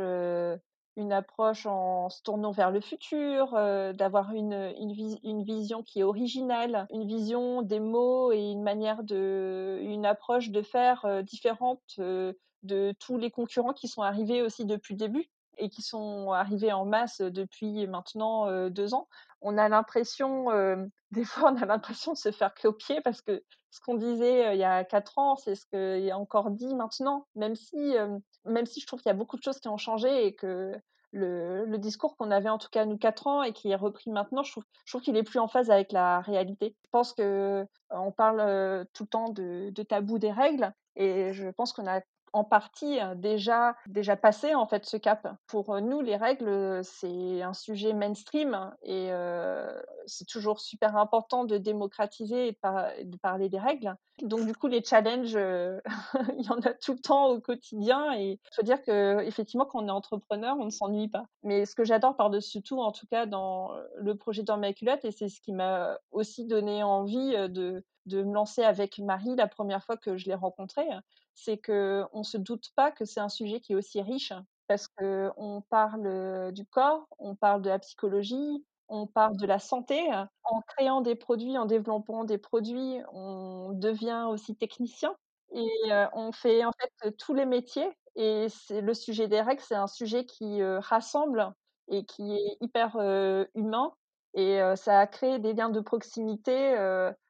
en 1.66 2.10
se 2.10 2.22
tournant 2.24 2.52
vers 2.52 2.72
le 2.72 2.82
futur, 2.82 3.54
d'avoir 3.94 4.32
une, 4.34 4.74
une 4.80 4.92
vis 4.92 5.20
une 5.24 5.44
vision 5.44 5.84
qui 5.84 6.00
est 6.00 6.04
originale, 6.04 6.88
une 6.92 7.06
vision 7.06 7.62
des 7.62 7.80
mots 7.80 8.32
et 8.32 8.52
une 8.52 8.64
manière 8.64 9.04
de 9.04 9.80
une 9.82 10.06
approche 10.06 10.50
de 10.50 10.62
faire, 10.62 11.24
différente, 11.24 12.00
de 12.00 12.94
tous 13.00 13.18
les 13.18 13.32
concurrents 13.32 13.74
qui 13.74 13.88
sont 13.88 14.02
arrivés 14.02 14.42
aussi 14.42 14.66
depuis 14.66 14.96
le 14.96 15.00
début 15.00 15.30
et 15.60 15.70
qui 15.70 15.82
sont 15.82 16.32
arrivés 16.32 16.72
en 16.74 16.86
masse 16.86 17.22
depuis 17.22 17.88
maintenant, 17.88 18.50
heu, 18.50 18.70
2 18.70 18.94
ans. 18.94 19.08
On 19.42 19.58
a 19.58 19.70
l'impression, 19.70 20.46
des 21.12 21.24
fois, 21.26 21.52
on 21.52 21.58
a 21.62 21.66
l'impression 21.66 22.14
de 22.14 22.18
se 22.18 22.32
faire 22.32 22.54
copier 22.54 23.02
parce 23.02 23.22
que 23.22 23.44
ce 23.72 23.80
qu'on 23.82 23.96
disait, 23.96 24.56
il 24.56 24.60
y 24.60 24.64
a 24.64 24.84
4 24.84 25.18
ans, 25.20 25.36
c'est 25.36 25.56
ce 25.56 25.66
qui 25.68 25.76
est 26.08 26.14
encore 26.14 26.52
dit 26.52 26.74
maintenant. 26.76 27.28
Même 27.36 27.56
si, 27.56 27.96
même 28.46 28.66
si 28.66 28.80
je 28.82 28.88
trouve 28.88 29.02
qu'il 29.02 29.10
y 29.10 29.12
a 29.12 29.16
beaucoup 29.18 29.38
de 29.38 29.44
choses 29.44 29.60
qui 29.60 29.68
ont 29.70 29.78
changé 29.78 30.26
et 30.26 30.36
que 30.36 30.74
le 31.12 31.78
discours 31.78 32.16
qu'on 32.18 32.30
avait 32.32 32.50
en 32.50 32.58
tout 32.60 32.70
cas 32.72 32.86
nous 32.86 32.98
4 32.98 33.26
ans 33.28 33.42
et 33.44 33.54
qui 33.54 33.70
est 33.72 33.76
repris 33.76 34.12
maintenant, 34.12 34.44
je 34.44 34.52
trouve 34.52 34.64
je 34.86 34.92
trouve 34.92 35.02
qu'il 35.02 35.18
est 35.18 35.24
plus 35.24 35.40
en 35.40 35.48
phase 35.48 35.72
avec 35.72 35.92
la 35.92 36.22
réalité. 36.22 36.76
Je 36.84 36.90
pense 36.92 37.14
qu'on 37.14 38.12
parle, 38.16 38.40
heu, 38.42 38.86
tout 38.94 39.04
le 39.04 39.08
temps 39.10 39.30
de 39.30 39.72
de 39.72 39.84
tabou 39.84 40.20
des 40.20 40.32
règles 40.32 40.72
et 40.96 41.34
je 41.34 41.50
pense 41.50 41.74
qu'on 41.74 41.88
a 41.88 42.02
en 42.34 42.44
partie 42.44 43.00
déjà 43.16 43.76
déjà 43.88 44.16
passé 44.16 44.56
en 44.56 44.68
fait 44.68 44.86
ce 44.86 44.98
cap. 44.98 45.28
Pour 45.48 45.80
nous, 45.82 46.02
les 46.02 46.16
règles, 46.16 46.82
c'est 46.84 47.42
un 47.42 47.54
sujet 47.54 47.94
mainstream 47.94 48.72
et 48.84 49.10
c'est 50.06 50.28
toujours 50.28 50.60
super 50.60 50.98
important 50.98 51.46
de 51.46 51.58
démocratiser 51.58 52.48
et 52.48 52.52
de, 52.52 52.58
par 52.58 52.88
de, 53.04 53.18
parler 53.18 53.50
des 53.50 53.60
règles. 53.60 53.96
Donc 54.22 54.46
du 54.46 54.54
coup, 54.54 54.68
les 54.68 54.84
challenges, 54.84 55.36
il 56.38 56.46
y 56.46 56.50
en 56.50 56.60
a 56.60 56.74
tout 56.74 56.94
le 56.94 57.00
temps 57.00 57.28
au 57.28 57.40
quotidien 57.40 58.14
et 58.18 58.32
il 58.32 58.56
faut 58.56 58.64
dire 58.64 58.82
que 58.84 59.22
effectivement, 59.22 59.66
quand 59.66 59.84
on 59.84 59.88
est 59.88 59.92
entrepreneur, 59.92 60.56
on 60.60 60.66
ne 60.66 60.70
s'ennuie 60.70 61.08
pas. 61.08 61.26
Mais 61.44 61.66
ce 61.66 61.76
que 61.76 61.84
j'adore 61.84 62.16
par-dessus 62.16 62.62
tout, 62.62 62.80
en 62.80 62.92
tout 62.92 63.08
cas 63.08 63.26
dans 63.26 63.72
le 63.98 64.16
projet 64.16 64.44
dans 64.44 64.58
ma 64.58 64.74
culotte, 64.74 65.06
et 65.06 65.12
c'est 65.12 65.30
ce 65.30 65.42
qui 65.42 65.54
m'a 65.54 65.98
aussi 66.12 66.46
donné 66.46 66.84
envie 66.84 67.32
de 67.50 67.84
de 68.10 68.24
me 68.24 68.34
lancer 68.34 68.64
avec 68.64 69.00
Marie 69.00 69.36
la 69.36 69.48
première 69.48 69.84
fois 69.84 69.96
que 69.96 70.18
je 70.18 70.26
l'ai 70.26 70.36
rencontrée, 70.36 70.88
c'est 71.44 71.58
qu'on 71.58 72.10
ne 72.14 72.24
se 72.24 72.38
doute 72.38 72.70
pas 72.76 72.92
que 72.92 73.06
c'est 73.06 73.20
un 73.20 73.30
sujet 73.30 73.60
qui 73.60 73.74
est 73.74 73.76
aussi 73.76 74.02
riche 74.02 74.34
parce 74.68 74.88
qu'on 74.88 75.64
parle 75.70 76.52
du 76.54 76.66
corps, 76.66 77.08
on 77.18 77.36
parle 77.36 77.62
de 77.62 77.70
la 77.70 77.80
psychologie, 77.80 78.66
on 78.88 79.08
parle 79.08 79.38
de 79.38 79.46
la 79.46 79.60
santé. 79.60 80.00
En 80.44 80.62
créant 80.62 81.02
des 81.02 81.16
produits, 81.16 81.58
en 81.58 81.66
développant 81.66 82.24
des 82.24 82.38
produits, 82.38 83.00
on 83.12 83.72
devient 83.74 84.26
aussi 84.30 84.56
technicien 84.56 85.16
et 85.54 85.68
on 86.14 86.32
fait 86.32 86.64
en 86.66 86.72
fait 86.72 87.18
tous 87.18 87.34
les 87.34 87.46
métiers 87.46 87.90
et 88.16 88.48
le 88.70 88.94
sujet 88.94 89.28
des 89.28 89.42
règles, 89.42 89.62
c'est 89.62 89.76
un 89.76 89.88
sujet 89.88 90.26
qui, 90.26 90.62
rassemble 90.64 91.52
et 91.88 92.06
qui 92.06 92.34
est 92.34 92.58
hyper, 92.62 92.96
humain 93.56 93.94
et 94.36 94.60
ça 94.76 95.00
a 95.00 95.08
créé 95.08 95.40
des 95.40 95.54
liens 95.54 95.70
de 95.70 95.80
proximité, 95.80 96.76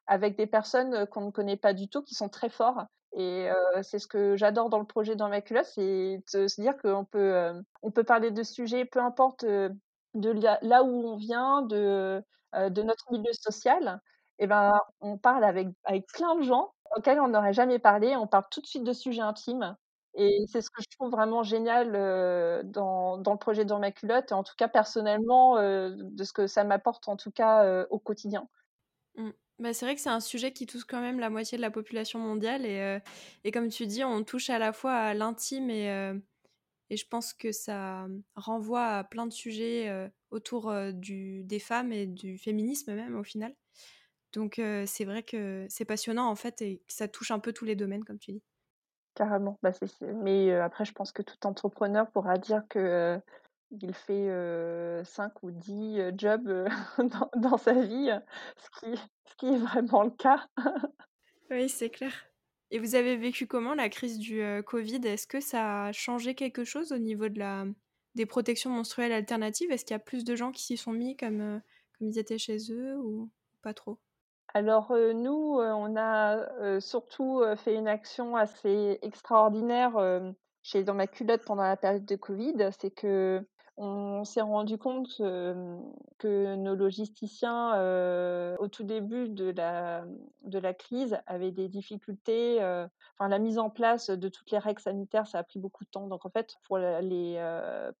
avec 0.06 0.36
des 0.36 0.46
personnes, 0.46 1.06
qu'on 1.06 1.26
ne 1.26 1.30
connaît 1.30 1.56
pas 1.56 1.72
du 1.72 1.88
tout, 1.88 2.02
qui 2.02 2.14
sont 2.14 2.28
très 2.28 2.50
forts 2.50 2.84
et 3.12 3.48
c'est 3.82 3.98
ce 3.98 4.06
que 4.06 4.36
j'adore 4.36 4.68
dans 4.70 4.78
le 4.78 4.86
projet 4.86 5.16
Dans 5.16 5.28
ma 5.28 5.40
culotte, 5.40 5.66
c'est 5.66 6.22
de 6.34 6.46
se 6.48 6.60
dire 6.60 6.76
qu'on 6.78 7.04
peut, 7.04 7.52
on 7.82 7.90
peut 7.90 8.04
parler 8.04 8.30
de 8.30 8.42
sujets, 8.42 8.84
peu 8.84 9.00
importe, 9.00 9.44
de 9.44 9.74
là 10.62 10.82
où 10.84 11.06
on 11.08 11.16
vient, 11.16 11.62
de, 11.62 12.22
de 12.54 12.82
notre 12.82 13.10
milieu 13.12 13.32
social 13.32 14.00
et 14.38 14.46
ben, 14.46 14.72
on 15.00 15.18
parle 15.18 15.44
avec 15.44 15.68
avec 15.84 16.06
plein 16.08 16.34
de 16.36 16.42
gens 16.42 16.72
auxquels 16.96 17.20
on 17.20 17.28
n'aurait 17.28 17.52
jamais 17.52 17.78
parlé. 17.78 18.16
On 18.16 18.26
parle 18.26 18.44
tout 18.50 18.60
de 18.62 18.66
suite 18.66 18.84
de 18.84 18.92
sujets 18.94 19.20
intimes 19.22 19.76
et 20.14 20.44
c'est 20.50 20.62
ce 20.62 20.70
que 20.70 20.82
je 20.82 20.88
trouve 20.96 21.10
vraiment 21.10 21.42
génial, 21.42 21.92
dans 22.64 23.18
dans 23.18 23.32
le 23.32 23.38
projet 23.38 23.64
Dans 23.64 23.78
ma 23.78 23.92
culotte 23.92 24.32
en 24.32 24.42
tout 24.42 24.54
cas 24.56 24.68
personnellement, 24.68 25.56
de 25.58 26.24
ce 26.24 26.32
que 26.32 26.46
ça 26.46 26.64
m'apporte 26.64 27.08
en 27.08 27.16
tout 27.16 27.30
cas, 27.32 27.84
au 27.90 27.98
quotidien. 27.98 28.48
Mmh. 29.16 29.30
Bah, 29.60 29.74
c'est 29.74 29.84
vrai 29.84 29.94
que 29.94 30.00
c'est 30.00 30.08
un 30.08 30.20
sujet 30.20 30.52
qui 30.52 30.66
touche 30.66 30.84
quand 30.84 31.02
même 31.02 31.20
la 31.20 31.28
moitié 31.28 31.58
de 31.58 31.62
la 31.62 31.70
population 31.70 32.18
mondiale 32.18 32.64
et, 32.64 32.80
euh, 32.80 33.50
comme 33.52 33.68
tu 33.68 33.86
dis, 33.86 34.02
on 34.02 34.24
touche 34.24 34.48
à 34.48 34.58
la 34.58 34.72
fois 34.72 34.94
à 34.94 35.12
l'intime 35.14 35.68
et, 35.68 35.90
euh, 35.90 36.18
je 36.90 37.04
pense 37.10 37.34
que 37.34 37.52
ça 37.52 38.08
renvoie 38.36 38.86
à 38.86 39.04
plein 39.04 39.26
de 39.26 39.32
sujets 39.32 39.88
euh, 39.90 40.08
autour 40.30 40.72
des 40.92 41.58
femmes 41.60 41.92
et 41.92 42.06
du 42.06 42.38
féminisme 42.38 42.94
même 42.94 43.16
au 43.16 43.24
final. 43.24 43.54
Donc 44.32 44.60
c'est 44.86 45.04
vrai 45.04 45.22
que 45.24 45.66
c'est 45.70 45.84
passionnant 45.86 46.28
en 46.28 46.36
fait 46.36 46.62
et 46.62 46.78
que 46.78 46.92
ça 46.94 47.08
touche 47.08 47.30
un 47.32 47.40
peu 47.40 47.52
tous 47.52 47.64
les 47.66 47.76
domaines 47.76 48.04
comme 48.04 48.18
tu 48.18 48.32
dis. 48.32 48.42
Carrément, 49.14 49.58
bah, 49.62 49.72
mais 50.00 50.52
après 50.54 50.84
je 50.84 50.92
pense 50.92 51.12
que 51.12 51.22
tout 51.22 51.46
entrepreneur 51.46 52.10
pourra 52.10 52.38
dire 52.38 52.62
que, 52.70 53.20
il 53.70 53.94
fait, 53.94 54.28
heu, 54.28 55.02
5 55.04 55.42
ou 55.42 55.50
10 55.50 55.98
heu, 56.00 56.12
jobs, 56.16 56.48
dans 56.98 57.30
dans 57.36 57.56
sa 57.58 57.72
vie, 57.74 58.10
ce 58.56 58.70
qui 58.80 58.96
ce 59.24 59.34
qui 59.36 59.46
est 59.54 59.58
vraiment 59.58 60.02
le 60.04 60.10
cas. 60.10 60.46
Oui, 61.50 61.68
c'est 61.68 61.90
clair. 61.90 62.12
Et 62.70 62.78
vous 62.78 62.94
avez 62.94 63.16
vécu 63.16 63.46
comment 63.46 63.74
la 63.74 63.88
crise 63.88 64.18
du, 64.18 64.42
covid? 64.66 65.00
Est-ce 65.04 65.26
que 65.26 65.40
ça 65.40 65.86
a 65.86 65.92
changé 65.92 66.34
quelque 66.34 66.64
chose 66.64 66.92
au 66.92 66.98
niveau 66.98 67.28
de 67.28 67.38
la 67.38 67.66
des 68.16 68.26
protections 68.26 68.70
menstruelles 68.70 69.12
alternatives? 69.12 69.70
Est-ce 69.70 69.84
qu'il 69.84 69.94
y 69.94 69.96
a 69.96 69.98
plus 70.00 70.24
de 70.24 70.36
gens 70.36 70.52
qui 70.52 70.62
s'y 70.64 70.76
sont 70.76 70.92
mis 70.92 71.16
comme, 71.16 71.60
comme 71.98 72.08
ils 72.08 72.18
étaient 72.18 72.38
chez 72.38 72.58
eux 72.70 72.96
ou 72.98 73.30
pas 73.62 73.74
trop? 73.74 73.98
Alors, 74.54 74.92
nous, 74.92 75.58
on 75.60 75.96
a, 75.96 76.80
surtout, 76.80 77.42
fait 77.56 77.74
une 77.74 77.88
action 77.88 78.36
assez 78.36 78.98
extraordinaire, 79.02 79.96
chez 80.62 80.84
Dans 80.84 80.94
ma 80.94 81.06
culotte 81.06 81.44
pendant 81.44 81.62
la 81.62 81.76
période 81.76 82.04
de 82.04 82.16
covid. 82.16 82.54
C'est 82.78 82.90
qu'on 83.80 84.24
s'est 84.24 84.42
rendu 84.42 84.76
compte, 84.76 85.08
que 85.16 86.54
nos 86.56 86.74
logisticiens, 86.74 87.70
au 88.58 88.68
tout 88.68 88.84
début 88.84 89.30
de 89.30 89.50
la 89.54 90.74
crise, 90.74 91.18
avaient 91.26 91.50
des 91.50 91.68
difficultés, 91.68 92.58
la 92.58 93.38
mise 93.38 93.58
en 93.58 93.70
place 93.70 94.10
de 94.10 94.28
toutes 94.28 94.50
les 94.50 94.58
règles 94.58 94.80
sanitaires, 94.82 95.26
ça 95.26 95.38
a 95.38 95.42
pris 95.44 95.58
beaucoup 95.58 95.84
de 95.84 95.90
temps. 95.90 96.06
Donc 96.08 96.26
en 96.26 96.30
fait, 96.30 96.56
pour 96.66 96.76
les, 96.78 97.40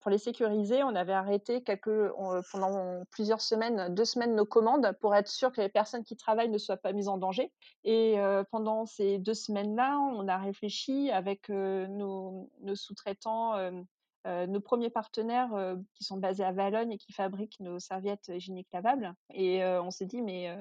pour 0.00 0.10
les 0.10 0.18
sécuriser, 0.18 0.82
on 0.82 0.94
avait 0.94 1.14
arrêté 1.14 1.62
quelques 1.62 2.12
on 2.18 2.42
pendant 2.52 3.02
plusieurs 3.10 3.40
semaines, 3.40 3.94
2 3.94 4.04
semaines 4.04 4.34
nos 4.34 4.44
commandes 4.44 4.92
pour 5.00 5.14
être 5.14 5.28
sûr 5.28 5.50
que 5.50 5.62
les 5.62 5.70
personnes 5.70 6.04
qui 6.04 6.16
travaillent 6.16 6.50
ne 6.50 6.58
soient 6.58 6.76
pas 6.76 6.92
mises 6.92 7.08
en 7.08 7.16
danger 7.16 7.52
et 7.84 8.16
pendant 8.50 8.84
ces 8.84 9.18
2 9.18 9.32
semaines-là, 9.32 9.98
on 9.98 10.28
a 10.28 10.36
réfléchi 10.36 11.10
avec, 11.10 11.48
nos 11.48 12.50
sous-traitants, 12.74 13.54
heu, 14.26 14.46
nos 14.46 14.60
premiers 14.60 14.90
partenaires, 14.90 15.54
heu, 15.54 15.84
qui 15.94 16.04
sont 16.04 16.18
basés 16.18 16.44
à 16.44 16.52
Valognes 16.52 16.92
et 16.92 16.98
qui 16.98 17.12
fabriquent 17.12 17.60
nos 17.60 17.78
serviettes 17.78 18.28
hygiéniques 18.28 18.68
lavables 18.72 19.14
et 19.32 19.62
heu, 19.62 19.80
on 19.80 19.90
s'est 19.90 20.06
dit: 20.06 20.22
«Mais 20.22 20.54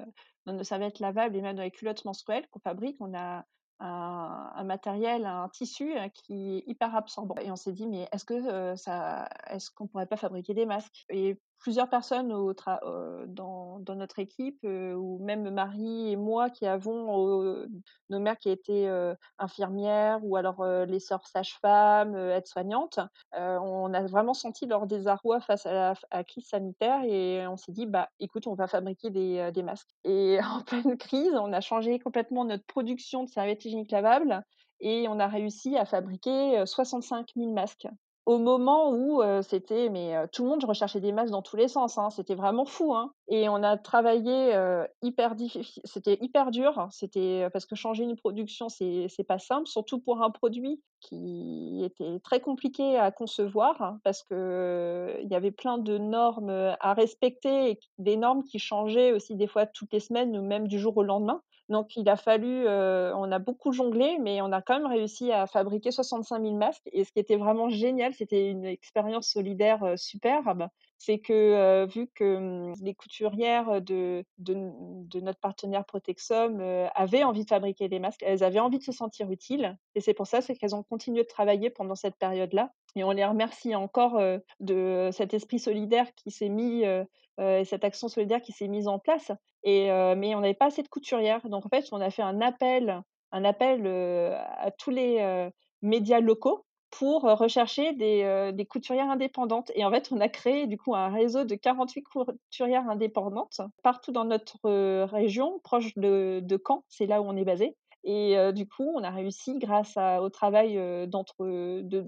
dans 0.45 0.53
nos 0.53 0.63
serviettes 0.63 0.99
lavables 0.99 1.35
et 1.35 1.41
même 1.41 1.55
dans 1.57 1.63
les 1.63 1.71
culottes 1.71 2.05
menstruelles 2.05 2.47
qu'on 2.49 2.59
fabrique, 2.59 2.97
on 3.01 3.13
a 3.17 3.45
un 3.81 4.63
matériel, 4.65 5.25
un 5.25 5.49
tissu, 5.49 5.93
heu, 5.97 6.09
qui 6.13 6.57
est 6.57 6.63
hyper 6.67 6.95
absorbant» 6.95 7.35
et 7.41 7.51
on 7.51 7.55
s'est 7.55 7.73
dit: 7.73 7.87
«Mais 7.87 8.07
est-ce 8.11 8.25
que, 8.25 8.75
ça 8.75 9.29
est-ce 9.47 9.71
qu'on 9.71 9.87
pourrait 9.87 10.07
pas 10.07 10.17
fabriquer 10.17 10.53
des 10.53 10.65
masques?» 10.65 11.05
Plusieurs 11.59 11.89
personnes 11.89 12.31
au 12.33 12.51
heu, 12.51 13.25
dans 13.27 13.95
notre 13.95 14.19
équipe, 14.19 14.59
heu, 14.65 14.95
ou 14.95 15.19
même 15.23 15.49
Marie 15.51 16.11
et 16.11 16.15
moi 16.15 16.49
qui 16.49 16.65
avons, 16.65 17.29
heu, 17.43 17.67
nos 18.09 18.19
mères 18.19 18.37
qui 18.37 18.49
étaient, 18.49 18.89
infirmières 19.37 20.19
ou 20.23 20.35
alors, 20.35 20.63
les 20.65 20.99
sœurs 20.99 21.25
sages-femmes, 21.27 22.15
aides-soignantes. 22.15 22.99
On 23.33 23.93
a 23.93 24.05
vraiment 24.07 24.33
senti 24.33 24.65
leur 24.65 24.87
désarroi 24.87 25.39
face 25.41 25.65
à 25.65 25.93
la 26.11 26.23
crise 26.23 26.47
sanitaire 26.47 27.01
et 27.03 27.45
on 27.47 27.57
s'est 27.57 27.71
dit: 27.71 27.85
«Bah, 27.85 28.09
écoute, 28.19 28.47
on 28.47 28.55
va 28.55 28.67
fabriquer 28.67 29.09
des, 29.09 29.51
des 29.51 29.63
masques» 29.63 29.89
et 30.03 30.39
en 30.43 30.61
pleine 30.63 30.97
crise, 30.97 31.33
on 31.35 31.53
a 31.53 31.61
changé 31.61 31.99
complètement 31.99 32.45
notre 32.45 32.65
production 32.65 33.23
de 33.23 33.29
serviettes 33.29 33.65
hygiéniques 33.65 33.91
lavables 33.91 34.43
et 34.79 35.07
on 35.09 35.19
a 35.19 35.27
réussi 35.27 35.77
à 35.77 35.85
fabriquer, 35.85 36.59
heu, 36.59 36.65
65 36.65 37.35
000 37.35 37.53
masques. 37.53 37.87
Au 38.29 38.37
moment 38.37 38.91
où, 38.91 39.21
heu, 39.23 39.41
c'était 39.41 39.89
mais 39.89 40.15
heu, 40.15 40.27
tout 40.31 40.43
le 40.43 40.49
monde 40.51 40.63
recherchait 40.63 41.01
des 41.01 41.11
masques 41.11 41.31
dans 41.33 41.41
tous 41.41 41.57
les 41.57 41.67
sens, 41.67 41.97
hein, 41.97 42.09
c'était 42.11 42.35
vraiment 42.35 42.63
fou, 42.63 42.93
hein 42.95 43.13
et 43.29 43.47
on 43.49 43.63
a 43.63 43.77
travaillé, 43.77 44.53
hyper 45.01 45.35
diffici 45.35 45.81
c'était 45.85 46.17
hyper 46.21 46.51
dur, 46.51 46.87
c'était, 46.91 47.47
parce 47.53 47.65
que 47.65 47.75
changer 47.75 48.03
une 48.03 48.15
production, 48.15 48.69
c'est 48.69 49.07
c'est 49.09 49.23
pas 49.23 49.39
simple, 49.39 49.67
surtout 49.67 49.99
pour 50.01 50.21
un 50.23 50.31
produit 50.31 50.81
qui 51.01 51.81
était 51.83 52.19
très 52.21 52.41
compliqué 52.41 52.97
à 52.97 53.11
concevoir 53.11 53.97
parce 54.03 54.23
que, 54.23 55.17
il 55.21 55.29
y 55.29 55.35
avait 55.35 55.51
plein 55.51 55.77
de 55.77 55.97
normes, 55.97 56.75
à 56.79 56.93
respecter 56.93 57.79
des 57.99 58.17
normes 58.17 58.43
qui 58.43 58.59
changeaient 58.59 59.13
aussi 59.13 59.35
des 59.35 59.47
fois 59.47 59.65
toutes 59.65 59.93
les 59.93 59.99
semaines 60.01 60.37
ou 60.37 60.41
même 60.43 60.67
du 60.67 60.79
jour 60.79 60.97
au 60.97 61.03
lendemain. 61.03 61.41
Donc 61.69 61.95
il 61.95 62.09
a 62.09 62.15
fallu, 62.17 62.67
on 62.67 63.31
a 63.31 63.39
beaucoup 63.39 63.71
jonglé, 63.71 64.17
mais 64.19 64.41
on 64.41 64.51
a 64.51 64.61
quand 64.61 64.79
même 64.79 64.87
réussi 64.91 65.31
à 65.31 65.45
fabriquer 65.47 65.91
65 65.91 66.39
000 66.41 66.57
masques 66.57 66.89
et 66.91 67.03
ce 67.05 67.11
qui 67.11 67.19
était 67.19 67.35
vraiment 67.37 67.69
génial, 67.69 68.13
c'était 68.13 68.49
une 68.49 68.65
expérience 68.65 69.27
solidaire, 69.29 69.83
heu, 69.85 69.95
superbe. 69.97 70.67
C'est 70.99 71.19
que, 71.19 71.85
vu 71.85 72.07
que, 72.13 72.37
mmh, 72.37 72.73
les 72.81 72.93
couturières, 72.93 73.81
de 73.81 74.23
de 74.37 75.19
notre 75.21 75.39
partenaire 75.39 75.85
Protexom, 75.85 76.61
avaient 76.93 77.23
envie 77.23 77.45
de 77.45 77.49
fabriquer 77.49 77.87
des 77.87 77.99
masques, 77.99 78.23
elles 78.23 78.43
avaient 78.43 78.59
envie 78.59 78.79
de 78.79 78.83
se 78.83 78.91
sentir 78.91 79.31
utiles 79.31 79.77
et 79.95 80.01
c'est 80.01 80.13
pour 80.13 80.27
ça, 80.27 80.41
qu'elles 80.41 80.75
ont 80.75 80.83
continué 80.83 81.23
de 81.23 81.27
travailler 81.27 81.69
pendant 81.69 81.95
cette 81.95 82.17
période-là 82.17 82.73
et 82.95 83.03
on 83.03 83.11
les 83.11 83.25
remercie 83.25 83.75
encore, 83.75 84.19
de 84.59 85.09
cet 85.11 85.33
esprit 85.33 85.59
solidaire 85.59 86.13
qui 86.15 86.31
s'est 86.31 86.49
mis, 86.49 86.83
cette 87.37 87.83
action 87.83 88.07
solidaire 88.07 88.41
qui 88.41 88.51
s'est 88.51 88.67
mise 88.67 88.87
en 88.87 88.99
place 88.99 89.31
et 89.63 89.87
mais 90.17 90.35
on 90.35 90.41
n'avait 90.41 90.53
pas 90.53 90.67
assez 90.67 90.83
de 90.83 90.89
couturières. 90.89 91.47
Donc 91.47 91.65
en 91.65 91.69
fait, 91.69 91.87
on 91.91 92.01
a 92.01 92.09
fait 92.09 92.23
un 92.23 92.41
appel 92.41 93.01
un 93.31 93.45
appel, 93.45 93.85
à 93.85 94.71
tous 94.71 94.89
les, 94.89 95.49
médias 95.81 96.19
locaux 96.19 96.65
pour, 96.91 97.27
heu, 97.29 97.33
rechercher 97.33 97.93
des, 97.93 98.23
heu, 98.23 98.51
des 98.53 98.65
couturières 98.65 99.09
indépendantes 99.09 99.71
et 99.75 99.85
en 99.85 99.91
fait, 99.91 100.09
on 100.11 100.19
a 100.19 100.29
créé 100.29 100.67
du 100.67 100.77
coup 100.77 100.95
un 100.95 101.09
réseau 101.09 101.43
de 101.45 101.55
48 101.55 102.03
couturières 102.03 102.89
indépendantes 102.89 103.61
partout 103.83 104.11
dans 104.11 104.25
notre, 104.25 104.57
heu, 104.67 105.03
région, 105.05 105.59
proche 105.63 105.93
de 105.95 106.39
de 106.43 106.57
Caen, 106.65 106.83
c'est 106.89 107.05
là 107.05 107.21
où 107.21 107.25
on 107.25 107.35
est 107.37 107.45
basé 107.45 107.75
Et 108.03 108.35
du 108.53 108.67
coup, 108.67 108.91
on 108.95 109.03
a 109.03 109.09
réussi 109.11 109.57
grâce 109.59 109.97
au 109.97 110.29
travail, 110.29 110.75
d'entre 111.07 111.35
de 111.45 112.01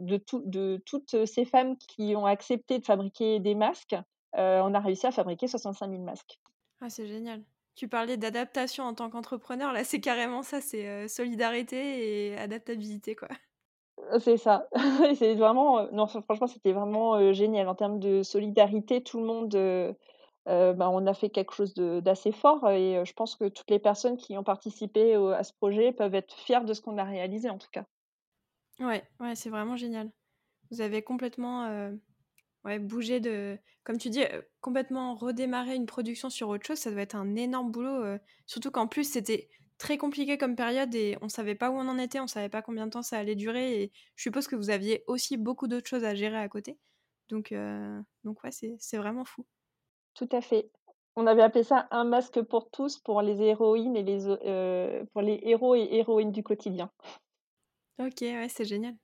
de 0.45 0.81
toutes 0.85 1.25
ces 1.25 1.45
femmes 1.45 1.77
qui 1.77 2.15
ont 2.15 2.25
accepté 2.25 2.79
de 2.79 2.85
fabriquer 2.85 3.39
des 3.39 3.55
masques, 3.55 3.95
on 4.33 4.73
a 4.73 4.79
réussi 4.79 5.07
à 5.07 5.11
fabriquer 5.11 5.47
65 5.47 5.89
000 5.89 6.03
masques. 6.03 6.39
Ah, 6.79 6.89
c'est 6.89 7.07
génial. 7.07 7.45
Tu 7.75 7.87
parlais 7.87 8.17
d'adaptation 8.17 8.83
en 8.83 8.93
tant 8.93 9.09
qu'entrepreneur, 9.09 9.71
là, 9.73 9.83
c'est 9.83 10.01
carrément 10.01 10.43
ça, 10.43 10.61
c'est, 10.61 11.07
solidarité 11.07 12.31
et 12.33 12.37
adaptabilité, 12.37 13.15
quoi. 13.15 13.29
C'est 14.19 14.37
ça. 14.37 14.67
C'est 15.15 15.35
vraiment, 15.35 15.89
non, 15.91 16.07
franchement, 16.07 16.47
c'était 16.47 16.73
vraiment, 16.73 17.33
génial 17.33 17.67
en 17.67 17.75
termes 17.75 17.99
de 17.99 18.23
solidarité. 18.23 19.03
Tout 19.03 19.19
le 19.19 19.25
monde, 19.25 19.95
bah, 20.45 20.89
on 20.89 21.05
a 21.07 21.13
fait 21.13 21.29
quelque 21.29 21.53
chose 21.53 21.73
d'assez 21.75 22.31
fort 22.31 22.69
et 22.69 23.03
je 23.05 23.13
pense 23.13 23.35
que 23.35 23.47
toutes 23.47 23.69
les 23.69 23.79
personnes 23.79 24.17
qui 24.17 24.37
ont 24.37 24.43
participé 24.43 25.15
à 25.15 25.43
ce 25.43 25.53
projet 25.53 25.91
peuvent 25.91 26.15
être 26.15 26.33
fières 26.33 26.65
de 26.65 26.73
ce 26.73 26.81
qu'on 26.81 26.97
a 26.97 27.03
réalisé, 27.03 27.49
en 27.49 27.57
tout 27.57 27.69
cas. 27.71 27.85
Ouais, 28.79 29.03
ouais, 29.19 29.35
c'est 29.35 29.49
vraiment 29.49 29.77
génial. 29.77 30.11
Vous 30.71 30.81
avez 30.81 31.01
complètement, 31.01 31.91
ouais, 32.65 32.79
bougé 32.79 33.19
de 33.19 33.57
comme 33.83 33.97
tu 33.97 34.09
dis, 34.09 34.23
complètement 34.61 35.15
redémarrer 35.15 35.75
une 35.75 35.87
production 35.87 36.29
sur 36.29 36.49
autre 36.49 36.65
chose, 36.65 36.77
ça 36.77 36.91
doit 36.91 37.01
être 37.01 37.15
un 37.15 37.35
énorme 37.35 37.71
boulot, 37.71 38.17
surtout 38.45 38.69
qu'en 38.69 38.87
plus, 38.87 39.05
c'était 39.05 39.49
très 39.81 39.97
compliqué 39.97 40.37
comme 40.37 40.55
période 40.55 40.93
et 40.93 41.17
on 41.21 41.27
savait 41.27 41.55
pas 41.55 41.71
où 41.71 41.73
on 41.73 41.87
en 41.87 41.97
était, 41.97 42.19
on 42.19 42.27
savait 42.27 42.49
pas 42.49 42.61
combien 42.61 42.85
de 42.85 42.91
temps 42.91 43.01
ça 43.01 43.17
allait 43.17 43.35
durer 43.35 43.81
et 43.81 43.91
je 44.15 44.21
suppose 44.21 44.47
que 44.47 44.55
vous 44.55 44.69
aviez 44.69 45.03
aussi 45.07 45.37
beaucoup 45.37 45.67
d'autres 45.67 45.89
choses 45.89 46.03
à 46.03 46.13
gérer 46.13 46.37
à 46.37 46.47
côté. 46.47 46.77
Donc, 47.29 47.51
donc 48.23 48.43
ouais, 48.43 48.51
c'est 48.51 48.97
vraiment 48.97 49.25
fou. 49.25 49.43
Tout 50.13 50.29
à 50.31 50.41
fait. 50.41 50.69
On 51.15 51.25
avait 51.25 51.41
appelé 51.41 51.63
ça 51.63 51.87
un 51.89 52.03
masque 52.03 52.41
pour 52.43 52.69
tous 52.69 52.99
pour 52.99 53.23
les 53.23 53.41
héroïnes 53.41 53.95
et 53.95 54.03
les 54.03 54.27
euh, 54.27 55.03
pour 55.13 55.21
les 55.21 55.39
héros 55.43 55.75
et 55.75 55.87
héroïnes 55.91 56.31
du 56.31 56.43
quotidien. 56.43 56.91
Ok, 57.99 58.21
ouais, 58.21 58.47
c'est 58.49 58.65
génial. 58.65 58.95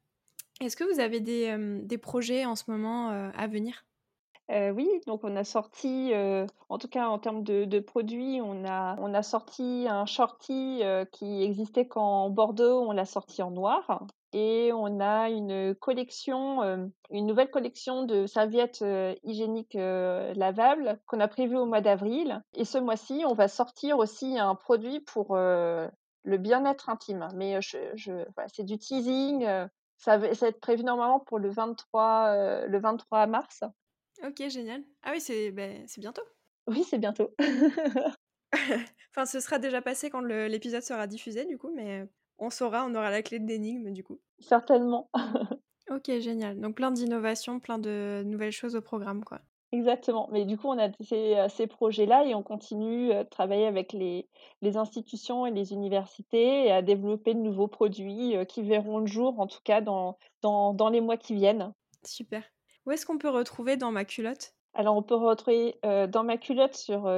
Est-ce 0.61 0.78
que 0.78 0.84
vous 0.84 0.99
avez 0.99 1.19
des, 1.19 1.55
des 1.84 1.97
projets 1.97 2.45
en 2.45 2.55
ce 2.55 2.69
moment 2.69 3.09
à 3.09 3.47
venir? 3.47 3.86
Euh, 4.49 4.71
oui, 4.71 4.89
donc 5.07 5.23
on 5.23 5.35
a 5.35 5.43
sorti, 5.43 6.13
en 6.69 6.77
tout 6.77 6.87
cas 6.87 7.07
en 7.07 7.19
termes 7.19 7.43
de, 7.43 7.79
produits, 7.79 8.39
on 8.41 8.65
a, 8.65 8.95
on 8.99 9.13
a 9.13 9.21
sorti 9.21 9.87
un 9.89 10.05
shorty 10.05 10.83
qui 11.11 11.43
existait 11.43 11.87
qu'en 11.87 12.29
Bordeaux, 12.29 12.81
on 12.81 12.91
l'a 12.91 13.05
sorti 13.05 13.41
en 13.41 13.51
noir. 13.51 14.05
Et 14.33 14.71
on 14.73 14.99
a 14.99 15.29
une 15.29 15.73
collection, 15.75 16.91
une 17.09 17.25
nouvelle 17.25 17.49
collection 17.49 18.03
de 18.03 18.25
serviettes 18.25 18.83
hygiéniques 19.23 19.73
lavables 19.75 20.99
qu'on 21.07 21.19
a 21.19 21.27
prévue 21.27 21.57
au 21.57 21.65
mois 21.65 21.81
d'avril. 21.81 22.41
Et 22.53 22.65
ce 22.65 22.77
mois-ci, 22.77 23.23
on 23.25 23.33
va 23.33 23.47
sortir 23.47 23.97
aussi 23.97 24.37
un 24.39 24.55
produit 24.55 25.01
pour 25.01 25.35
le 25.35 26.37
bien-être 26.37 26.89
intime. 26.89 27.27
Mais 27.35 27.59
c'est 27.61 28.63
du 28.63 28.77
teasing. 28.77 29.45
ça, 29.97 30.17
va, 30.17 30.27
être 30.27 30.59
prévu 30.61 30.83
normalement 30.83 31.19
pour 31.19 31.39
le 31.39 31.49
23, 31.49 32.65
le 32.67 32.79
23 32.79 33.27
mars. 33.27 33.63
Ok, 34.24 34.47
génial. 34.49 34.84
Ah 35.03 35.11
oui, 35.11 35.22
c'est 35.22 35.51
ben, 35.51 35.86
bientôt. 35.97 36.24
Oui, 36.68 36.84
c'est 36.84 36.97
bientôt. 36.97 37.34
enfin, 38.53 39.26
ce 39.26 39.39
sera 39.39 39.59
déjà 39.59 39.82
passé 39.82 40.09
quand 40.09 40.22
l'épisode 40.22 40.84
sera 40.84 41.07
diffusé, 41.07 41.45
du 41.45 41.57
coup, 41.57 41.72
mais 41.76 42.07
on 42.39 42.49
saura, 42.49 42.86
on 42.86 42.95
aura 42.95 43.09
la 43.09 43.22
clé 43.22 43.39
de 43.39 43.45
d'énigme, 43.45 43.91
du 43.91 44.03
coup. 44.03 44.20
Certainement. 44.39 45.09
ok, 45.89 46.20
génial. 46.20 46.59
Donc 46.59 46.76
plein 46.76 46.91
d'innovations, 46.91 47.59
plein 47.59 47.80
de 47.80 48.24
nouvelles 48.26 48.51
choses 48.51 48.76
au 48.76 48.82
programme, 48.82 49.24
quoi. 49.24 49.39
Exactement. 49.74 50.30
Mais 50.32 50.45
du 50.45 50.57
coup, 50.57 50.68
on 50.70 50.78
a 50.80 50.89
ces, 51.01 51.36
euh, 51.36 51.49
ces 51.49 51.68
projets-là 51.68 52.26
et 52.26 52.34
on 52.34 52.43
continue 52.43 53.11
euh, 53.11 53.26
de 53.26 53.30
travailler 53.30 53.68
avec 53.68 53.91
les, 53.91 54.30
les, 54.61 54.78
institutions 54.78 55.45
et 55.45 55.51
les 55.51 55.74
universités 55.74 56.68
et 56.68 56.72
à 56.72 56.82
développer 56.82 57.34
de 57.34 57.39
nouveaux 57.39 57.68
produits 57.68 58.38
euh, 58.38 58.45
qui 58.45 58.61
verront 58.61 58.99
le 58.99 59.07
jour, 59.07 59.39
en 59.41 59.47
tout 59.47 59.59
cas 59.65 59.82
dans, 59.82 60.18
dans, 60.41 60.74
dans 60.74 60.88
les 60.88 61.01
mois 61.01 61.18
qui 61.18 61.36
viennent. 61.36 61.74
Super. 62.05 62.43
Où 62.88 62.91
est-ce 62.91 63.05
qu'on 63.05 63.17
peut 63.17 63.29
retrouver 63.29 63.75
dans 63.75 63.91
ma 63.91 64.05
culotte? 64.05 64.53
Alors, 64.73 64.95
on 64.95 65.01
peut 65.01 65.15
retrouver 65.15 65.77
dans 65.83 66.23
ma 66.23 66.38
culotte 66.38 66.75
sur 66.75 67.11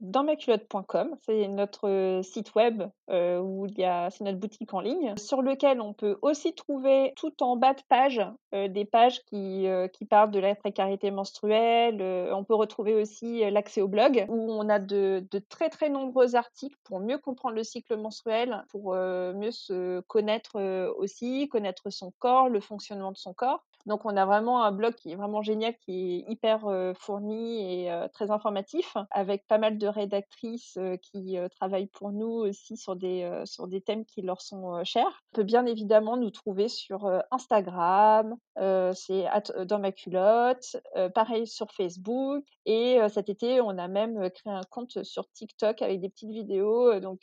dansmaculotte.com. 0.00 1.16
C'est 1.24 1.46
notre 1.46 2.20
site 2.22 2.54
web 2.54 2.82
où 3.08 3.66
il 3.66 3.78
y 3.78 3.84
a, 3.84 4.10
c'est 4.10 4.24
notre 4.24 4.38
boutique 4.38 4.74
en 4.74 4.80
ligne, 4.80 5.14
sur 5.16 5.40
lequel 5.40 5.80
on 5.80 5.94
peut 5.94 6.18
aussi 6.20 6.52
trouver 6.52 7.14
tout 7.16 7.42
en 7.44 7.56
bas 7.56 7.74
de 7.74 7.80
page 7.88 8.20
des 8.52 8.84
pages 8.84 9.24
qui, 9.26 9.68
qui 9.92 10.04
parlent 10.04 10.32
de 10.32 10.40
la 10.40 10.56
précarité 10.56 11.12
menstruelle. 11.12 12.02
on 12.32 12.44
peut 12.44 12.56
retrouver 12.56 12.94
aussi 12.94 13.48
l'accès 13.50 13.82
au 13.82 13.88
blog 13.88 14.26
où 14.28 14.52
on 14.52 14.68
a 14.68 14.80
de, 14.80 15.24
très 15.48 15.70
très 15.70 15.90
nombreux 15.90 16.34
articles 16.34 16.76
pour 16.82 16.98
mieux 16.98 17.18
comprendre 17.18 17.54
le 17.54 17.62
cycle 17.62 17.96
menstruel, 17.96 18.64
pour 18.68 18.94
mieux 18.94 19.52
se 19.52 20.00
connaître 20.00 20.60
aussi, 20.98 21.48
connaître 21.48 21.88
son 21.90 22.12
corps, 22.18 22.48
le 22.48 22.60
fonctionnement 22.60 23.12
de 23.12 23.16
son 23.16 23.32
corps. 23.32 23.64
Donc 23.86 24.04
on 24.04 24.16
a 24.16 24.26
vraiment 24.26 24.62
un 24.62 24.72
blog 24.72 24.94
qui 24.94 25.12
est 25.12 25.16
vraiment 25.16 25.42
génial, 25.42 25.74
qui 25.78 26.16
est 26.26 26.30
hyper 26.30 26.60
fourni 26.98 27.84
et 27.86 28.06
très 28.12 28.30
informatif, 28.30 28.96
avec 29.10 29.46
pas 29.46 29.58
mal 29.58 29.78
de 29.78 29.86
rédactrices 29.86 30.78
qui 31.02 31.36
travaillent 31.50 31.86
pour 31.88 32.12
nous 32.12 32.28
aussi 32.28 32.76
sur 32.76 32.96
des, 32.96 33.42
sur 33.44 33.68
des 33.68 33.80
thèmes 33.80 34.04
qui 34.04 34.22
leur 34.22 34.40
sont 34.40 34.84
chers. 34.84 35.22
On 35.32 35.36
peut 35.36 35.44
bien 35.44 35.66
évidemment 35.66 36.16
nous 36.16 36.30
trouver 36.30 36.68
sur 36.68 37.10
Instagram, 37.30 38.36
c'est 38.56 39.26
dans 39.64 39.78
ma 39.78 39.92
culotte, 39.92 40.76
pareil 41.14 41.46
sur 41.46 41.70
Facebook. 41.72 42.44
Et 42.66 42.98
cet 43.08 43.28
été, 43.28 43.60
on 43.60 43.78
a 43.78 43.88
même 43.88 44.30
créé 44.30 44.52
un 44.52 44.62
compte 44.70 45.02
sur 45.02 45.28
TikTok 45.30 45.82
avec 45.82 46.00
des 46.00 46.08
petites 46.08 46.30
vidéos. 46.30 47.00
Donc 47.00 47.20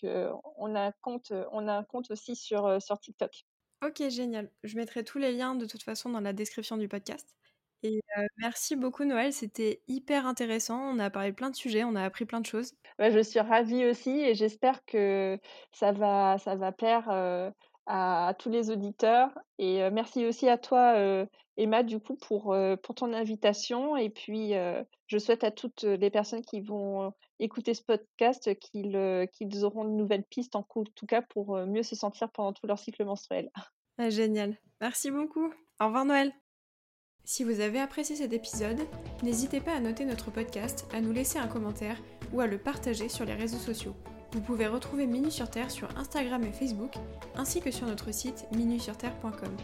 on 0.58 0.76
a 0.76 0.88
un 0.88 0.94
compte, 1.02 1.32
on 1.52 1.68
a 1.68 1.74
un 1.74 1.84
compte 1.84 2.10
aussi 2.12 2.36
sur, 2.36 2.82
sur 2.82 3.00
TikTok. 3.00 3.32
Ok, 3.84 4.02
génial. 4.10 4.50
Je 4.64 4.76
mettrai 4.76 5.04
tous 5.04 5.20
les 5.20 5.32
liens 5.32 5.56
de 5.56 5.66
toute 5.66 5.84
façon 5.84 6.10
dans 6.10 6.20
la 6.20 6.34
description 6.34 6.78
du 6.78 6.88
podcast. 6.88 7.36
Et 7.84 8.00
merci 8.38 8.76
beaucoup 8.76 9.04
Noël, 9.06 9.32
c'était 9.32 9.84
hyper 9.88 10.26
intéressant. 10.26 10.80
On 10.80 10.98
a 10.98 11.12
parlé 11.12 11.32
plein 11.32 11.52
de 11.52 11.56
sujets, 11.56 11.84
on 11.84 11.96
a 11.96 12.04
appris 12.04 12.26
plein 12.26 12.42
de 12.42 12.46
choses. 12.46 12.74
je 12.98 13.22
suis 13.22 13.40
ravie 13.40 13.86
aussi 13.86 14.10
et 14.10 14.34
j'espère 14.34 14.84
que 14.86 15.40
ça 15.72 15.92
va, 15.92 16.40
ça 16.40 16.56
va 16.56 16.72
plaire 16.72 17.08
à, 17.86 18.34
tous 18.40 18.50
les 18.50 18.72
auditeurs. 18.72 19.38
Et 19.60 19.88
merci 19.92 20.26
aussi 20.26 20.50
à 20.50 20.58
toi 20.58 21.28
Emma 21.58 21.84
du 21.84 22.00
coup 22.00 22.16
pour, 22.16 22.56
pour 22.84 22.96
ton 22.96 23.14
invitation. 23.14 23.98
Et 23.98 24.10
puis 24.10 24.54
je 25.08 25.18
souhaite 25.18 25.44
à 25.44 25.52
toutes 25.52 25.84
les 25.84 26.10
personnes 26.10 26.44
qui 26.44 26.62
vont 26.62 27.14
écouter 27.40 27.74
ce 27.74 27.84
podcast 27.84 28.58
qu'ils 28.60 29.28
qu'ils 29.34 29.66
auront 29.66 29.86
de 29.86 29.92
nouvelles 29.92 30.24
pistes 30.24 30.56
en 30.56 30.64
tout 30.64 31.06
cas 31.08 31.22
pour 31.22 31.58
mieux 31.66 31.84
se 31.84 31.96
sentir 31.96 32.32
pendant 32.32 32.54
tout 32.54 32.68
leur 32.68 32.80
cycle 32.80 33.04
menstruel. 33.06 33.50
Ah, 33.98 34.10
génial. 34.10 34.56
Merci 34.80 35.10
beaucoup. 35.10 35.52
Au 35.80 35.86
revoir 35.86 36.06
Noël. 36.06 36.32
Si 37.28 37.44
vous 37.44 37.60
avez 37.60 37.80
apprécié 37.80 38.16
cet 38.16 38.32
épisode, 38.32 38.80
n'hésitez 39.22 39.60
pas 39.60 39.74
à 39.74 39.82
noter 39.82 40.06
notre 40.06 40.32
podcast, 40.32 40.86
à 40.94 41.02
nous 41.02 41.12
laisser 41.12 41.38
un 41.38 41.48
commentaire 41.48 42.02
ou 42.32 42.40
à 42.40 42.48
le 42.48 42.58
partager 42.58 43.10
sur 43.10 43.26
les 43.26 43.34
réseaux 43.34 43.58
sociaux. 43.58 43.96
Vous 44.34 44.42
pouvez 44.42 44.68
retrouver 44.68 45.08
Minus 45.08 45.34
sur 45.34 45.50
Terre 45.50 45.72
sur 45.72 45.90
Instagram 45.98 46.44
et 46.44 46.52
Facebook, 46.52 46.94
ainsi 47.36 47.62
que 47.62 47.72
sur 47.72 47.88
notre 47.88 48.12
site 48.14 48.46
minusurterre.com. 48.56 49.56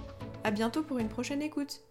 A 0.43 0.51
bientôt 0.51 0.84
pour 0.84 0.99
une 0.99 1.09
prochaine 1.09 1.41
écoute 1.41 1.84